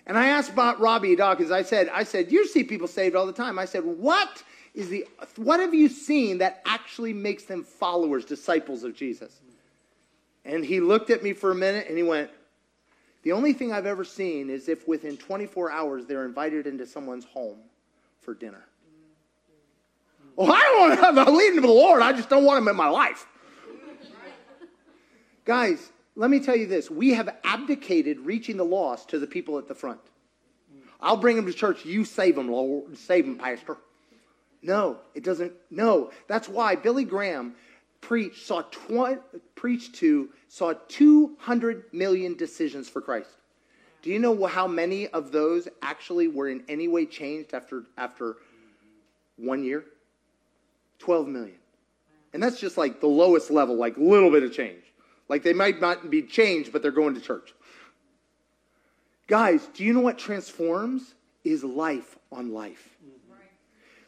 And 0.05 0.17
I 0.17 0.27
asked 0.27 0.51
about 0.51 0.81
Robby 0.81 1.15
Dawkins. 1.15 1.49
I 1.49 1.61
said, 1.63 1.89
I 1.93 2.03
said, 2.03 2.29
you 2.29 2.45
see 2.45 2.65
people 2.65 2.89
saved 2.89 3.15
all 3.15 3.25
the 3.25 3.31
time. 3.31 3.57
I 3.57 3.63
said, 3.63 3.85
what 3.85 4.43
is 4.73 4.89
the 4.89 5.07
what 5.37 5.61
have 5.61 5.73
you 5.73 5.87
seen 5.87 6.39
that 6.39 6.61
actually 6.65 7.13
makes 7.13 7.43
them 7.43 7.63
followers, 7.63 8.25
disciples 8.25 8.83
of 8.83 8.93
Jesus? 8.93 9.39
And 10.45 10.65
he 10.65 10.79
looked 10.79 11.09
at 11.09 11.23
me 11.23 11.33
for 11.33 11.51
a 11.51 11.55
minute 11.55 11.87
and 11.87 11.97
he 11.97 12.03
went, 12.03 12.29
The 13.23 13.31
only 13.31 13.53
thing 13.53 13.71
I've 13.71 13.85
ever 13.85 14.03
seen 14.03 14.49
is 14.49 14.67
if 14.67 14.87
within 14.87 15.17
24 15.17 15.71
hours 15.71 16.05
they're 16.05 16.25
invited 16.25 16.67
into 16.67 16.85
someone's 16.85 17.25
home 17.25 17.59
for 18.21 18.33
dinner. 18.33 18.65
Well, 20.35 20.51
I 20.51 20.59
don't 20.59 20.79
want 20.79 20.99
to 20.99 21.05
have 21.05 21.27
a 21.27 21.31
leading 21.31 21.55
to 21.55 21.61
the 21.61 21.67
Lord. 21.67 22.01
I 22.01 22.11
just 22.11 22.29
don't 22.29 22.43
want 22.43 22.57
him 22.57 22.67
in 22.67 22.75
my 22.75 22.87
life. 22.87 23.27
Guys, 25.45 25.91
let 26.15 26.29
me 26.29 26.39
tell 26.39 26.55
you 26.55 26.65
this. 26.65 26.89
We 26.89 27.13
have 27.13 27.35
abdicated 27.43 28.19
reaching 28.19 28.57
the 28.57 28.65
lost 28.65 29.09
to 29.09 29.19
the 29.19 29.27
people 29.27 29.57
at 29.59 29.67
the 29.67 29.75
front. 29.75 29.99
I'll 30.99 31.17
bring 31.17 31.35
them 31.35 31.45
to 31.45 31.53
church. 31.53 31.85
You 31.85 32.05
save 32.05 32.35
them, 32.35 32.49
Lord. 32.49 32.97
Save 32.97 33.25
them, 33.25 33.37
Pastor. 33.37 33.77
No, 34.61 34.97
it 35.13 35.23
doesn't. 35.23 35.51
No, 35.69 36.11
that's 36.27 36.47
why 36.47 36.75
Billy 36.75 37.03
Graham 37.03 37.55
preached 38.03 38.45
saw 38.45 38.61
tw- 38.63 39.17
preached 39.55 39.95
to 39.95 40.29
saw 40.49 40.73
200 40.89 41.85
million 41.93 42.35
decisions 42.35 42.89
for 42.89 42.99
Christ. 42.99 43.29
Do 44.01 44.09
you 44.09 44.19
know 44.19 44.45
how 44.45 44.67
many 44.67 45.07
of 45.07 45.31
those 45.31 45.69
actually 45.81 46.27
were 46.27 46.49
in 46.49 46.65
any 46.67 46.89
way 46.89 47.05
changed 47.05 47.53
after 47.53 47.85
after 47.97 48.35
one 49.37 49.63
year? 49.63 49.85
12 50.99 51.27
million. 51.29 51.55
And 52.33 52.43
that's 52.43 52.59
just 52.59 52.77
like 52.77 52.99
the 52.99 53.07
lowest 53.07 53.49
level, 53.49 53.77
like 53.77 53.95
little 53.97 54.29
bit 54.29 54.43
of 54.43 54.51
change. 54.51 54.83
Like 55.29 55.43
they 55.43 55.53
might 55.53 55.79
not 55.79 56.09
be 56.09 56.23
changed, 56.23 56.73
but 56.73 56.81
they're 56.81 56.91
going 56.91 57.15
to 57.15 57.21
church. 57.21 57.53
Guys, 59.27 59.65
do 59.73 59.85
you 59.85 59.93
know 59.93 60.01
what 60.01 60.17
transforms? 60.17 61.15
Is 61.45 61.63
life 61.63 62.17
on 62.31 62.53
life. 62.53 62.97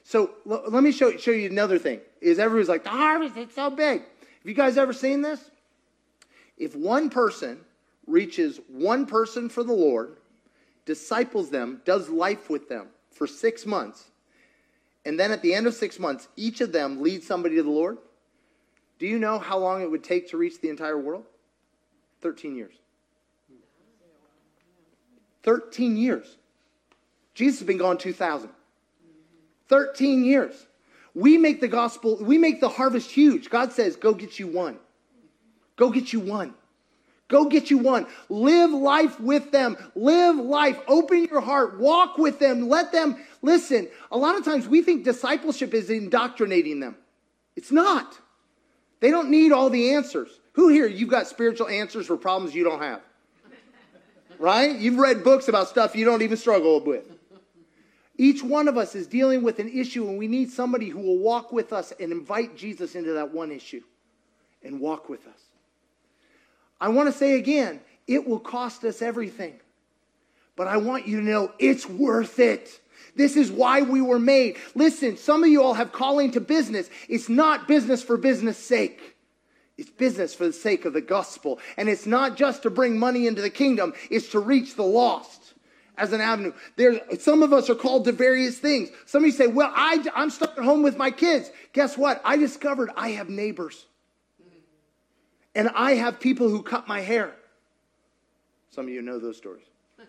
So 0.05 0.29
l- 0.49 0.63
let 0.69 0.83
me 0.83 0.91
show, 0.91 1.17
show 1.17 1.31
you 1.31 1.49
another 1.49 1.79
thing. 1.79 1.99
Is 2.21 2.39
everybody's 2.39 2.69
like, 2.69 2.83
the 2.83 2.91
harvest, 2.91 3.35
it's 3.35 3.55
so 3.55 3.71
big. 3.71 4.01
Have 4.01 4.45
you 4.45 4.53
guys 4.53 4.77
ever 4.77 4.93
seen 4.93 5.21
this? 5.21 5.49
If 6.57 6.75
one 6.75 7.09
person 7.09 7.59
reaches 8.05 8.59
one 8.67 9.07
person 9.07 9.49
for 9.49 9.63
the 9.63 9.73
Lord, 9.73 10.17
disciples 10.85 11.49
them, 11.49 11.81
does 11.85 12.07
life 12.07 12.49
with 12.51 12.69
them 12.69 12.87
for 13.11 13.25
six 13.25 13.65
months, 13.65 14.11
and 15.05 15.19
then 15.19 15.31
at 15.31 15.41
the 15.41 15.55
end 15.55 15.65
of 15.65 15.73
six 15.73 15.99
months, 15.99 16.27
each 16.35 16.61
of 16.61 16.71
them 16.71 17.01
leads 17.01 17.25
somebody 17.25 17.55
to 17.55 17.63
the 17.63 17.69
Lord, 17.69 17.97
do 18.99 19.07
you 19.07 19.17
know 19.17 19.39
how 19.39 19.57
long 19.57 19.81
it 19.81 19.89
would 19.89 20.03
take 20.03 20.29
to 20.29 20.37
reach 20.37 20.61
the 20.61 20.69
entire 20.69 20.99
world? 20.99 21.23
13 22.21 22.55
years. 22.55 22.75
13 25.43 25.97
years. 25.97 26.37
Jesus 27.33 27.59
has 27.59 27.67
been 27.67 27.77
gone 27.77 27.97
2,000. 27.97 28.49
13 29.69 30.23
years. 30.23 30.67
We 31.13 31.37
make 31.37 31.61
the 31.61 31.67
gospel, 31.67 32.17
we 32.21 32.37
make 32.37 32.59
the 32.59 32.69
harvest 32.69 33.09
huge. 33.09 33.49
God 33.49 33.71
says, 33.71 33.95
go 33.95 34.13
get 34.13 34.37
you 34.37 34.47
one. 34.47 34.77
Go 35.77 35.89
get 35.89 36.13
you 36.13 36.19
one. 36.19 36.53
Go 37.27 37.45
get 37.45 37.71
you 37.71 37.79
one. 37.79 38.05
Live 38.29 38.71
life 38.71 39.19
with 39.19 39.51
them. 39.51 39.77
Live 39.95 40.35
life. 40.35 40.79
Open 40.87 41.25
your 41.25 41.41
heart. 41.41 41.79
Walk 41.79 42.17
with 42.17 42.39
them. 42.39 42.69
Let 42.69 42.91
them 42.91 43.17
listen. 43.41 43.87
A 44.11 44.17
lot 44.17 44.37
of 44.37 44.45
times 44.45 44.67
we 44.67 44.83
think 44.83 45.03
discipleship 45.03 45.73
is 45.73 45.89
indoctrinating 45.89 46.79
them. 46.79 46.95
It's 47.55 47.71
not. 47.71 48.19
They 48.99 49.09
don't 49.09 49.29
need 49.29 49.51
all 49.51 49.69
the 49.69 49.93
answers. 49.93 50.29
Who 50.53 50.69
here, 50.69 50.87
you've 50.87 51.09
got 51.09 51.27
spiritual 51.27 51.67
answers 51.67 52.05
for 52.05 52.15
problems 52.15 52.53
you 52.53 52.63
don't 52.63 52.81
have? 52.81 53.01
Right? 54.37 54.75
You've 54.75 54.97
read 54.97 55.23
books 55.23 55.47
about 55.47 55.67
stuff 55.67 55.95
you 55.95 56.05
don't 56.05 56.21
even 56.21 56.37
struggle 56.37 56.79
with. 56.83 57.09
Each 58.17 58.41
one 58.41 58.67
of 58.67 58.77
us 58.77 58.95
is 58.95 59.07
dealing 59.07 59.43
with 59.43 59.59
an 59.59 59.69
issue, 59.69 60.07
and 60.07 60.17
we 60.17 60.27
need 60.27 60.51
somebody 60.51 60.89
who 60.89 60.99
will 60.99 61.17
walk 61.17 61.51
with 61.51 61.73
us 61.73 61.91
and 61.99 62.11
invite 62.11 62.55
Jesus 62.55 62.95
into 62.95 63.13
that 63.13 63.33
one 63.33 63.51
issue 63.51 63.81
and 64.63 64.79
walk 64.79 65.09
with 65.09 65.27
us. 65.27 65.41
I 66.79 66.89
want 66.89 67.11
to 67.11 67.17
say 67.17 67.37
again, 67.37 67.81
it 68.07 68.25
will 68.27 68.39
cost 68.39 68.83
us 68.85 69.01
everything. 69.01 69.59
But 70.55 70.67
I 70.67 70.77
want 70.77 71.07
you 71.07 71.17
to 71.17 71.25
know 71.25 71.51
it's 71.59 71.87
worth 71.87 72.39
it. 72.39 72.79
This 73.15 73.35
is 73.35 73.51
why 73.51 73.81
we 73.81 74.01
were 74.01 74.19
made. 74.19 74.57
Listen, 74.73 75.17
some 75.17 75.43
of 75.43 75.49
you 75.49 75.61
all 75.61 75.73
have 75.73 75.91
calling 75.91 76.31
to 76.31 76.41
business. 76.41 76.89
It's 77.09 77.27
not 77.29 77.67
business 77.67 78.01
for 78.01 78.17
business 78.17 78.57
sake. 78.57 79.15
It's 79.77 79.89
business 79.89 80.33
for 80.33 80.45
the 80.45 80.53
sake 80.53 80.85
of 80.85 80.93
the 80.93 81.01
gospel. 81.01 81.59
And 81.75 81.89
it's 81.89 82.05
not 82.05 82.37
just 82.37 82.63
to 82.63 82.69
bring 82.69 82.97
money 82.97 83.27
into 83.27 83.41
the 83.41 83.49
kingdom, 83.49 83.93
it's 84.09 84.29
to 84.29 84.39
reach 84.39 84.75
the 84.75 84.83
lost 84.83 85.44
as 85.97 86.13
an 86.13 86.21
avenue. 86.21 86.53
There, 86.75 86.99
some 87.19 87.43
of 87.43 87.53
us 87.53 87.69
are 87.69 87.75
called 87.75 88.05
to 88.05 88.11
various 88.11 88.57
things. 88.57 88.89
Some 89.05 89.23
of 89.23 89.27
you 89.27 89.31
say, 89.31 89.47
Well, 89.47 89.71
I, 89.73 90.03
I'm 90.15 90.29
stuck 90.29 90.57
at 90.57 90.63
home 90.63 90.81
with 90.83 90.97
my 90.97 91.11
kids. 91.11 91.51
Guess 91.73 91.97
what? 91.97 92.21
I 92.23 92.37
discovered 92.37 92.89
I 92.95 93.09
have 93.09 93.29
neighbors. 93.29 93.85
And 95.53 95.69
I 95.69 95.93
have 95.93 96.19
people 96.19 96.49
who 96.49 96.61
cut 96.61 96.87
my 96.87 96.99
hair. 96.99 97.33
Some 98.71 98.87
of 98.87 98.93
you 98.93 99.01
know 99.01 99.19
those 99.19 99.37
stories. 99.37 99.63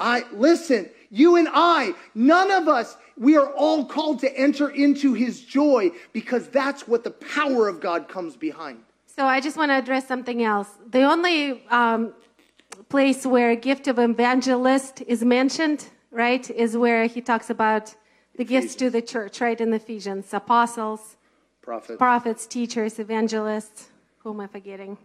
I 0.00 0.24
listen, 0.32 0.88
you 1.10 1.36
and 1.36 1.48
I, 1.52 1.92
none 2.14 2.50
of 2.50 2.68
us, 2.68 2.96
we 3.18 3.36
are 3.36 3.52
all 3.52 3.84
called 3.84 4.20
to 4.20 4.38
enter 4.38 4.70
into 4.70 5.12
his 5.12 5.42
joy 5.42 5.90
because 6.14 6.48
that's 6.48 6.88
what 6.88 7.04
the 7.04 7.10
power 7.10 7.68
of 7.68 7.80
God 7.80 8.08
comes 8.08 8.34
behind. 8.34 8.80
So 9.14 9.26
I 9.26 9.40
just 9.40 9.58
want 9.58 9.70
to 9.70 9.74
address 9.74 10.08
something 10.08 10.42
else. 10.42 10.68
The 10.90 11.02
only 11.02 11.62
um, 11.68 12.14
place 12.88 13.24
where 13.26 13.50
a 13.50 13.56
gift 13.56 13.88
of 13.88 13.98
evangelist 13.98 15.02
is 15.06 15.24
mentioned, 15.24 15.88
right, 16.10 16.48
is 16.50 16.76
where 16.76 17.06
he 17.06 17.20
talks 17.20 17.50
about 17.50 17.94
the 18.36 18.44
gifts 18.44 18.74
to 18.76 18.90
the 18.90 19.02
church, 19.02 19.40
right, 19.40 19.60
in 19.60 19.72
Ephesians 19.72 20.32
apostles, 20.32 21.16
Prophet, 21.60 21.98
prophets, 21.98 22.46
teachers, 22.46 22.98
evangelists. 22.98 23.88
Who 24.18 24.32
am 24.32 24.40
I 24.40 24.46
forgetting? 24.46 24.98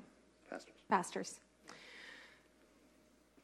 pastors. 0.50 0.76
Pastors. 0.90 1.40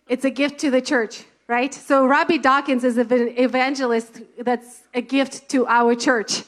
It's 0.07 0.25
a 0.25 0.29
gift 0.29 0.59
to 0.59 0.71
the 0.71 0.81
church, 0.81 1.23
right? 1.47 1.73
So 1.73 2.05
Robby 2.05 2.37
Dawkins 2.37 2.83
is 2.83 2.97
an 2.97 3.11
evangelist 3.11 4.21
that's 4.39 4.83
a 4.93 5.01
gift 5.01 5.49
to 5.49 5.65
our 5.67 5.95
church 5.95 6.43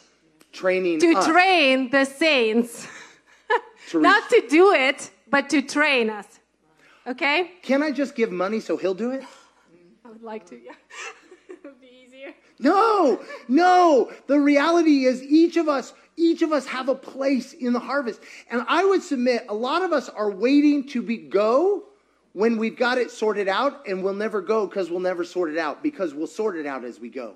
Training 0.52 1.00
to 1.00 1.14
us 1.16 1.26
train 1.28 1.90
the 1.90 2.06
saints. 2.06 2.88
to 3.90 4.00
Not 4.02 4.30
to 4.30 4.46
do 4.50 4.72
it, 4.72 5.12
but 5.30 5.50
to 5.50 5.62
train 5.62 6.10
us. 6.10 6.28
Okay? 7.08 7.52
Can 7.62 7.84
I 7.84 7.92
just 7.92 8.16
give 8.16 8.32
money 8.32 8.60
so 8.60 8.78
he'll 8.78 8.94
do 8.94 9.12
it? 9.12 9.24
I 10.04 10.10
would 10.10 10.24
like 10.24 10.46
to, 10.48 10.56
yeah. 10.56 10.72
it 11.50 11.60
would 11.64 11.80
be 11.80 12.06
easier. 12.06 12.34
No, 12.60 13.22
no. 13.48 14.12
The 14.28 14.40
reality 14.40 15.06
is 15.06 15.22
each 15.24 15.58
of 15.58 15.68
us, 15.68 15.94
each 16.18 16.42
of 16.42 16.52
us 16.52 16.66
have 16.68 16.90
a 16.90 16.96
place 16.96 17.54
in 17.54 17.74
the 17.74 17.80
harvest. 17.80 18.22
And 18.50 18.66
I 18.68 18.86
would 18.86 19.04
submit 19.04 19.46
a 19.50 19.54
lot 19.54 19.84
of 19.84 19.94
us 19.94 20.10
are 20.10 20.32
waiting 20.32 20.88
to 20.90 21.02
be 21.02 21.18
go 21.18 21.84
when 22.34 22.58
we've 22.58 22.78
got 22.78 22.98
it 22.98 23.12
sorted 23.12 23.48
out 23.48 23.88
and 23.88 24.04
we'll 24.04 24.14
never 24.14 24.42
go 24.42 24.68
because 24.68 24.90
we'll 24.90 25.00
never 25.00 25.24
sort 25.24 25.52
it 25.52 25.58
out 25.58 25.82
because 25.82 26.14
we'll 26.14 26.28
sort 26.28 26.58
it 26.58 26.66
out 26.66 26.84
as 26.84 27.00
we 27.00 27.10
go. 27.10 27.36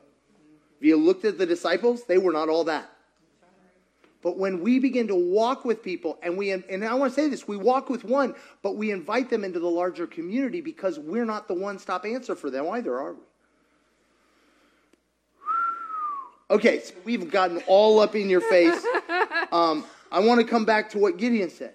If 0.79 0.85
you 0.85 0.97
looked 0.97 1.25
at 1.25 1.37
the 1.37 1.45
disciples, 1.45 2.05
they 2.05 2.17
were 2.17 2.31
not 2.31 2.49
all 2.49 2.63
that. 2.65 2.89
But 4.21 4.37
when 4.37 4.61
we 4.61 4.79
begin 4.79 5.07
to 5.07 5.15
walk 5.15 5.63
with 5.63 5.81
people, 5.81 6.19
and 6.21 6.37
we, 6.37 6.51
and 6.51 6.83
I 6.83 6.93
want 6.93 7.13
to 7.13 7.21
say 7.21 7.29
this, 7.29 7.47
we 7.47 7.55
walk 7.55 7.89
with 7.89 8.03
one, 8.03 8.35
but 8.61 8.75
we 8.75 8.91
invite 8.91 9.29
them 9.29 9.45
into 9.45 9.59
the 9.59 9.69
larger 9.69 10.07
community 10.07 10.59
because 10.59 10.99
we're 10.99 11.25
not 11.25 11.47
the 11.47 11.53
one 11.53 11.79
stop 11.79 12.05
answer 12.05 12.35
for 12.35 12.49
them 12.49 12.67
either, 12.69 12.99
are 12.99 13.13
we? 13.13 13.21
Okay, 16.51 16.81
so 16.81 16.93
we've 17.05 17.29
gotten 17.29 17.61
all 17.67 17.99
up 17.99 18.15
in 18.15 18.29
your 18.29 18.41
face. 18.41 18.85
Um, 19.51 19.83
I 20.11 20.19
want 20.19 20.39
to 20.41 20.45
come 20.45 20.63
back 20.63 20.91
to 20.91 20.99
what 20.99 21.17
Gideon 21.17 21.49
said. 21.49 21.73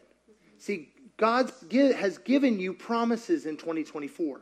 See, 0.58 0.92
God 1.16 1.50
has 1.72 2.18
given 2.18 2.60
you 2.60 2.72
promises 2.72 3.46
in 3.46 3.56
2024. 3.56 4.40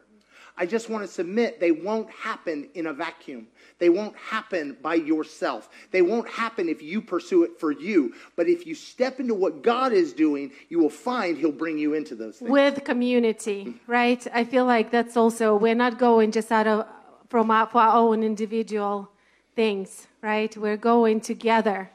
I 0.57 0.67
just 0.67 0.91
want 0.91 1.03
to 1.03 1.09
submit 1.09 1.61
they 1.61 1.73
won't 1.73 2.11
happen 2.11 2.69
in 2.75 2.87
a 2.87 2.93
vacuum. 2.93 3.49
They 3.79 3.89
won't 3.89 4.17
happen 4.17 4.77
by 4.83 4.95
yourself. 4.97 5.71
They 5.91 6.03
won't 6.03 6.29
happen 6.29 6.69
if 6.69 6.83
you 6.83 7.01
pursue 7.01 7.43
it 7.45 7.59
for 7.59 7.73
you. 7.73 8.15
But 8.37 8.49
if 8.49 8.67
you 8.67 8.75
step 8.75 9.19
into 9.19 9.35
what 9.35 9.63
God 9.63 9.93
is 9.93 10.13
doing, 10.13 10.53
you 10.69 10.79
will 10.79 10.91
find 10.91 11.39
He'll 11.39 11.53
bring 11.53 11.79
you 11.79 11.95
into 11.95 12.15
those 12.15 12.37
things. 12.37 12.51
With 12.51 12.85
community, 12.85 13.75
right? 13.87 14.25
I 14.33 14.45
feel 14.45 14.67
like 14.67 14.91
that's 14.91 15.17
also, 15.17 15.57
we're 15.57 15.75
not 15.75 15.99
going 15.99 16.33
just 16.33 16.53
out 16.53 16.67
of, 16.67 16.87
from 17.29 17.51
our, 17.51 17.67
for 17.67 17.81
our 17.81 17.97
own 17.97 18.23
individual 18.23 19.11
things, 19.57 20.07
right? 20.21 20.55
We're 20.57 20.77
going 20.77 21.21
together. 21.21 21.91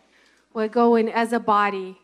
We're 0.53 0.67
going 0.67 1.09
as 1.09 1.31
a 1.31 1.39
body. 1.39 1.99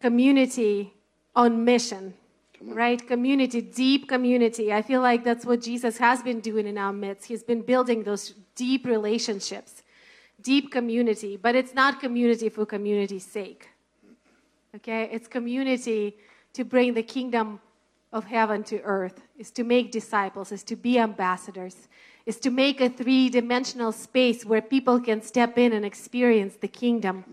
Community 0.00 0.94
on 1.34 1.64
mission, 1.64 2.14
right? 2.62 3.06
Community, 3.06 3.60
deep 3.60 4.08
community. 4.08 4.72
I 4.72 4.82
feel 4.82 5.00
like 5.00 5.24
that's 5.24 5.46
what 5.46 5.60
Jesus 5.60 5.98
has 5.98 6.22
been 6.22 6.40
doing 6.40 6.66
in 6.66 6.78
our 6.78 6.92
midst. 6.92 7.26
He's 7.26 7.42
been 7.42 7.62
building 7.62 8.02
those 8.02 8.34
deep 8.54 8.86
relationships, 8.86 9.82
deep 10.40 10.70
community, 10.70 11.36
but 11.36 11.54
it's 11.54 11.74
not 11.74 12.00
community 12.00 12.48
for 12.48 12.66
community's 12.66 13.24
sake. 13.24 13.68
Okay? 14.76 15.08
It's 15.10 15.26
community 15.26 16.16
to 16.52 16.64
bring 16.64 16.94
the 16.94 17.02
kingdom 17.02 17.60
of 18.12 18.24
heaven 18.24 18.64
to 18.64 18.80
earth, 18.82 19.22
is 19.38 19.50
to 19.52 19.64
make 19.64 19.92
disciples, 19.92 20.50
is 20.52 20.64
to 20.64 20.76
be 20.76 20.98
ambassadors, 20.98 21.88
is 22.26 22.38
to 22.40 22.50
make 22.50 22.80
a 22.80 22.88
three 22.88 23.28
dimensional 23.28 23.92
space 23.92 24.44
where 24.44 24.60
people 24.60 25.00
can 25.00 25.22
step 25.22 25.56
in 25.58 25.72
and 25.72 25.84
experience 25.84 26.56
the 26.56 26.68
kingdom. 26.68 27.24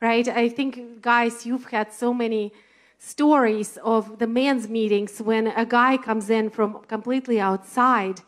Right? 0.00 0.26
I 0.28 0.48
think, 0.48 1.02
guys, 1.02 1.44
you've 1.44 1.66
had 1.66 1.92
so 1.92 2.14
many 2.14 2.52
stories 3.02 3.78
of 3.82 4.18
the 4.18 4.26
men's 4.26 4.68
meetings 4.68 5.22
when 5.22 5.46
a 5.46 5.64
guy 5.64 5.96
comes 5.96 6.28
in 6.28 6.50
from 6.50 6.80
completely 6.86 7.40
outside 7.40 8.20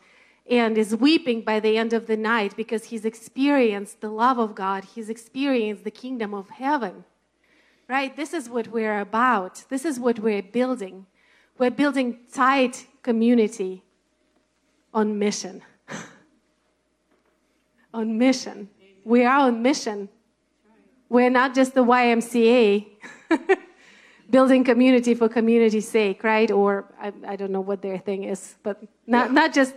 and 0.49 0.77
is 0.79 0.95
weeping 0.95 1.41
by 1.41 1.59
the 1.59 1.77
end 1.77 1.93
of 1.93 2.07
the 2.07 2.17
night 2.17 2.55
because 2.57 2.85
he's 2.85 3.05
experienced 3.05 4.01
the 4.01 4.09
love 4.09 4.39
of 4.39 4.55
God, 4.55 4.83
he's 4.95 5.09
experienced 5.09 5.83
the 5.83 5.91
kingdom 5.91 6.33
of 6.33 6.49
heaven. 6.49 7.05
Right? 7.87 8.15
This 8.15 8.33
is 8.33 8.49
what 8.49 8.67
we're 8.69 8.99
about. 8.99 9.63
This 9.69 9.85
is 9.85 9.99
what 9.99 10.17
we're 10.17 10.41
building. 10.41 11.05
We're 11.59 11.69
building 11.69 12.19
tight 12.33 12.87
community 13.03 13.83
on 14.91 15.19
mission. 15.19 15.61
on 17.93 18.17
mission. 18.17 18.69
We 19.03 19.23
are 19.23 19.41
on 19.41 19.61
mission. 19.61 20.09
We're 21.09 21.29
not 21.29 21.53
just 21.53 21.75
the 21.75 21.85
YMCA. 21.85 22.87
building 24.33 24.63
community 24.63 25.13
for 25.13 25.29
community's 25.29 25.87
sake, 25.87 26.23
right? 26.23 26.49
Or 26.49 26.85
I, 26.99 27.13
I, 27.31 27.35
don't 27.35 27.51
know 27.51 27.61
what 27.61 27.79
their 27.83 27.99
thing 27.99 28.23
is, 28.23 28.55
but 28.63 28.75
not, 29.05 29.27
Yeah. 29.27 29.39
not 29.39 29.53
just 29.53 29.75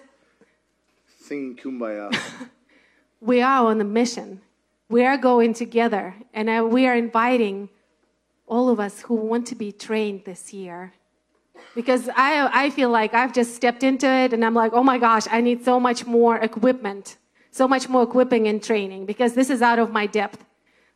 Singing 1.21 1.57
kumbaya. 1.57 2.09
we 3.21 3.43
are 3.43 3.67
on 3.67 3.81
a 3.81 3.89
mission. 4.01 4.41
We 4.89 5.05
are 5.05 5.19
going 5.19 5.53
together, 5.53 6.15
and 6.33 6.49
I, 6.49 6.63
we 6.63 6.87
are 6.87 6.95
inviting 6.95 7.69
all 8.47 8.69
of 8.69 8.79
us 8.79 9.03
who 9.07 9.15
want 9.33 9.45
to 9.49 9.57
be 9.57 9.73
trained 9.73 10.23
this 10.25 10.55
year. 10.55 10.93
Because 11.75 12.09
I, 12.29 12.49
I 12.65 12.71
feel 12.71 12.91
like 12.91 13.13
I've 13.13 13.35
just 13.41 13.57
stepped 13.57 13.83
into 13.83 14.09
it, 14.09 14.33
and 14.33 14.45
I'm 14.45 14.55
like, 14.55 14.73
oh 14.73 14.85
my 14.85 14.99
gosh, 14.99 15.27
I 15.31 15.41
need 15.41 15.65
so 15.65 15.81
much 15.81 16.07
more 16.07 16.37
equipment, 16.39 17.17
so 17.51 17.67
much 17.67 17.89
more 17.89 18.05
equipping 18.05 18.47
and 18.47 18.63
training 18.63 19.05
because 19.05 19.35
this 19.35 19.51
is 19.51 19.61
out 19.61 19.81
of 19.81 19.91
my 19.91 20.07
depth. 20.07 20.46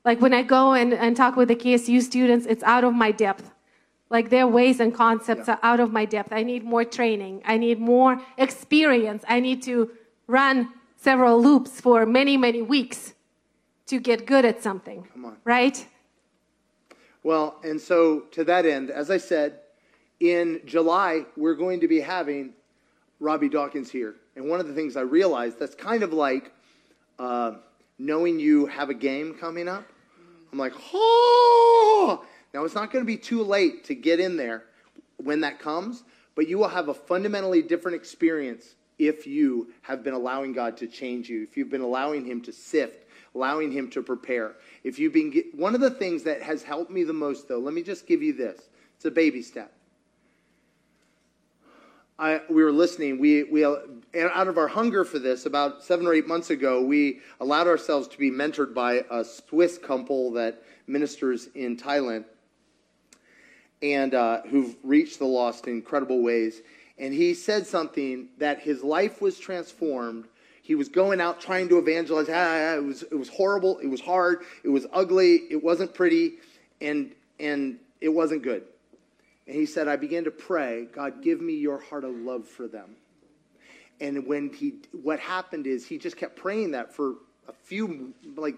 Like 0.05 0.21
when 0.21 0.33
I 0.33 0.43
go 0.43 0.73
and, 0.73 0.95
and 0.95 1.17
talk 1.17 1.37
with 1.37 1.49
the 1.49 1.57
KSU 1.57 2.01
students, 2.01 2.47
it's 2.47 2.63
out 2.63 2.85
of 2.85 2.95
my 2.95 3.13
depth. 3.13 3.51
Like 4.09 4.31
their 4.31 4.47
ways 4.47 4.81
and 4.81 4.95
concepts 4.95 5.47
yeah. 5.47 5.55
are 5.55 5.61
out 5.63 5.81
of 5.81 5.93
my 5.93 6.05
depth. 6.05 6.33
I 6.33 6.43
need 6.43 6.65
more 6.65 6.85
training. 6.85 7.43
I 7.45 7.59
need 7.59 7.79
more 7.79 8.21
experience. 8.39 9.25
I 9.29 9.41
need 9.41 9.63
to 9.65 9.91
run 10.27 10.71
several 10.97 11.41
loops 11.41 11.81
for 11.81 12.07
many, 12.07 12.37
many 12.37 12.63
weeks 12.63 13.15
to 13.87 14.01
get 14.01 14.27
good 14.27 14.45
at 14.45 14.63
something. 14.63 15.07
Come 15.13 15.25
on. 15.27 15.37
Right? 15.45 15.87
Well, 17.23 17.57
and 17.63 17.81
so 17.81 18.21
to 18.33 18.45
that 18.45 18.65
end, 18.65 18.91
as 18.91 19.11
I 19.11 19.19
said, 19.19 19.61
in 20.21 20.61
July, 20.65 21.25
we're 21.37 21.55
going 21.55 21.81
to 21.81 21.89
be 21.89 22.01
having 22.01 22.53
Robby 23.21 23.49
Dawkins 23.49 23.91
here. 23.91 24.17
And 24.37 24.49
one 24.49 24.61
of 24.61 24.69
the 24.69 24.75
things 24.75 24.97
I 24.97 25.03
realized 25.03 25.59
that's 25.59 25.75
kind 25.75 26.03
of 26.03 26.13
like 26.13 26.53
uh, 27.19 27.55
knowing 28.01 28.41
you 28.41 28.67
have 28.67 28.89
a 28.89 28.95
game 28.95 29.35
coming 29.35 29.69
up. 29.69 29.85
I'm 30.53 30.59
like, 30.59 30.73
oh! 30.95 32.25
Now, 32.55 32.65
it's 32.65 32.75
not 32.75 32.91
going 32.91 33.05
to 33.05 33.07
be 33.07 33.19
too 33.19 33.45
late 33.45 33.85
to 33.85 33.95
get 33.95 34.19
in 34.19 34.37
there 34.37 34.65
when 35.19 35.41
that 35.43 35.59
comes, 35.59 36.03
but 36.35 36.49
you 36.49 36.59
will 36.59 36.69
have 36.69 36.89
a 36.89 36.95
fundamentally 36.95 37.63
different 37.63 37.95
experience 37.95 38.75
if 38.99 39.27
you 39.27 39.69
have 39.83 40.03
been 40.03 40.15
allowing 40.15 40.53
God 40.53 40.77
to 40.79 40.87
change 40.87 41.29
you, 41.29 41.43
if 41.43 41.57
you've 41.57 41.71
been 41.71 41.81
allowing 41.83 42.25
Him 42.25 42.41
to 42.43 42.53
sift, 42.53 43.07
allowing 43.35 43.71
Him 43.71 43.89
to 43.91 44.03
prepare. 44.03 44.57
If 44.83 44.99
you've 44.99 45.13
been, 45.13 45.33
one 45.55 45.75
of 45.75 45.81
the 45.81 45.91
things 45.91 46.23
that 46.25 46.43
has 46.43 46.63
helped 46.63 46.91
me 46.91 47.05
the 47.05 47.13
most, 47.13 47.49
though, 47.49 47.59
let 47.59 47.75
me 47.75 47.83
just 47.83 48.07
give 48.07 48.23
you 48.23 48.33
this 48.33 48.61
it's 48.97 49.05
a 49.05 49.11
baby 49.11 49.43
step. 49.43 49.73
I, 52.21 52.43
we 52.51 52.63
were 52.63 52.71
listening. 52.71 53.19
We, 53.19 53.45
we, 53.45 53.65
out 53.65 54.47
of 54.47 54.59
our 54.59 54.69
hunger 54.69 55.07
for 55.07 55.19
this, 55.19 55.47
about 55.47 55.83
seven 55.83 56.07
or 56.07 56.13
eight 56.13 56.29
months 56.29 56.51
ago, 56.51 56.83
we 56.83 57.21
allowed 57.41 57.67
ourselves 57.67 58.09
to 58.09 58.19
be 58.19 58.31
mentored 58.31 58.75
by 58.75 59.05
a 59.11 59.25
Swiss 59.25 59.79
couple 59.79 60.33
that 60.33 60.63
ministers 60.87 61.49
in 61.55 61.79
Thailand 61.79 62.27
and 63.83 64.15
uh, 64.15 64.43
who've 64.43 64.77
reached 64.83 65.19
the 65.19 65.25
lost 65.25 65.67
in 65.67 65.73
incredible 65.73 66.23
ways. 66.23 66.61
And 66.99 67.15
he 67.15 67.33
said 67.33 67.67
something 67.67 68.29
that 68.37 68.61
his 68.61 68.85
life 68.85 69.23
was 69.23 69.39
transformed. 69.39 70.27
He 70.63 70.75
was 70.75 70.91
going 70.91 71.23
out 71.23 71.41
trying 71.41 71.71
to 71.71 71.79
evangelize. 71.79 72.29
Ah, 72.31 72.75
it 72.75 72.85
was 72.85 73.03
it 73.03 73.15
was 73.15 73.31
horrible. 73.31 73.79
It 73.79 73.87
was 73.87 74.03
hard. 74.03 74.43
It 74.63 74.69
was 74.69 74.87
ugly. 74.93 75.37
It 75.51 75.65
wasn't 75.65 75.95
pretty, 75.95 76.35
and 76.83 77.13
and 77.41 77.79
it 78.03 78.11
wasn't 78.11 78.43
good. 78.43 78.65
And 79.51 79.59
he 79.59 79.67
said, 79.67 79.89
I 79.89 79.97
began 79.97 80.23
to 80.25 80.31
pray, 80.31 80.87
God, 80.93 81.25
give 81.25 81.41
me 81.41 81.55
your 81.55 81.81
heart 81.81 82.05
of 82.05 82.15
love 82.15 82.47
for 82.47 82.69
them. 82.69 82.95
And 84.01 84.25
when 84.29 84.53
he, 84.53 84.75
what 84.93 85.19
happened 85.19 85.67
is 85.67 85.85
he 85.85 85.99
just 85.99 86.17
kept 86.17 86.37
praying 86.37 86.71
that 86.71 86.95
for 86.95 87.15
a 87.49 87.53
few, 87.53 88.15
like 88.37 88.55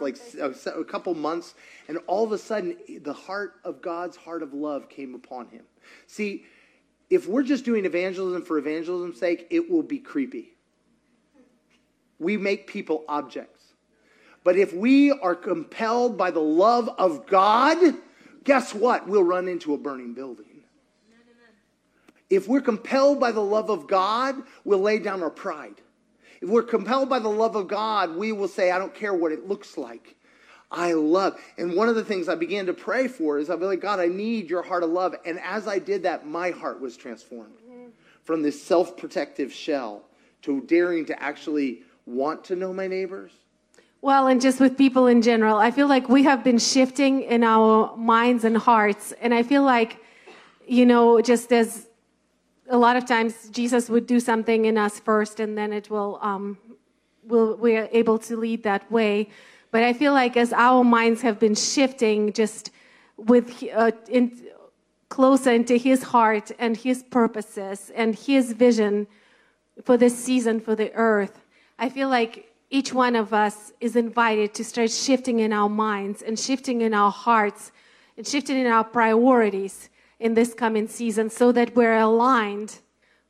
like 0.00 0.16
a, 0.40 0.52
a 0.78 0.84
couple 0.84 1.12
months, 1.16 1.56
and 1.88 1.98
all 2.06 2.22
of 2.22 2.30
a 2.30 2.38
sudden, 2.38 2.76
the 3.02 3.12
heart 3.12 3.54
of 3.64 3.82
God's 3.82 4.16
heart 4.16 4.44
of 4.44 4.54
love 4.54 4.88
came 4.88 5.16
upon 5.16 5.48
him. 5.48 5.64
See, 6.06 6.44
if 7.10 7.26
we're 7.26 7.42
just 7.42 7.64
doing 7.64 7.84
evangelism 7.84 8.42
for 8.42 8.56
evangelism's 8.56 9.18
sake, 9.18 9.48
it 9.50 9.68
will 9.68 9.82
be 9.82 9.98
creepy. 9.98 10.52
We 12.20 12.36
make 12.36 12.68
people 12.68 13.04
objects. 13.08 13.64
But 14.44 14.56
if 14.56 14.72
we 14.72 15.10
are 15.10 15.34
compelled 15.34 16.16
by 16.16 16.30
the 16.30 16.38
love 16.38 16.88
of 16.98 17.26
God, 17.26 17.96
guess 18.44 18.74
what? 18.74 19.08
We'll 19.08 19.24
run 19.24 19.48
into 19.48 19.74
a 19.74 19.78
burning 19.78 20.14
building. 20.14 20.46
If 22.28 22.46
we're 22.46 22.60
compelled 22.60 23.18
by 23.18 23.32
the 23.32 23.40
love 23.40 23.70
of 23.70 23.88
God, 23.88 24.36
we'll 24.64 24.80
lay 24.80 25.00
down 25.00 25.22
our 25.22 25.30
pride. 25.30 25.80
If 26.40 26.48
we're 26.48 26.62
compelled 26.62 27.10
by 27.10 27.18
the 27.18 27.28
love 27.28 27.56
of 27.56 27.66
God, 27.66 28.16
we 28.16 28.32
will 28.32 28.48
say, 28.48 28.70
I 28.70 28.78
don't 28.78 28.94
care 28.94 29.12
what 29.12 29.32
it 29.32 29.48
looks 29.48 29.76
like. 29.76 30.16
I 30.70 30.92
love. 30.92 31.38
And 31.58 31.74
one 31.74 31.88
of 31.88 31.96
the 31.96 32.04
things 32.04 32.28
I 32.28 32.36
began 32.36 32.66
to 32.66 32.72
pray 32.72 33.08
for 33.08 33.38
is 33.38 33.50
I'll 33.50 33.56
be 33.56 33.64
like, 33.64 33.80
God, 33.80 33.98
I 33.98 34.06
need 34.06 34.48
your 34.48 34.62
heart 34.62 34.84
of 34.84 34.90
love. 34.90 35.16
And 35.26 35.40
as 35.40 35.66
I 35.66 35.80
did 35.80 36.04
that, 36.04 36.26
my 36.26 36.50
heart 36.50 36.80
was 36.80 36.96
transformed 36.96 37.54
from 38.22 38.42
this 38.42 38.62
self 38.62 38.96
protective 38.96 39.52
shell 39.52 40.04
to 40.42 40.60
daring 40.62 41.04
to 41.06 41.22
actually 41.22 41.82
want 42.06 42.44
to 42.44 42.56
know 42.56 42.72
my 42.72 42.86
neighbors. 42.86 43.32
Well, 44.02 44.28
and 44.28 44.40
just 44.40 44.60
with 44.60 44.78
people 44.78 45.08
in 45.08 45.20
general, 45.20 45.58
I 45.58 45.70
feel 45.70 45.86
like 45.86 46.08
we 46.08 46.22
have 46.22 46.42
been 46.42 46.58
shifting 46.58 47.22
in 47.22 47.44
our 47.44 47.94
minds 47.96 48.44
and 48.44 48.56
hearts. 48.56 49.12
And 49.20 49.34
I 49.34 49.42
feel 49.42 49.62
like, 49.62 49.98
you 50.66 50.86
know, 50.86 51.20
just 51.20 51.52
as 51.52 51.86
a 52.70 52.78
lot 52.78 52.96
of 52.96 53.04
times 53.04 53.50
Jesus 53.50 53.90
would 53.90 54.06
do 54.06 54.18
something 54.18 54.64
in 54.64 54.78
us 54.78 54.98
first, 55.00 55.38
and 55.38 55.58
then 55.58 55.74
it 55.74 55.90
will, 55.90 56.18
um, 56.22 56.56
will 57.24 57.56
we're 57.56 57.90
able 57.92 58.18
to 58.20 58.36
lead 58.38 58.62
that 58.62 58.90
way. 58.90 59.28
But 59.70 59.82
I 59.82 59.92
feel 59.92 60.14
like 60.14 60.34
as 60.34 60.54
our 60.54 60.82
minds 60.82 61.20
have 61.20 61.38
been 61.38 61.54
shifting, 61.54 62.32
just 62.32 62.70
with 63.18 63.62
uh, 63.74 63.90
in, 64.08 64.32
closer 65.10 65.50
into 65.52 65.76
His 65.76 66.04
heart 66.04 66.52
and 66.58 66.74
His 66.74 67.02
purposes 67.02 67.92
and 67.94 68.14
His 68.14 68.52
vision 68.52 69.08
for 69.84 69.98
this 69.98 70.16
season 70.16 70.58
for 70.58 70.74
the 70.74 70.90
earth, 70.94 71.44
I 71.78 71.90
feel 71.90 72.08
like 72.08 72.49
each 72.70 72.94
one 72.94 73.16
of 73.16 73.34
us 73.34 73.72
is 73.80 73.96
invited 73.96 74.54
to 74.54 74.64
start 74.64 74.90
shifting 74.90 75.40
in 75.40 75.52
our 75.52 75.68
minds 75.68 76.22
and 76.22 76.38
shifting 76.38 76.82
in 76.82 76.94
our 76.94 77.10
hearts 77.10 77.72
and 78.16 78.26
shifting 78.26 78.56
in 78.56 78.66
our 78.66 78.84
priorities 78.84 79.90
in 80.20 80.34
this 80.34 80.54
coming 80.54 80.86
season 80.86 81.28
so 81.28 81.50
that 81.50 81.74
we're 81.74 81.98
aligned 81.98 82.78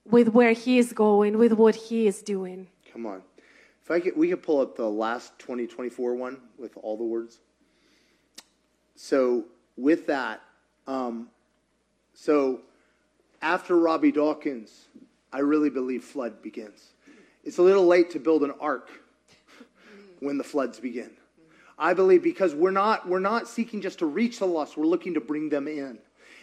with 0.05 0.29
where 0.29 0.53
he 0.53 0.79
is 0.79 0.93
going, 0.93 1.39
with 1.39 1.53
what 1.53 1.75
he 1.75 2.07
is 2.07 2.21
doing. 2.21 2.67
Come 2.93 3.07
on. 3.07 3.23
If 3.83 3.91
I 3.91 4.01
could, 4.01 4.17
we 4.17 4.29
could 4.29 4.43
pull 4.43 4.61
up 4.61 4.77
the 4.77 4.89
last 4.89 5.39
2024 5.39 6.15
one 6.15 6.39
with 6.59 6.77
all 6.77 6.97
the 6.97 7.05
words. 7.05 7.39
So, 8.95 9.47
with 9.77 10.07
that, 10.09 10.43
um, 10.87 11.29
so 12.13 12.61
after 13.41 13.79
Robby 13.79 14.13
Dawkins, 14.13 14.89
I 15.33 15.39
really 15.39 15.71
believe 15.71 16.05
flood 16.05 16.43
begins. 16.43 16.93
It's 17.43 17.57
a 17.57 17.63
little 17.63 17.87
late 17.87 18.11
to 18.11 18.19
build 18.19 18.43
an 18.43 18.53
ark 18.61 18.91
when 20.21 20.39
the 20.39 20.45
floods 20.45 20.79
begin. 20.79 21.11
I 21.81 21.95
believe 21.95 22.23
because 22.23 22.55
we're 22.55 22.71
not, 22.71 23.09
we're 23.09 23.21
not 23.21 23.49
seeking 23.49 23.81
just 23.81 24.01
to 24.01 24.07
reach 24.07 24.39
the 24.39 24.47
lost, 24.47 24.77
we're 24.77 24.87
looking 24.87 25.15
to 25.15 25.21
bring 25.21 25.49
them 25.49 25.67
in. 25.67 25.99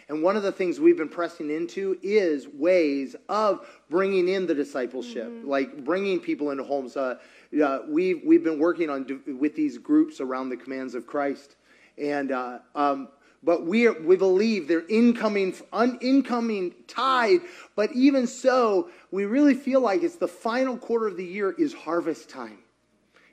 And 0.08 0.22
one 0.22 0.36
of 0.36 0.42
the 0.42 0.52
things 0.52 0.80
we've 0.80 0.96
been 0.96 1.08
pressing 1.08 1.50
into 1.50 1.98
is 2.02 2.48
ways 2.48 3.14
of 3.28 3.66
bringing 3.90 4.28
in 4.28 4.46
the 4.46 4.54
discipleship, 4.54 5.28
mm-hmm. 5.28 5.48
like 5.48 5.84
bringing 5.84 6.18
people 6.18 6.50
into 6.50 6.64
homes. 6.64 6.96
Uh, 6.96 7.18
uh, 7.62 7.80
we've, 7.86 8.22
we've 8.24 8.42
been 8.42 8.58
working 8.58 8.88
on 8.88 9.20
with 9.38 9.54
these 9.54 9.76
groups 9.78 10.20
around 10.20 10.48
the 10.48 10.56
commands 10.56 10.94
of 10.94 11.06
Christ. 11.06 11.56
And, 11.98 12.32
uh, 12.32 12.60
um, 12.74 13.08
but 13.42 13.66
we, 13.66 13.86
are, 13.86 14.00
we 14.00 14.16
believe 14.16 14.66
they're 14.66 14.86
incoming, 14.88 15.54
un, 15.72 15.98
incoming 16.00 16.74
tide. 16.88 17.40
But 17.76 17.92
even 17.92 18.26
so, 18.26 18.88
we 19.10 19.26
really 19.26 19.54
feel 19.54 19.80
like 19.80 20.02
it's 20.02 20.16
the 20.16 20.26
final 20.26 20.78
quarter 20.78 21.06
of 21.06 21.16
the 21.18 21.24
year 21.24 21.52
is 21.52 21.74
harvest 21.74 22.30
time 22.30 22.58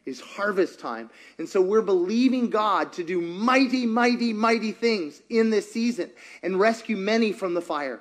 is 0.06 0.20
harvest 0.20 0.80
time. 0.80 1.10
And 1.38 1.49
so 1.49 1.62
we're 1.62 1.82
believing 1.82 2.49
God 2.49 2.93
to 2.93 3.03
do 3.03 3.22
mighty, 3.22 3.86
mighty, 3.86 4.34
mighty 4.34 4.72
things 4.72 5.22
in 5.30 5.49
this 5.49 5.72
season 5.72 6.12
and 6.43 6.60
rescue 6.60 6.95
many 6.95 7.32
from 7.32 7.53
the 7.53 7.62
fire. 7.62 7.99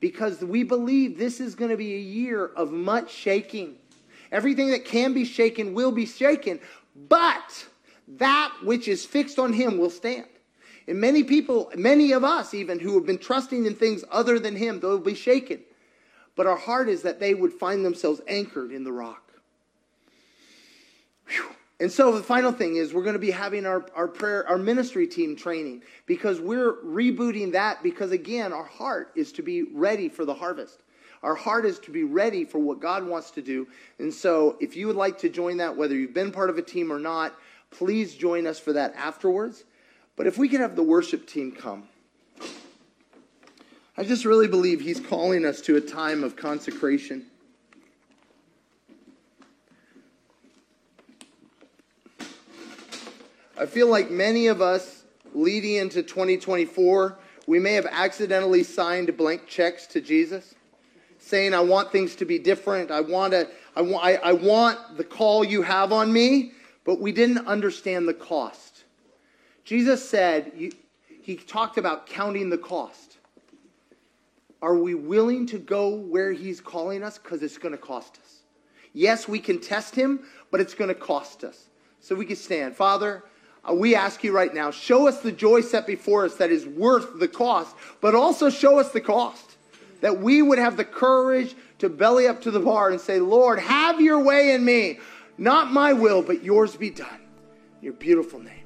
Because 0.00 0.44
we 0.44 0.62
believe 0.62 1.18
this 1.18 1.40
is 1.40 1.54
going 1.54 1.70
to 1.70 1.76
be 1.76 1.94
a 1.94 1.98
year 1.98 2.46
of 2.46 2.70
much 2.70 3.12
shaking. 3.12 3.76
Everything 4.30 4.70
that 4.70 4.84
can 4.84 5.12
be 5.12 5.24
shaken 5.24 5.74
will 5.74 5.92
be 5.92 6.06
shaken, 6.06 6.60
but 7.08 7.66
that 8.06 8.52
which 8.62 8.86
is 8.86 9.04
fixed 9.04 9.38
on 9.38 9.52
Him 9.52 9.78
will 9.78 9.90
stand. 9.90 10.26
And 10.86 11.00
many 11.00 11.24
people, 11.24 11.72
many 11.74 12.12
of 12.12 12.24
us 12.24 12.52
even, 12.52 12.78
who 12.78 12.94
have 12.94 13.06
been 13.06 13.18
trusting 13.18 13.64
in 13.64 13.74
things 13.74 14.04
other 14.10 14.38
than 14.38 14.56
Him, 14.56 14.80
they'll 14.80 14.98
be 14.98 15.14
shaken. 15.14 15.60
But 16.36 16.46
our 16.46 16.56
heart 16.56 16.88
is 16.88 17.02
that 17.02 17.20
they 17.20 17.32
would 17.32 17.52
find 17.52 17.84
themselves 17.84 18.20
anchored 18.28 18.72
in 18.72 18.84
the 18.84 18.92
rock. 18.92 19.23
Whew. 21.28 21.50
And 21.80 21.90
so 21.90 22.16
the 22.16 22.22
final 22.22 22.52
thing 22.52 22.76
is 22.76 22.94
we're 22.94 23.02
going 23.02 23.14
to 23.14 23.18
be 23.18 23.32
having 23.32 23.66
our, 23.66 23.84
our 23.94 24.06
prayer, 24.06 24.48
our 24.48 24.58
ministry 24.58 25.06
team 25.06 25.36
training 25.36 25.82
because 26.06 26.40
we're 26.40 26.74
rebooting 26.84 27.52
that 27.52 27.82
because 27.82 28.12
again, 28.12 28.52
our 28.52 28.64
heart 28.64 29.10
is 29.16 29.32
to 29.32 29.42
be 29.42 29.64
ready 29.64 30.08
for 30.08 30.24
the 30.24 30.34
harvest. 30.34 30.82
Our 31.22 31.34
heart 31.34 31.64
is 31.64 31.78
to 31.80 31.90
be 31.90 32.04
ready 32.04 32.44
for 32.44 32.58
what 32.58 32.80
God 32.80 33.06
wants 33.06 33.30
to 33.32 33.42
do. 33.42 33.66
And 33.98 34.12
so 34.12 34.56
if 34.60 34.76
you 34.76 34.86
would 34.86 34.96
like 34.96 35.18
to 35.20 35.28
join 35.28 35.56
that, 35.56 35.76
whether 35.76 35.96
you've 35.96 36.14
been 36.14 36.30
part 36.30 36.50
of 36.50 36.58
a 36.58 36.62
team 36.62 36.92
or 36.92 36.98
not, 36.98 37.34
please 37.70 38.14
join 38.14 38.46
us 38.46 38.58
for 38.58 38.74
that 38.74 38.94
afterwards. 38.94 39.64
But 40.16 40.26
if 40.26 40.38
we 40.38 40.48
could 40.48 40.60
have 40.60 40.76
the 40.76 40.82
worship 40.82 41.26
team 41.26 41.50
come. 41.50 41.88
I 43.96 44.04
just 44.04 44.24
really 44.24 44.48
believe 44.48 44.80
he's 44.80 45.00
calling 45.00 45.44
us 45.44 45.60
to 45.62 45.76
a 45.76 45.80
time 45.80 46.24
of 46.24 46.36
consecration. 46.36 47.26
I 53.64 53.66
feel 53.66 53.88
like 53.88 54.10
many 54.10 54.48
of 54.48 54.60
us 54.60 55.04
leading 55.32 55.76
into 55.76 56.02
2024, 56.02 57.16
we 57.46 57.58
may 57.58 57.72
have 57.72 57.86
accidentally 57.90 58.62
signed 58.62 59.16
blank 59.16 59.46
checks 59.46 59.86
to 59.86 60.02
Jesus 60.02 60.54
saying 61.18 61.54
I 61.54 61.60
want 61.60 61.90
things 61.90 62.14
to 62.16 62.26
be 62.26 62.38
different. 62.38 62.90
I 62.90 63.00
want 63.00 63.32
to 63.32 63.48
I, 63.74 63.80
wa- 63.80 64.00
I, 64.02 64.16
I 64.16 64.32
want 64.32 64.98
the 64.98 65.02
call 65.02 65.44
you 65.44 65.62
have 65.62 65.92
on 65.92 66.12
me, 66.12 66.52
but 66.84 67.00
we 67.00 67.10
didn't 67.10 67.46
understand 67.46 68.06
the 68.06 68.12
cost. 68.12 68.84
Jesus 69.64 70.06
said, 70.06 70.52
he 71.22 71.36
talked 71.36 71.78
about 71.78 72.06
counting 72.06 72.50
the 72.50 72.58
cost. 72.58 73.16
Are 74.60 74.76
we 74.76 74.94
willing 74.94 75.46
to 75.46 75.58
go 75.58 75.88
where 75.88 76.32
he's 76.32 76.60
calling 76.60 77.02
us? 77.02 77.16
Because 77.16 77.42
it's 77.42 77.56
going 77.56 77.72
to 77.72 77.80
cost 77.80 78.18
us. 78.22 78.40
Yes, 78.92 79.26
we 79.26 79.38
can 79.38 79.58
test 79.58 79.94
him, 79.94 80.20
but 80.50 80.60
it's 80.60 80.74
going 80.74 80.88
to 80.88 80.94
cost 80.94 81.44
us. 81.44 81.70
So 82.00 82.14
we 82.14 82.26
can 82.26 82.36
stand. 82.36 82.76
Father, 82.76 83.24
Uh, 83.68 83.74
we 83.74 83.94
ask 83.94 84.22
you 84.22 84.32
right 84.32 84.54
now, 84.54 84.70
show 84.70 85.08
us 85.08 85.20
the 85.20 85.32
joy 85.32 85.60
set 85.60 85.86
before 85.86 86.24
us 86.24 86.36
that 86.36 86.50
is 86.50 86.66
worth 86.66 87.18
the 87.18 87.28
cost, 87.28 87.74
but 88.00 88.14
also 88.14 88.50
show 88.50 88.78
us 88.78 88.90
the 88.90 89.00
cost. 89.00 89.56
That 90.00 90.20
we 90.20 90.42
would 90.42 90.58
have 90.58 90.76
the 90.76 90.84
courage 90.84 91.54
to 91.78 91.88
belly 91.88 92.26
up 92.26 92.42
to 92.42 92.50
the 92.50 92.60
bar 92.60 92.90
and 92.90 93.00
say, 93.00 93.20
Lord, 93.20 93.58
have 93.58 94.00
your 94.00 94.22
way 94.22 94.52
in 94.52 94.64
me. 94.64 94.98
Not 95.38 95.72
my 95.72 95.92
will, 95.92 96.22
but 96.22 96.44
yours 96.44 96.76
be 96.76 96.90
done. 96.90 97.20
Your 97.80 97.94
beautiful 97.94 98.38
name. 98.38 98.63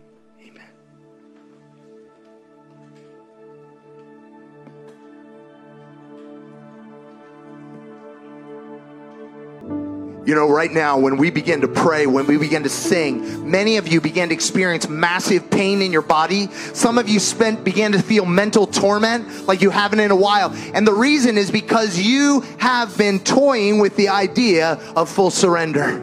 You 10.29 10.35
know, 10.35 10.47
right 10.47 10.70
now, 10.70 10.99
when 10.99 11.16
we 11.16 11.31
begin 11.31 11.62
to 11.62 11.68
pray, 11.68 12.07
when 12.07 12.26
we 12.26 12.37
begin 12.37 12.62
to 12.64 12.68
sing, 12.68 13.51
many 13.51 13.79
of 13.79 13.89
you 13.89 13.99
began 13.99 14.29
to 14.29 14.35
experience 14.35 14.87
massive 14.87 15.49
pain 15.49 15.81
in 15.81 15.91
your 15.91 16.03
body. 16.03 16.49
Some 16.74 16.99
of 16.99 17.09
you 17.09 17.18
spent 17.18 17.64
began 17.64 17.93
to 17.93 18.03
feel 18.03 18.26
mental 18.26 18.66
torment 18.66 19.47
like 19.47 19.62
you 19.62 19.70
haven't 19.70 20.01
in 20.01 20.11
a 20.11 20.16
while. 20.16 20.53
And 20.74 20.87
the 20.87 20.93
reason 20.93 21.39
is 21.39 21.51
because 21.51 21.99
you 21.99 22.43
have 22.59 22.95
been 22.99 23.20
toying 23.20 23.79
with 23.79 23.97
the 23.97 24.11
idea 24.11 24.72
of 24.95 25.09
full 25.09 25.31
surrender. 25.31 25.97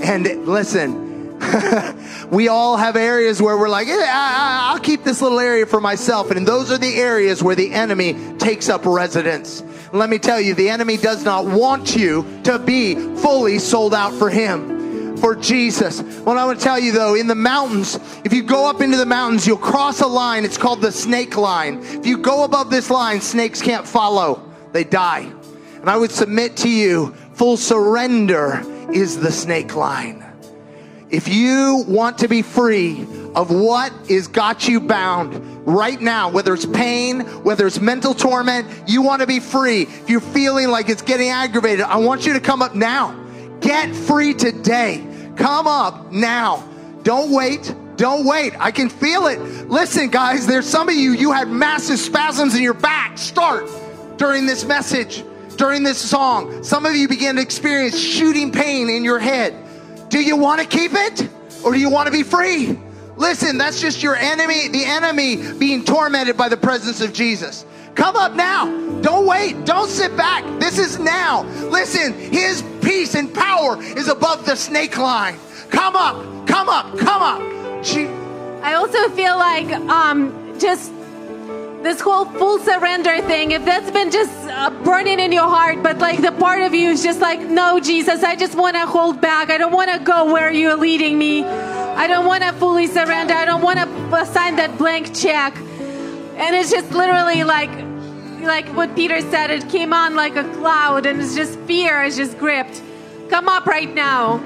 And 0.00 0.46
listen, 0.46 1.10
we 2.30 2.46
all 2.46 2.76
have 2.76 2.94
areas 2.94 3.42
where 3.42 3.58
we're 3.58 3.68
like, 3.68 3.88
"Eh, 3.88 3.92
I, 3.92 4.68
I, 4.68 4.72
I'll 4.72 4.78
keep 4.78 5.02
this 5.02 5.20
little 5.20 5.40
area 5.40 5.66
for 5.66 5.80
myself. 5.80 6.30
And 6.30 6.46
those 6.46 6.70
are 6.70 6.78
the 6.78 6.94
areas 6.94 7.42
where 7.42 7.56
the 7.56 7.72
enemy 7.72 8.14
takes 8.38 8.68
up 8.68 8.86
residence. 8.86 9.64
Let 9.92 10.08
me 10.08 10.18
tell 10.18 10.40
you, 10.40 10.54
the 10.54 10.68
enemy 10.68 10.96
does 10.96 11.24
not 11.24 11.46
want 11.46 11.96
you 11.96 12.24
to 12.44 12.58
be 12.58 12.94
fully 13.16 13.58
sold 13.58 13.92
out 13.92 14.14
for 14.14 14.30
him. 14.30 15.16
For 15.18 15.34
Jesus. 15.34 16.00
What 16.00 16.38
I 16.38 16.46
want 16.46 16.60
to 16.60 16.64
tell 16.64 16.78
you 16.78 16.92
though, 16.92 17.14
in 17.14 17.26
the 17.26 17.34
mountains, 17.34 17.98
if 18.24 18.32
you 18.32 18.42
go 18.42 18.70
up 18.70 18.80
into 18.80 18.96
the 18.96 19.04
mountains, 19.04 19.46
you'll 19.46 19.58
cross 19.58 20.00
a 20.00 20.06
line. 20.06 20.44
It's 20.44 20.56
called 20.56 20.80
the 20.80 20.92
snake 20.92 21.36
line. 21.36 21.80
If 21.82 22.06
you 22.06 22.16
go 22.18 22.44
above 22.44 22.70
this 22.70 22.88
line, 22.88 23.20
snakes 23.20 23.60
can't 23.60 23.86
follow, 23.86 24.48
they 24.72 24.84
die. 24.84 25.30
And 25.74 25.90
I 25.90 25.96
would 25.96 26.10
submit 26.10 26.56
to 26.58 26.70
you, 26.70 27.12
full 27.34 27.58
surrender 27.58 28.62
is 28.92 29.18
the 29.20 29.32
snake 29.32 29.76
line. 29.76 30.24
If 31.10 31.28
you 31.28 31.84
want 31.88 32.18
to 32.18 32.28
be 32.28 32.40
free 32.40 33.02
of 33.34 33.50
what 33.50 33.92
is 34.08 34.28
got 34.28 34.68
you 34.68 34.80
bound 34.80 35.34
right 35.64 36.00
now, 36.00 36.30
whether 36.30 36.54
it's 36.54 36.66
pain, 36.66 37.20
whether 37.42 37.66
it's 37.66 37.80
mental 37.80 38.14
torment, 38.14 38.66
you 38.86 39.02
want 39.02 39.20
to 39.20 39.26
be 39.26 39.40
free. 39.40 39.82
If 39.82 40.10
you're 40.10 40.20
feeling 40.20 40.68
like 40.68 40.88
it's 40.88 41.02
getting 41.02 41.30
aggravated, 41.30 41.84
I 41.84 41.96
want 41.96 42.26
you 42.26 42.32
to 42.34 42.40
come 42.40 42.62
up 42.62 42.74
now. 42.74 43.16
Get 43.60 43.94
free 43.94 44.34
today. 44.34 45.06
Come 45.36 45.66
up 45.66 46.10
now. 46.12 46.66
Don't 47.02 47.30
wait. 47.30 47.74
Don't 47.96 48.24
wait. 48.24 48.54
I 48.58 48.70
can 48.70 48.88
feel 48.88 49.26
it. 49.26 49.38
Listen, 49.68 50.08
guys, 50.08 50.46
there's 50.46 50.66
some 50.66 50.88
of 50.88 50.94
you, 50.94 51.12
you 51.12 51.32
had 51.32 51.48
massive 51.48 51.98
spasms 51.98 52.54
in 52.54 52.62
your 52.62 52.74
back 52.74 53.18
start 53.18 53.68
during 54.16 54.46
this 54.46 54.64
message, 54.64 55.22
during 55.56 55.82
this 55.82 55.98
song. 55.98 56.62
Some 56.62 56.86
of 56.86 56.94
you 56.94 57.08
began 57.08 57.36
to 57.36 57.42
experience 57.42 57.98
shooting 57.98 58.52
pain 58.52 58.88
in 58.88 59.04
your 59.04 59.18
head. 59.18 59.54
Do 60.08 60.18
you 60.18 60.36
want 60.36 60.60
to 60.60 60.66
keep 60.66 60.92
it 60.94 61.28
or 61.62 61.72
do 61.72 61.78
you 61.78 61.90
want 61.90 62.06
to 62.06 62.12
be 62.12 62.22
free? 62.22 62.78
Listen, 63.20 63.58
that's 63.58 63.82
just 63.82 64.02
your 64.02 64.16
enemy, 64.16 64.68
the 64.68 64.82
enemy 64.82 65.52
being 65.58 65.84
tormented 65.84 66.38
by 66.38 66.48
the 66.48 66.56
presence 66.56 67.02
of 67.02 67.12
Jesus. 67.12 67.66
Come 67.94 68.16
up 68.16 68.32
now. 68.32 68.64
Don't 69.02 69.26
wait. 69.26 69.66
Don't 69.66 69.90
sit 69.90 70.16
back. 70.16 70.42
This 70.58 70.78
is 70.78 70.98
now. 70.98 71.42
Listen, 71.68 72.14
his 72.14 72.64
peace 72.80 73.14
and 73.14 73.32
power 73.34 73.80
is 73.82 74.08
above 74.08 74.46
the 74.46 74.56
snake 74.56 74.96
line. 74.96 75.38
Come 75.68 75.96
up. 75.96 76.48
Come 76.48 76.70
up. 76.70 76.98
Come 76.98 77.22
up. 77.22 77.42
I 78.62 78.72
also 78.74 79.10
feel 79.10 79.36
like 79.36 79.70
um, 79.70 80.58
just 80.58 80.90
this 81.82 82.00
whole 82.00 82.24
full 82.24 82.58
surrender 82.58 83.20
thing, 83.22 83.50
if 83.50 83.66
that's 83.66 83.90
been 83.90 84.10
just 84.10 84.32
uh, 84.48 84.70
burning 84.82 85.20
in 85.20 85.30
your 85.30 85.48
heart, 85.48 85.82
but 85.82 85.98
like 85.98 86.22
the 86.22 86.32
part 86.32 86.62
of 86.62 86.72
you 86.72 86.90
is 86.90 87.02
just 87.02 87.20
like, 87.20 87.40
no, 87.40 87.80
Jesus, 87.80 88.22
I 88.22 88.34
just 88.34 88.54
want 88.54 88.76
to 88.76 88.86
hold 88.86 89.20
back. 89.20 89.50
I 89.50 89.58
don't 89.58 89.72
want 89.72 89.90
to 89.90 89.98
go 89.98 90.32
where 90.32 90.50
you're 90.50 90.76
leading 90.76 91.18
me. 91.18 91.44
I 91.96 92.06
don't 92.06 92.26
want 92.26 92.42
to 92.42 92.52
fully 92.54 92.86
surrender. 92.86 93.34
I 93.34 93.44
don't 93.44 93.62
want 93.62 93.78
to 93.78 94.26
sign 94.26 94.56
that 94.56 94.76
blank 94.78 95.14
check. 95.14 95.56
And 95.56 96.56
it's 96.56 96.70
just 96.70 96.90
literally 96.92 97.44
like, 97.44 97.70
like 98.40 98.66
what 98.68 98.94
Peter 98.96 99.20
said, 99.20 99.50
it 99.50 99.68
came 99.68 99.92
on 99.92 100.16
like 100.16 100.36
a 100.36 100.44
cloud 100.54 101.06
and 101.06 101.20
it's 101.20 101.34
just 101.34 101.58
fear 101.60 102.02
is 102.02 102.16
just 102.16 102.38
gripped. 102.38 102.82
Come 103.28 103.48
up 103.48 103.66
right 103.66 103.92
now. 103.92 104.38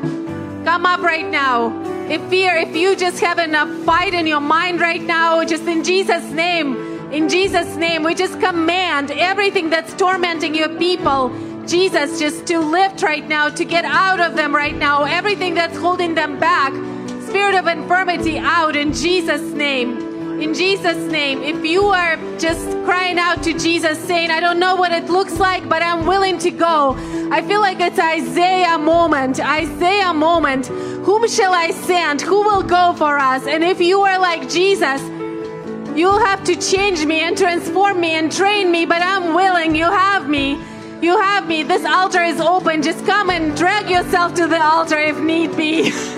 Come 0.65 0.87
up 0.87 1.01
right 1.01 1.29
now. 1.29 1.73
If 2.09 2.23
fear, 2.29 2.57
if 2.57 2.75
you 2.75 2.97
just 2.97 3.21
have 3.21 3.39
a 3.39 3.85
fight 3.85 4.13
in 4.13 4.27
your 4.27 4.41
mind 4.41 4.81
right 4.81 5.01
now, 5.01 5.45
just 5.45 5.65
in 5.65 5.85
Jesus' 5.85 6.31
name, 6.33 6.77
in 7.13 7.29
Jesus' 7.29 7.77
name, 7.77 8.03
we 8.03 8.15
just 8.15 8.41
command 8.41 9.11
everything 9.13 9.71
that's 9.71 9.95
tormenting 9.95 10.55
your 10.55 10.69
people, 10.79 11.31
Jesus, 11.67 12.19
just 12.19 12.47
to 12.49 12.59
lift 12.59 13.03
right 13.03 13.27
now, 13.27 13.49
to 13.49 13.65
get 13.65 13.85
out 13.85 14.21
of 14.21 14.37
them 14.37 14.55
right 14.55 14.77
now, 14.77 15.05
everything 15.05 15.55
that's 15.55 15.77
holding 15.79 16.15
them 16.15 16.39
back, 16.41 16.73
spirit 17.35 17.57
of 17.57 17.67
infirmity 17.67 18.39
out 18.39 18.77
in 18.77 18.93
Jesus' 18.93 19.43
name. 19.55 20.41
In 20.41 20.55
Jesus' 20.55 21.11
name, 21.11 21.43
if 21.43 21.65
you 21.65 21.83
are 21.87 22.15
just 22.39 22.65
crying 22.85 23.19
out 23.19 23.43
to 23.43 23.59
Jesus, 23.59 23.99
saying, 23.99 24.31
I 24.31 24.39
don't 24.39 24.61
know 24.61 24.77
what 24.77 24.93
it 24.93 25.07
looks 25.07 25.41
like, 25.41 25.69
but 25.69 25.83
I'm 25.83 26.07
willing 26.07 26.39
to 26.39 26.53
go. 26.53 26.95
I 27.33 27.43
feel 27.43 27.61
like 27.61 27.81
it's 27.81 27.99
Isaiah 27.99 28.79
moment. 28.79 29.41
Isaiah 29.41 30.15
moment. 30.15 30.69
Whom 30.69 31.27
shall 31.27 31.53
I 31.53 31.73
send? 31.73 32.21
Who 32.21 32.41
will 32.43 32.63
go 32.63 32.95
for 32.97 33.19
us? 33.19 33.49
And 33.49 33.65
if 33.65 33.81
you 33.81 34.03
are 34.03 34.21
like 34.21 34.49
Jesus, 34.49 35.03
You'll 35.97 36.19
have 36.19 36.43
to 36.45 36.57
change 36.57 37.05
me 37.05 37.21
and 37.21 37.39
transform 37.39 38.01
me 38.01 38.17
and 38.17 38.33
train 38.33 38.73
me, 38.73 38.85
but 38.85 39.01
I'm 39.01 39.33
willing. 39.33 39.77
You 39.77 39.85
have 39.85 40.29
me. 40.29 40.59
You 41.01 41.17
have 41.17 41.47
me. 41.47 41.63
This 41.63 41.85
altar 41.85 42.25
is 42.25 42.41
open. 42.41 42.83
Just 42.83 43.07
come 43.07 43.31
and 43.31 43.57
drag 43.57 43.89
yourself 43.89 44.35
to 44.35 44.49
the 44.49 44.61
altar 44.61 44.99
if 44.99 45.21
need 45.21 45.57
be. 45.57 45.93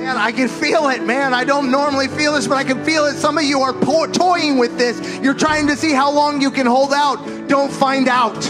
Man, 0.00 0.16
I 0.16 0.32
can 0.32 0.48
feel 0.48 0.88
it, 0.88 1.02
man. 1.04 1.34
I 1.34 1.44
don't 1.44 1.70
normally 1.70 2.08
feel 2.08 2.32
this, 2.32 2.46
but 2.48 2.56
I 2.56 2.64
can 2.64 2.84
feel 2.84 3.06
it. 3.06 3.16
Some 3.16 3.38
of 3.38 3.44
you 3.44 3.60
are 3.60 3.72
po- 3.72 4.06
toying 4.06 4.58
with 4.58 4.78
this. 4.78 5.00
You're 5.20 5.34
trying 5.34 5.66
to 5.68 5.76
see 5.76 5.92
how 5.92 6.10
long 6.10 6.40
you 6.40 6.50
can 6.50 6.66
hold 6.66 6.92
out. 6.92 7.48
Don't 7.48 7.72
find 7.72 8.08
out. 8.08 8.40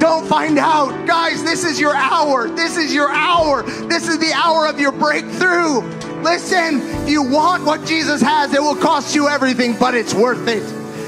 Don't 0.00 0.26
find 0.26 0.58
out. 0.58 1.06
Guys, 1.06 1.44
this 1.44 1.64
is 1.64 1.78
your 1.78 1.94
hour. 1.94 2.48
This 2.48 2.76
is 2.76 2.92
your 2.92 3.10
hour. 3.10 3.62
This 3.62 4.08
is 4.08 4.18
the 4.18 4.32
hour 4.32 4.66
of 4.66 4.80
your 4.80 4.92
breakthrough. 4.92 5.82
Listen, 6.22 6.80
if 6.80 7.08
you 7.08 7.22
want 7.22 7.64
what 7.64 7.84
Jesus 7.84 8.20
has, 8.20 8.52
it 8.54 8.60
will 8.62 8.76
cost 8.76 9.14
you 9.14 9.28
everything, 9.28 9.76
but 9.78 9.94
it's 9.94 10.14
worth 10.14 10.48
it. 10.48 10.62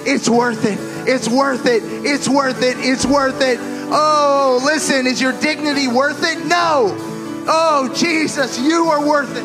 It's 0.07 0.28
worth 0.28 0.64
it. 0.64 0.78
It's 1.09 1.28
worth 1.28 1.66
it. 1.66 1.82
It's 1.84 2.28
worth 2.28 2.62
it. 2.62 2.76
It's 2.78 3.07
worth 3.07 3.40
it. 3.40 3.59
Oh, 3.61 4.61
listen, 4.64 5.07
is 5.07 5.20
your 5.20 5.32
dignity 5.40 5.88
worth 5.88 6.22
it? 6.22 6.47
No. 6.47 7.14
Oh, 7.47 7.92
Jesus, 7.95 8.59
you 8.59 8.86
are 8.86 9.07
worth 9.07 9.36
it. 9.36 9.45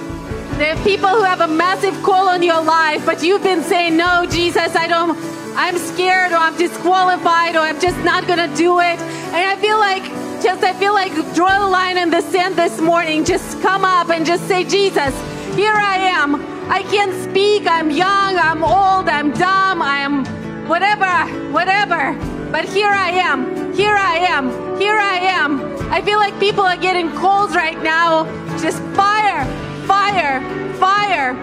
There 0.57 0.73
are 0.73 0.83
people 0.85 1.09
who 1.09 1.23
have 1.23 1.41
a 1.41 1.47
massive 1.47 2.01
call 2.01 2.29
on 2.29 2.41
your 2.41 2.61
life, 2.61 3.05
but 3.05 3.21
you've 3.21 3.43
been 3.43 3.61
saying, 3.61 3.97
No, 3.97 4.25
Jesus, 4.25 4.73
I 4.73 4.87
don't, 4.87 5.17
I'm 5.57 5.77
scared, 5.77 6.31
or 6.31 6.37
I'm 6.37 6.57
disqualified, 6.57 7.57
or 7.57 7.59
I'm 7.59 7.79
just 7.79 7.97
not 8.05 8.25
gonna 8.25 8.53
do 8.55 8.79
it. 8.79 8.99
And 9.35 9.35
I 9.35 9.57
feel 9.57 9.77
like, 9.77 10.03
just, 10.41 10.63
I 10.63 10.71
feel 10.73 10.93
like 10.93 11.11
draw 11.35 11.59
the 11.59 11.67
line 11.67 11.97
in 11.97 12.09
the 12.09 12.21
sand 12.21 12.55
this 12.55 12.79
morning. 12.79 13.25
Just 13.25 13.61
come 13.61 13.83
up 13.83 14.09
and 14.09 14.25
just 14.25 14.47
say, 14.47 14.63
Jesus, 14.63 15.13
here 15.55 15.73
I 15.73 15.97
am. 15.97 16.35
I 16.71 16.83
can't 16.83 17.13
speak. 17.29 17.67
I'm 17.67 17.91
young. 17.91 18.37
I'm 18.37 18.63
old. 18.63 19.09
I'm 19.09 19.31
dumb. 19.31 19.81
I 19.81 19.99
am 19.99 20.23
whatever, 20.67 21.51
whatever. 21.51 22.38
But 22.51 22.65
here 22.65 22.89
I 22.89 23.11
am. 23.11 23.73
Here 23.73 23.95
I 23.95 24.17
am. 24.29 24.79
Here 24.79 24.97
I 24.97 25.17
am. 25.17 25.61
I 25.91 26.01
feel 26.01 26.17
like 26.17 26.39
people 26.39 26.63
are 26.63 26.77
getting 26.77 27.11
cold 27.15 27.51
right 27.51 27.79
now. 27.83 28.25
Just 28.59 28.79
fire, 28.95 29.45
fire, 29.85 30.41
fire, 30.75 31.35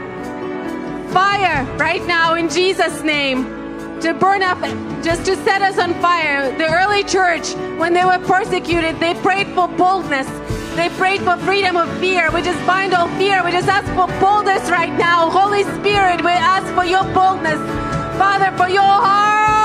fire 1.11 1.65
right 1.77 2.05
now 2.07 2.35
in 2.35 2.49
Jesus' 2.49 3.03
name. 3.03 3.55
To 4.01 4.13
burn 4.15 4.43
up, 4.43 4.61
just 5.03 5.25
to 5.27 5.37
set 5.45 5.63
us 5.63 5.79
on 5.79 5.95
fire. 6.03 6.51
The 6.59 6.67
early 6.67 7.03
church, 7.05 7.55
when 7.79 7.95
they 7.95 8.05
were 8.05 8.19
persecuted, 8.19 8.99
they 9.01 9.15
prayed 9.15 9.47
for 9.49 9.69
boldness. 9.69 10.29
They 10.77 10.91
prayed 10.91 11.23
for 11.23 11.37
freedom 11.39 11.77
of 11.77 11.89
fear. 11.99 12.31
We 12.31 12.43
just 12.43 12.65
bind 12.67 12.93
all 12.93 13.09
fear. 13.17 13.43
We 13.45 13.53
just 13.53 13.69
ask 13.69 13.87
for 13.95 14.07
boldness 14.21 14.69
right 14.71 14.93
now. 14.99 15.31
Holy 15.31 15.63
Spirit, 15.81 16.23
we 16.23 16.33
ask 16.33 16.67
for 16.75 16.85
your 16.85 17.05
boldness. 17.15 17.61
Father, 18.19 18.55
for 18.59 18.69
your 18.69 18.83
heart. 18.83 19.56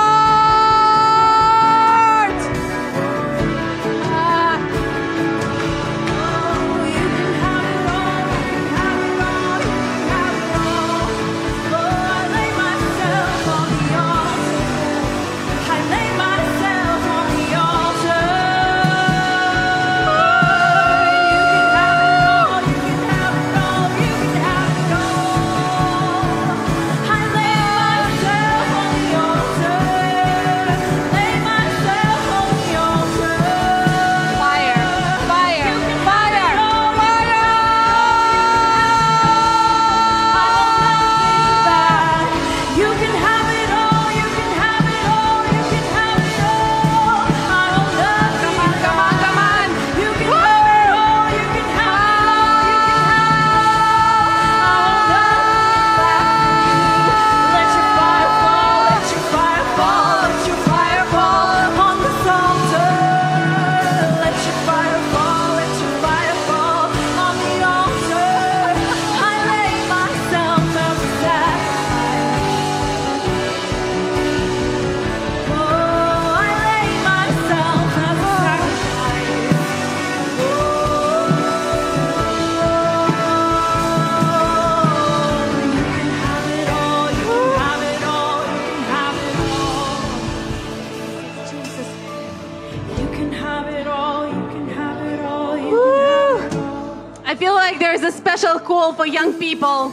Young 99.11 99.33
people. 99.33 99.91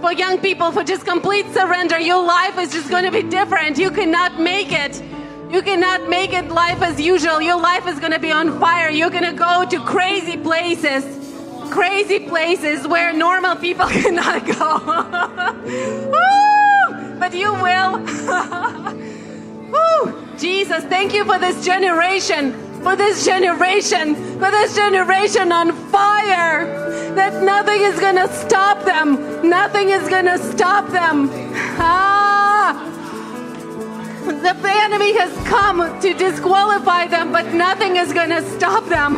For 0.00 0.12
young 0.12 0.38
people, 0.38 0.70
for 0.70 0.84
just 0.84 1.06
complete 1.06 1.46
surrender. 1.52 1.98
Your 1.98 2.24
life 2.24 2.58
is 2.58 2.72
just 2.72 2.90
going 2.90 3.04
to 3.04 3.10
be 3.10 3.22
different. 3.22 3.78
You 3.78 3.90
cannot 3.90 4.38
make 4.38 4.70
it. 4.70 5.02
You 5.50 5.62
cannot 5.62 6.08
make 6.08 6.32
it 6.32 6.48
life 6.48 6.82
as 6.82 7.00
usual. 7.00 7.40
Your 7.40 7.60
life 7.60 7.86
is 7.86 7.98
going 7.98 8.12
to 8.12 8.18
be 8.18 8.32
on 8.32 8.58
fire. 8.58 8.90
You're 8.90 9.10
going 9.10 9.24
to 9.24 9.32
go 9.32 9.64
to 9.68 9.80
crazy 9.84 10.36
places. 10.36 11.04
Crazy 11.70 12.20
places 12.20 12.86
where 12.86 13.12
normal 13.12 13.56
people 13.56 13.86
cannot 13.86 14.46
go. 14.46 16.30
But 17.18 17.32
you 17.32 17.52
will. 17.54 18.04
Jesus, 20.38 20.84
thank 20.84 21.14
you 21.14 21.24
for 21.24 21.38
this 21.38 21.64
generation, 21.64 22.52
for 22.82 22.96
this 22.96 23.24
generation, 23.24 24.14
for 24.14 24.50
this 24.50 24.74
generation 24.74 25.52
on 25.52 25.72
fire. 25.90 26.83
That 27.14 27.42
nothing 27.42 27.80
is 27.82 27.98
going 28.00 28.16
to 28.16 28.32
stop 28.34 28.84
them. 28.84 29.48
Nothing 29.48 29.90
is 29.90 30.08
going 30.08 30.26
to 30.26 30.38
stop 30.38 30.90
them. 30.90 31.28
Ah! 31.78 32.90
The 34.24 34.54
enemy 34.84 35.16
has 35.18 35.32
come 35.46 36.00
to 36.00 36.14
disqualify 36.14 37.06
them, 37.08 37.32
but 37.32 37.54
nothing 37.54 37.96
is 37.96 38.12
going 38.12 38.30
to 38.30 38.42
stop 38.56 38.86
them. 38.86 39.16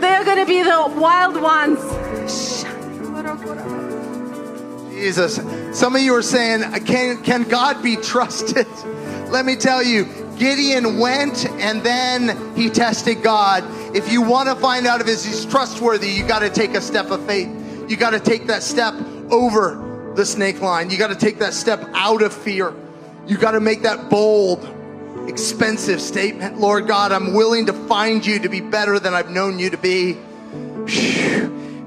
They're 0.00 0.24
going 0.24 0.38
to 0.38 0.46
be 0.46 0.62
the 0.62 0.92
wild 0.96 1.40
ones. 1.40 1.78
Jesus. 4.90 5.40
Some 5.78 5.96
of 5.96 6.02
you 6.02 6.14
are 6.14 6.22
saying, 6.22 6.62
can, 6.84 7.22
can 7.22 7.44
God 7.44 7.82
be 7.82 7.96
trusted? 7.96 8.66
Let 9.30 9.46
me 9.46 9.56
tell 9.56 9.82
you, 9.82 10.04
Gideon 10.36 10.98
went 10.98 11.46
and 11.46 11.82
then 11.82 12.54
he 12.54 12.68
tested 12.68 13.22
God. 13.22 13.64
If 13.92 14.12
you 14.12 14.22
want 14.22 14.48
to 14.48 14.54
find 14.54 14.86
out 14.86 15.00
if 15.00 15.06
he's 15.08 15.44
trustworthy, 15.46 16.10
you 16.10 16.26
got 16.26 16.40
to 16.40 16.50
take 16.50 16.74
a 16.74 16.80
step 16.80 17.10
of 17.10 17.24
faith. 17.26 17.48
You 17.88 17.96
got 17.96 18.10
to 18.10 18.20
take 18.20 18.46
that 18.46 18.62
step 18.62 18.94
over 19.30 20.12
the 20.14 20.24
snake 20.24 20.60
line. 20.60 20.90
You 20.90 20.98
got 20.98 21.08
to 21.08 21.16
take 21.16 21.40
that 21.40 21.54
step 21.54 21.82
out 21.92 22.22
of 22.22 22.32
fear. 22.32 22.72
You 23.26 23.36
got 23.36 23.52
to 23.52 23.60
make 23.60 23.82
that 23.82 24.08
bold, 24.08 24.68
expensive 25.28 26.00
statement. 26.00 26.60
Lord 26.60 26.86
God, 26.86 27.10
I'm 27.10 27.34
willing 27.34 27.66
to 27.66 27.72
find 27.72 28.24
you 28.24 28.38
to 28.40 28.48
be 28.48 28.60
better 28.60 29.00
than 29.00 29.12
I've 29.12 29.30
known 29.30 29.58
you 29.58 29.70
to 29.70 29.76
be. 29.76 30.14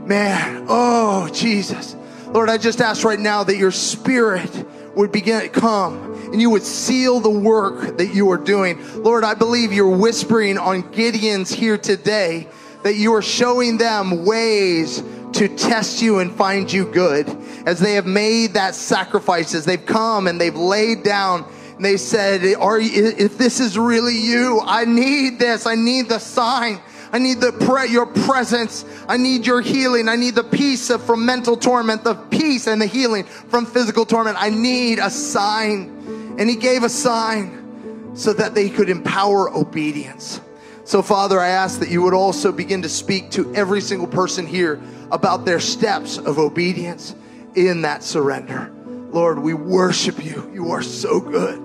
Man, 0.06 0.66
oh, 0.68 1.30
Jesus. 1.34 1.96
Lord, 2.28 2.50
I 2.50 2.58
just 2.58 2.82
ask 2.82 3.06
right 3.06 3.20
now 3.20 3.44
that 3.46 3.56
your 3.56 3.72
spirit 3.72 4.52
would 4.96 5.12
begin 5.12 5.42
to 5.42 5.50
come 5.50 6.14
and 6.32 6.42
you 6.42 6.50
would 6.50 6.64
seal 6.64 7.20
the 7.20 7.30
work 7.30 7.98
that 7.98 8.14
you 8.14 8.30
are 8.32 8.38
doing. 8.38 8.80
Lord, 9.04 9.24
I 9.24 9.34
believe 9.34 9.72
you're 9.72 9.98
whispering 9.98 10.58
on 10.58 10.92
Gideon's 10.92 11.52
here 11.52 11.78
today 11.78 12.48
that 12.84 12.96
you 12.96 13.14
are 13.14 13.22
showing 13.22 13.78
them 13.78 14.26
ways 14.26 15.04
to 15.34 15.48
test 15.48 16.02
you 16.02 16.20
and 16.20 16.32
find 16.32 16.72
you 16.72 16.86
good 16.86 17.28
as 17.66 17.80
they 17.80 17.94
have 17.94 18.06
made 18.06 18.54
that 18.54 18.76
sacrifice, 18.76 19.56
as 19.56 19.66
they've 19.66 19.86
come 19.86 20.28
and 20.28 20.40
they've 20.40 20.56
laid 20.56 21.04
down 21.04 21.46
and 21.76 21.84
they 21.84 21.98
said, 21.98 22.44
are 22.56 22.80
if 22.80 23.38
this 23.38 23.60
is 23.60 23.78
really 23.78 24.18
you, 24.18 24.62
I 24.64 24.86
need 24.86 25.40
this. 25.40 25.66
I 25.66 25.76
need 25.76 26.08
the 26.08 26.20
sign. 26.20 26.80
I 27.14 27.20
need 27.20 27.40
the 27.40 27.52
pre- 27.52 27.92
your 27.92 28.08
presence. 28.08 28.84
I 29.08 29.18
need 29.18 29.46
your 29.46 29.62
healing. 29.62 30.10
I 30.10 30.16
need 30.16 30.34
the 30.34 30.44
peace 30.44 30.90
of, 30.90 31.04
from 31.06 31.28
mental 31.28 31.56
torment, 31.56 32.04
the 32.04 32.16
peace 32.16 32.66
and 32.66 32.82
the 32.82 32.88
healing 32.88 33.26
from 33.26 33.68
physical 33.68 34.04
torment. 34.04 34.36
I 34.40 34.50
need 34.50 34.98
a 34.98 35.12
sign. 35.12 36.36
And 36.40 36.50
he 36.50 36.56
gave 36.56 36.82
a 36.82 36.90
sign 36.90 38.16
so 38.16 38.34
that 38.34 38.56
they 38.56 38.68
could 38.68 38.90
empower 38.90 39.56
obedience. 39.56 40.42
So, 40.86 41.04
Father, 41.04 41.40
I 41.40 41.50
ask 41.50 41.80
that 41.80 41.90
you 41.90 42.02
would 42.02 42.16
also 42.16 42.52
begin 42.52 42.82
to 42.82 42.90
speak 42.90 43.30
to 43.32 43.54
every 43.54 43.80
single 43.80 44.08
person 44.08 44.48
here 44.48 44.82
about 45.12 45.46
their 45.46 45.60
steps 45.60 46.18
of 46.18 46.40
obedience 46.40 47.16
in 47.54 47.84
that 47.84 48.02
surrender. 48.02 48.72
Lord, 49.12 49.38
we 49.38 49.54
worship 49.54 50.24
you. 50.26 50.50
You 50.52 50.72
are 50.72 50.82
so 50.82 51.20
good. 51.20 51.60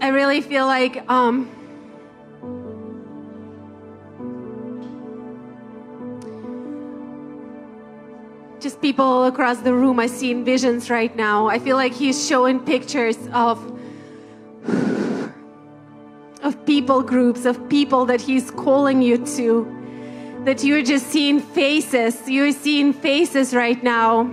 I 0.00 0.08
really 0.08 0.40
feel 0.42 0.66
like 0.66 1.04
um, 1.10 1.50
just 8.60 8.80
people 8.80 9.24
across 9.24 9.58
the 9.58 9.72
room. 9.72 10.00
I 10.00 10.06
see 10.06 10.30
in 10.30 10.44
visions 10.44 10.90
right 10.90 11.14
now. 11.14 11.46
I 11.48 11.58
feel 11.58 11.76
like 11.76 11.92
he's 11.92 12.26
showing 12.26 12.60
pictures 12.60 13.18
of 13.32 13.58
of 16.42 16.64
people 16.64 17.02
groups, 17.02 17.44
of 17.44 17.68
people 17.68 18.04
that 18.06 18.20
he's 18.20 18.50
calling 18.50 19.02
you 19.02 19.18
to. 19.36 19.74
That 20.44 20.62
you're 20.62 20.82
just 20.82 21.08
seeing 21.08 21.40
faces. 21.40 22.28
You're 22.28 22.52
seeing 22.52 22.92
faces 22.92 23.54
right 23.54 23.82
now. 23.82 24.30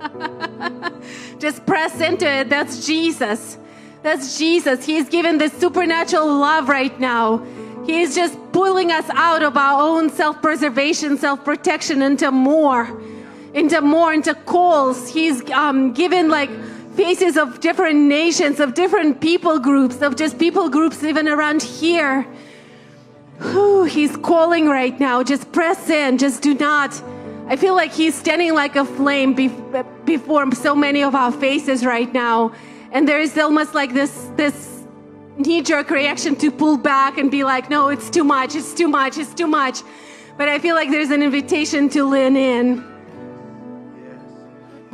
just 1.38 1.64
press 1.66 2.00
into 2.00 2.28
it. 2.28 2.48
That's 2.48 2.84
Jesus. 2.86 3.58
That's 4.02 4.36
Jesus. 4.38 4.84
He's 4.84 5.08
given 5.08 5.38
this 5.38 5.52
supernatural 5.52 6.26
love 6.26 6.68
right 6.68 6.98
now. 6.98 7.44
He 7.86 8.00
is 8.00 8.14
just 8.14 8.38
pulling 8.52 8.92
us 8.92 9.08
out 9.10 9.42
of 9.42 9.56
our 9.56 9.80
own 9.82 10.10
self 10.10 10.40
preservation, 10.40 11.18
self 11.18 11.44
protection 11.44 12.02
into 12.02 12.30
more, 12.30 13.00
into 13.54 13.80
more, 13.80 14.12
into 14.12 14.34
calls. 14.34 15.08
He's 15.08 15.48
um, 15.50 15.92
given 15.92 16.28
like 16.28 16.50
faces 16.94 17.36
of 17.36 17.60
different 17.60 17.98
nations, 17.98 18.60
of 18.60 18.74
different 18.74 19.20
people 19.20 19.58
groups, 19.58 20.00
of 20.02 20.16
just 20.16 20.38
people 20.38 20.68
groups 20.68 21.02
even 21.02 21.26
around 21.26 21.62
here. 21.62 22.26
Whew, 23.40 23.84
he's 23.84 24.16
calling 24.16 24.68
right 24.68 24.98
now. 25.00 25.22
Just 25.22 25.50
press 25.50 25.90
in. 25.90 26.18
Just 26.18 26.42
do 26.42 26.54
not. 26.54 27.02
I 27.48 27.56
feel 27.56 27.74
like 27.74 27.92
he's 27.92 28.14
standing 28.14 28.54
like 28.54 28.76
a 28.76 28.84
flame 28.84 29.34
before 30.04 30.54
so 30.54 30.74
many 30.76 31.02
of 31.02 31.14
our 31.14 31.32
faces 31.32 31.84
right 31.84 32.12
now. 32.12 32.52
And 32.92 33.08
there 33.08 33.20
is 33.20 33.36
almost 33.36 33.74
like 33.74 33.92
this, 33.92 34.30
this 34.36 34.71
knee 35.42 35.62
jerk 35.62 35.90
reaction 35.90 36.36
to 36.36 36.50
pull 36.50 36.76
back 36.76 37.18
and 37.18 37.30
be 37.30 37.44
like, 37.44 37.68
no, 37.68 37.88
it's 37.88 38.08
too 38.10 38.24
much, 38.24 38.54
it's 38.54 38.74
too 38.74 38.88
much, 38.88 39.18
it's 39.18 39.34
too 39.34 39.46
much. 39.46 39.82
But 40.36 40.48
I 40.48 40.58
feel 40.58 40.74
like 40.74 40.90
there's 40.90 41.10
an 41.10 41.22
invitation 41.22 41.88
to 41.90 42.04
lean 42.04 42.36
in. 42.36 42.84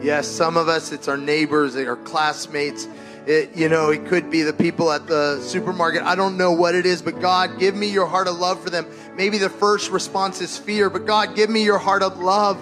Yes, 0.03 0.29
some 0.29 0.57
of 0.57 0.69
us, 0.69 0.93
it's 0.93 1.09
our 1.09 1.17
neighbors, 1.17 1.77
our 1.77 1.97
classmates. 1.97 2.89
It, 3.27 3.57
you 3.57 3.69
know, 3.69 3.91
it 3.91 4.07
could 4.07 4.31
be 4.31 4.43
the 4.43 4.53
people 4.53 4.91
at 4.91 5.07
the 5.07 5.41
supermarket. 5.43 6.03
I 6.03 6.15
don't 6.15 6.37
know 6.37 6.53
what 6.53 6.75
it 6.75 6.87
is, 6.87 7.03
but 7.03 7.21
God, 7.21 7.59
give 7.59 7.75
me 7.75 7.89
your 7.89 8.07
heart 8.07 8.27
of 8.27 8.39
love 8.39 8.63
for 8.63 8.71
them. 8.71 8.87
Maybe 9.17 9.39
the 9.39 9.51
first 9.51 9.91
response 9.91 10.41
is 10.41 10.57
fear, 10.57 10.89
but 10.89 11.05
God, 11.05 11.35
give 11.37 11.51
me 11.51 11.65
your 11.65 11.79
heart 11.79 12.03
of 12.03 12.19
love. 12.19 12.59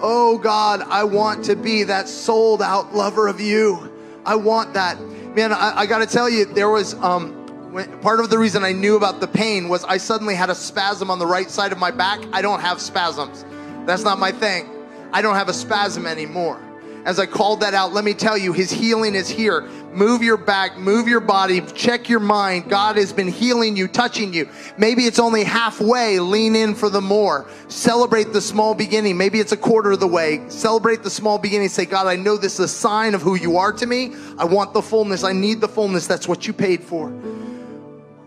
Oh 0.00 0.36
God, 0.38 0.82
I 0.82 1.04
want 1.04 1.44
to 1.46 1.56
be 1.56 1.84
that 1.84 2.08
sold 2.08 2.60
out 2.60 2.94
lover 2.94 3.28
of 3.28 3.40
you. 3.40 3.90
I 4.26 4.34
want 4.34 4.74
that 4.74 4.98
man, 5.34 5.52
I, 5.52 5.80
I 5.80 5.86
got 5.86 5.98
to 5.98 6.06
tell 6.06 6.28
you, 6.28 6.44
there 6.44 6.70
was 6.70 6.94
um, 6.94 7.32
when, 7.72 8.00
part 8.00 8.20
of 8.20 8.30
the 8.30 8.38
reason 8.38 8.64
I 8.64 8.72
knew 8.72 8.96
about 8.96 9.20
the 9.20 9.28
pain 9.28 9.68
was 9.68 9.84
I 9.84 9.96
suddenly 9.96 10.34
had 10.34 10.50
a 10.50 10.54
spasm 10.54 11.10
on 11.10 11.18
the 11.18 11.26
right 11.26 11.50
side 11.50 11.72
of 11.72 11.78
my 11.78 11.90
back. 11.90 12.20
I 12.32 12.42
don't 12.42 12.60
have 12.60 12.80
spasms. 12.80 13.44
That's 13.86 14.04
not 14.04 14.18
my 14.18 14.32
thing. 14.32 14.68
I 15.12 15.22
don't 15.22 15.34
have 15.34 15.48
a 15.48 15.54
spasm 15.54 16.06
anymore 16.06 16.60
as 17.04 17.18
I 17.18 17.26
called 17.26 17.60
that 17.60 17.74
out, 17.74 17.92
let 17.92 18.04
me 18.04 18.14
tell 18.14 18.38
you, 18.38 18.52
His 18.52 18.70
healing 18.70 19.16
is 19.16 19.28
here. 19.28 19.62
Move 19.92 20.22
your 20.22 20.36
back, 20.36 20.78
move 20.78 21.08
your 21.08 21.20
body, 21.20 21.60
check 21.74 22.08
your 22.08 22.20
mind. 22.20 22.70
God 22.70 22.96
has 22.96 23.12
been 23.12 23.26
healing 23.26 23.76
you, 23.76 23.88
touching 23.88 24.32
you. 24.32 24.48
Maybe 24.78 25.02
it's 25.02 25.18
only 25.18 25.42
halfway. 25.42 26.20
Lean 26.20 26.54
in 26.54 26.74
for 26.74 26.88
the 26.88 27.00
more. 27.00 27.48
Celebrate 27.68 28.32
the 28.32 28.40
small 28.40 28.74
beginning. 28.74 29.16
Maybe 29.16 29.40
it's 29.40 29.52
a 29.52 29.56
quarter 29.56 29.92
of 29.92 30.00
the 30.00 30.06
way. 30.06 30.48
Celebrate 30.48 31.02
the 31.02 31.10
small 31.10 31.38
beginning. 31.38 31.68
Say, 31.68 31.86
God, 31.86 32.06
I 32.06 32.16
know 32.16 32.36
this 32.36 32.54
is 32.54 32.60
a 32.60 32.68
sign 32.68 33.14
of 33.14 33.20
who 33.20 33.34
you 33.34 33.56
are 33.56 33.72
to 33.72 33.86
me. 33.86 34.14
I 34.38 34.44
want 34.44 34.72
the 34.72 34.82
fullness. 34.82 35.24
I 35.24 35.32
need 35.32 35.60
the 35.60 35.68
fullness. 35.68 36.06
That's 36.06 36.28
what 36.28 36.46
you 36.46 36.52
paid 36.52 36.82
for. 36.82 37.10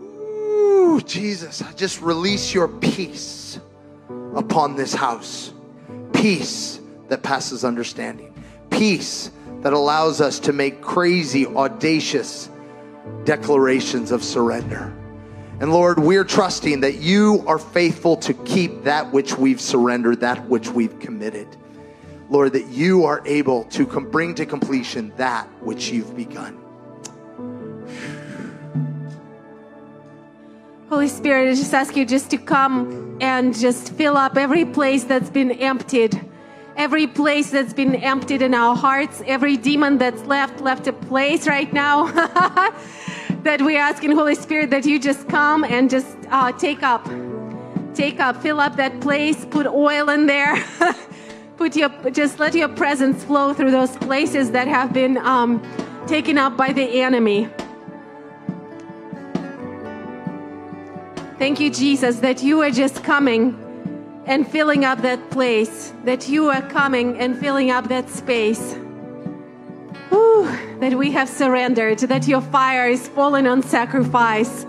Ooh, 0.02 1.00
Jesus, 1.00 1.62
I 1.62 1.72
just 1.72 2.02
release 2.02 2.52
your 2.52 2.68
peace 2.68 3.58
upon 4.34 4.76
this 4.76 4.92
house. 4.94 5.52
Peace 6.12 6.78
that 7.08 7.22
passes 7.22 7.64
understanding 7.64 8.35
peace 8.76 9.30
that 9.62 9.72
allows 9.72 10.20
us 10.20 10.38
to 10.40 10.52
make 10.52 10.80
crazy, 10.80 11.46
audacious 11.46 12.50
declarations 13.24 14.12
of 14.12 14.22
surrender. 14.22 14.92
And 15.58 15.72
Lord, 15.72 15.98
we're 15.98 16.24
trusting 16.24 16.80
that 16.80 16.96
you 16.96 17.42
are 17.46 17.58
faithful 17.58 18.16
to 18.18 18.34
keep 18.34 18.84
that 18.84 19.10
which 19.12 19.38
we've 19.38 19.60
surrendered, 19.60 20.20
that 20.20 20.46
which 20.48 20.68
we've 20.68 20.98
committed. 21.00 21.48
Lord, 22.28 22.52
that 22.52 22.66
you 22.66 23.04
are 23.04 23.22
able 23.24 23.64
to 23.64 23.86
com- 23.86 24.10
bring 24.10 24.34
to 24.34 24.44
completion 24.44 25.12
that 25.16 25.46
which 25.62 25.90
you've 25.90 26.14
begun. 26.14 26.60
Holy 30.90 31.08
Spirit, 31.08 31.50
I 31.50 31.54
just 31.54 31.72
ask 31.72 31.96
you 31.96 32.04
just 32.04 32.30
to 32.30 32.36
come 32.36 33.16
and 33.20 33.56
just 33.56 33.92
fill 33.94 34.16
up 34.16 34.36
every 34.36 34.64
place 34.64 35.04
that's 35.04 35.30
been 35.30 35.50
emptied 35.52 36.20
every 36.76 37.06
place 37.06 37.50
that's 37.50 37.72
been 37.72 37.94
emptied 37.96 38.42
in 38.42 38.54
our 38.54 38.76
hearts, 38.76 39.22
every 39.26 39.56
demon 39.56 39.98
that's 39.98 40.22
left, 40.24 40.60
left 40.60 40.86
a 40.86 40.92
place 40.92 41.48
right 41.48 41.72
now. 41.72 42.06
that 43.42 43.62
we're 43.62 43.78
asking, 43.78 44.12
Holy 44.12 44.34
Spirit, 44.34 44.70
that 44.70 44.84
you 44.84 44.98
just 44.98 45.28
come 45.28 45.64
and 45.64 45.88
just 45.88 46.16
uh, 46.30 46.52
take 46.52 46.82
up. 46.82 47.04
take 47.94 48.20
up, 48.20 48.42
fill 48.42 48.60
up 48.60 48.76
that 48.76 49.00
place, 49.00 49.46
put 49.46 49.66
oil 49.66 50.10
in 50.10 50.26
there. 50.26 50.62
put 51.56 51.74
your, 51.74 51.88
just 52.10 52.38
let 52.38 52.54
your 52.54 52.68
presence 52.68 53.24
flow 53.24 53.54
through 53.54 53.70
those 53.70 53.96
places 53.96 54.50
that 54.50 54.68
have 54.68 54.92
been 54.92 55.16
um, 55.18 55.62
taken 56.06 56.36
up 56.36 56.56
by 56.56 56.72
the 56.72 57.00
enemy. 57.00 57.48
Thank 61.38 61.60
you, 61.60 61.70
Jesus, 61.70 62.16
that 62.20 62.42
you 62.42 62.62
are 62.62 62.70
just 62.70 63.02
coming 63.04 63.65
and 64.26 64.46
filling 64.46 64.84
up 64.84 65.02
that 65.02 65.30
place, 65.30 65.92
that 66.04 66.28
you 66.28 66.48
are 66.48 66.62
coming 66.62 67.16
and 67.18 67.38
filling 67.38 67.70
up 67.70 67.88
that 67.88 68.10
space. 68.10 68.74
Whew, 70.10 70.50
that 70.80 70.94
we 70.94 71.12
have 71.12 71.28
surrendered, 71.28 72.00
that 72.00 72.26
your 72.26 72.40
fire 72.40 72.88
is 72.88 73.06
falling 73.08 73.46
on 73.46 73.62
sacrifice. 73.62 74.66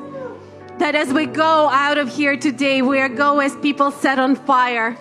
That 0.77 0.93
as 0.93 1.11
we 1.11 1.25
go 1.25 1.69
out 1.69 1.97
of 1.97 2.07
here 2.07 2.37
today, 2.37 2.83
we 2.83 2.99
are 2.99 3.09
go 3.09 3.39
as 3.39 3.55
people 3.57 3.89
set 3.89 4.19
on 4.19 4.35
fire. 4.35 4.95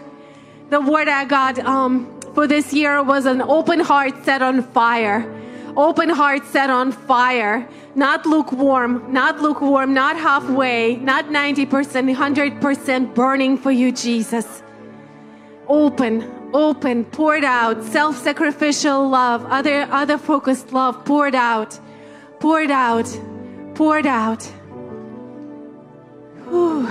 The 0.71 0.81
word 0.81 1.09
I 1.09 1.27
got 1.27 1.59
um, 1.59 2.19
for 2.35 2.47
this 2.47 2.73
year 2.73 3.03
was 3.03 3.27
an 3.27 3.43
open 3.43 3.81
heart 3.81 4.25
set 4.25 4.41
on 4.41 4.63
fire. 4.63 5.36
Open 5.77 6.09
heart 6.09 6.47
set 6.47 6.71
on 6.71 6.93
fire 6.93 7.69
not 7.97 8.27
lukewarm, 8.27 9.11
not 9.11 9.41
lukewarm, 9.41 9.95
not 9.95 10.17
halfway, 10.17 10.97
not 10.97 11.27
90%, 11.27 12.15
100% 12.15 13.15
burning 13.15 13.57
for 13.57 13.71
you, 13.71 13.91
Jesus. 13.91 14.63
Open, 15.67 16.51
open, 16.53 17.07
poured 17.07 17.43
out, 17.43 17.83
self 17.83 18.19
sacrificial 18.19 19.09
love, 19.09 19.47
other, 19.47 19.89
other 19.91 20.19
focused 20.19 20.73
love, 20.73 21.05
poured 21.07 21.35
out, 21.35 21.81
poured 22.39 22.71
out, 22.71 23.09
poured 23.75 24.07
out. 24.07 24.45
Whew. 26.49 26.89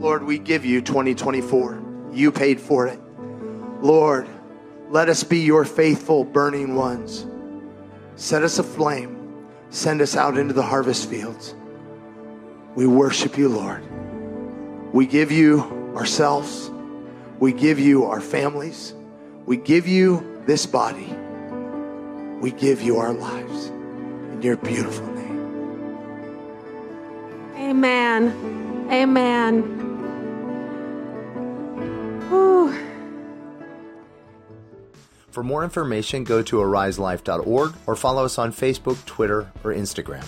Lord, 0.00 0.24
we 0.24 0.38
give 0.38 0.64
you 0.64 0.80
2024. 0.80 1.82
You 2.12 2.32
paid 2.32 2.60
for 2.60 2.88
it. 2.88 2.98
Lord, 3.80 4.28
let 4.90 5.08
us 5.08 5.24
be 5.24 5.40
your 5.40 5.64
faithful, 5.64 6.24
burning 6.24 6.76
ones. 6.76 7.26
Set 8.16 8.42
us 8.42 8.58
aflame. 8.58 9.46
Send 9.70 10.00
us 10.00 10.16
out 10.16 10.38
into 10.38 10.54
the 10.54 10.62
harvest 10.62 11.10
fields. 11.10 11.54
We 12.74 12.86
worship 12.86 13.36
you, 13.36 13.48
Lord. 13.48 13.82
We 14.92 15.06
give 15.06 15.32
you 15.32 15.92
ourselves. 15.96 16.70
We 17.38 17.52
give 17.52 17.78
you 17.78 18.04
our 18.04 18.20
families. 18.20 18.94
We 19.44 19.56
give 19.56 19.86
you 19.86 20.42
this 20.46 20.66
body. 20.66 21.12
We 22.40 22.50
give 22.52 22.82
you 22.82 22.98
our 22.98 23.12
lives 23.12 23.66
in 23.66 24.42
your 24.42 24.56
beautiful 24.56 25.06
name. 25.06 25.16
Amen. 27.56 28.88
Amen. 28.90 29.62
Whew. 32.28 32.85
For 35.36 35.42
more 35.42 35.64
information, 35.64 36.24
go 36.24 36.40
to 36.44 36.56
ariselife.org 36.56 37.74
or 37.86 37.94
follow 37.94 38.24
us 38.24 38.38
on 38.38 38.54
Facebook, 38.54 39.04
Twitter, 39.04 39.52
or 39.64 39.74
Instagram. 39.74 40.24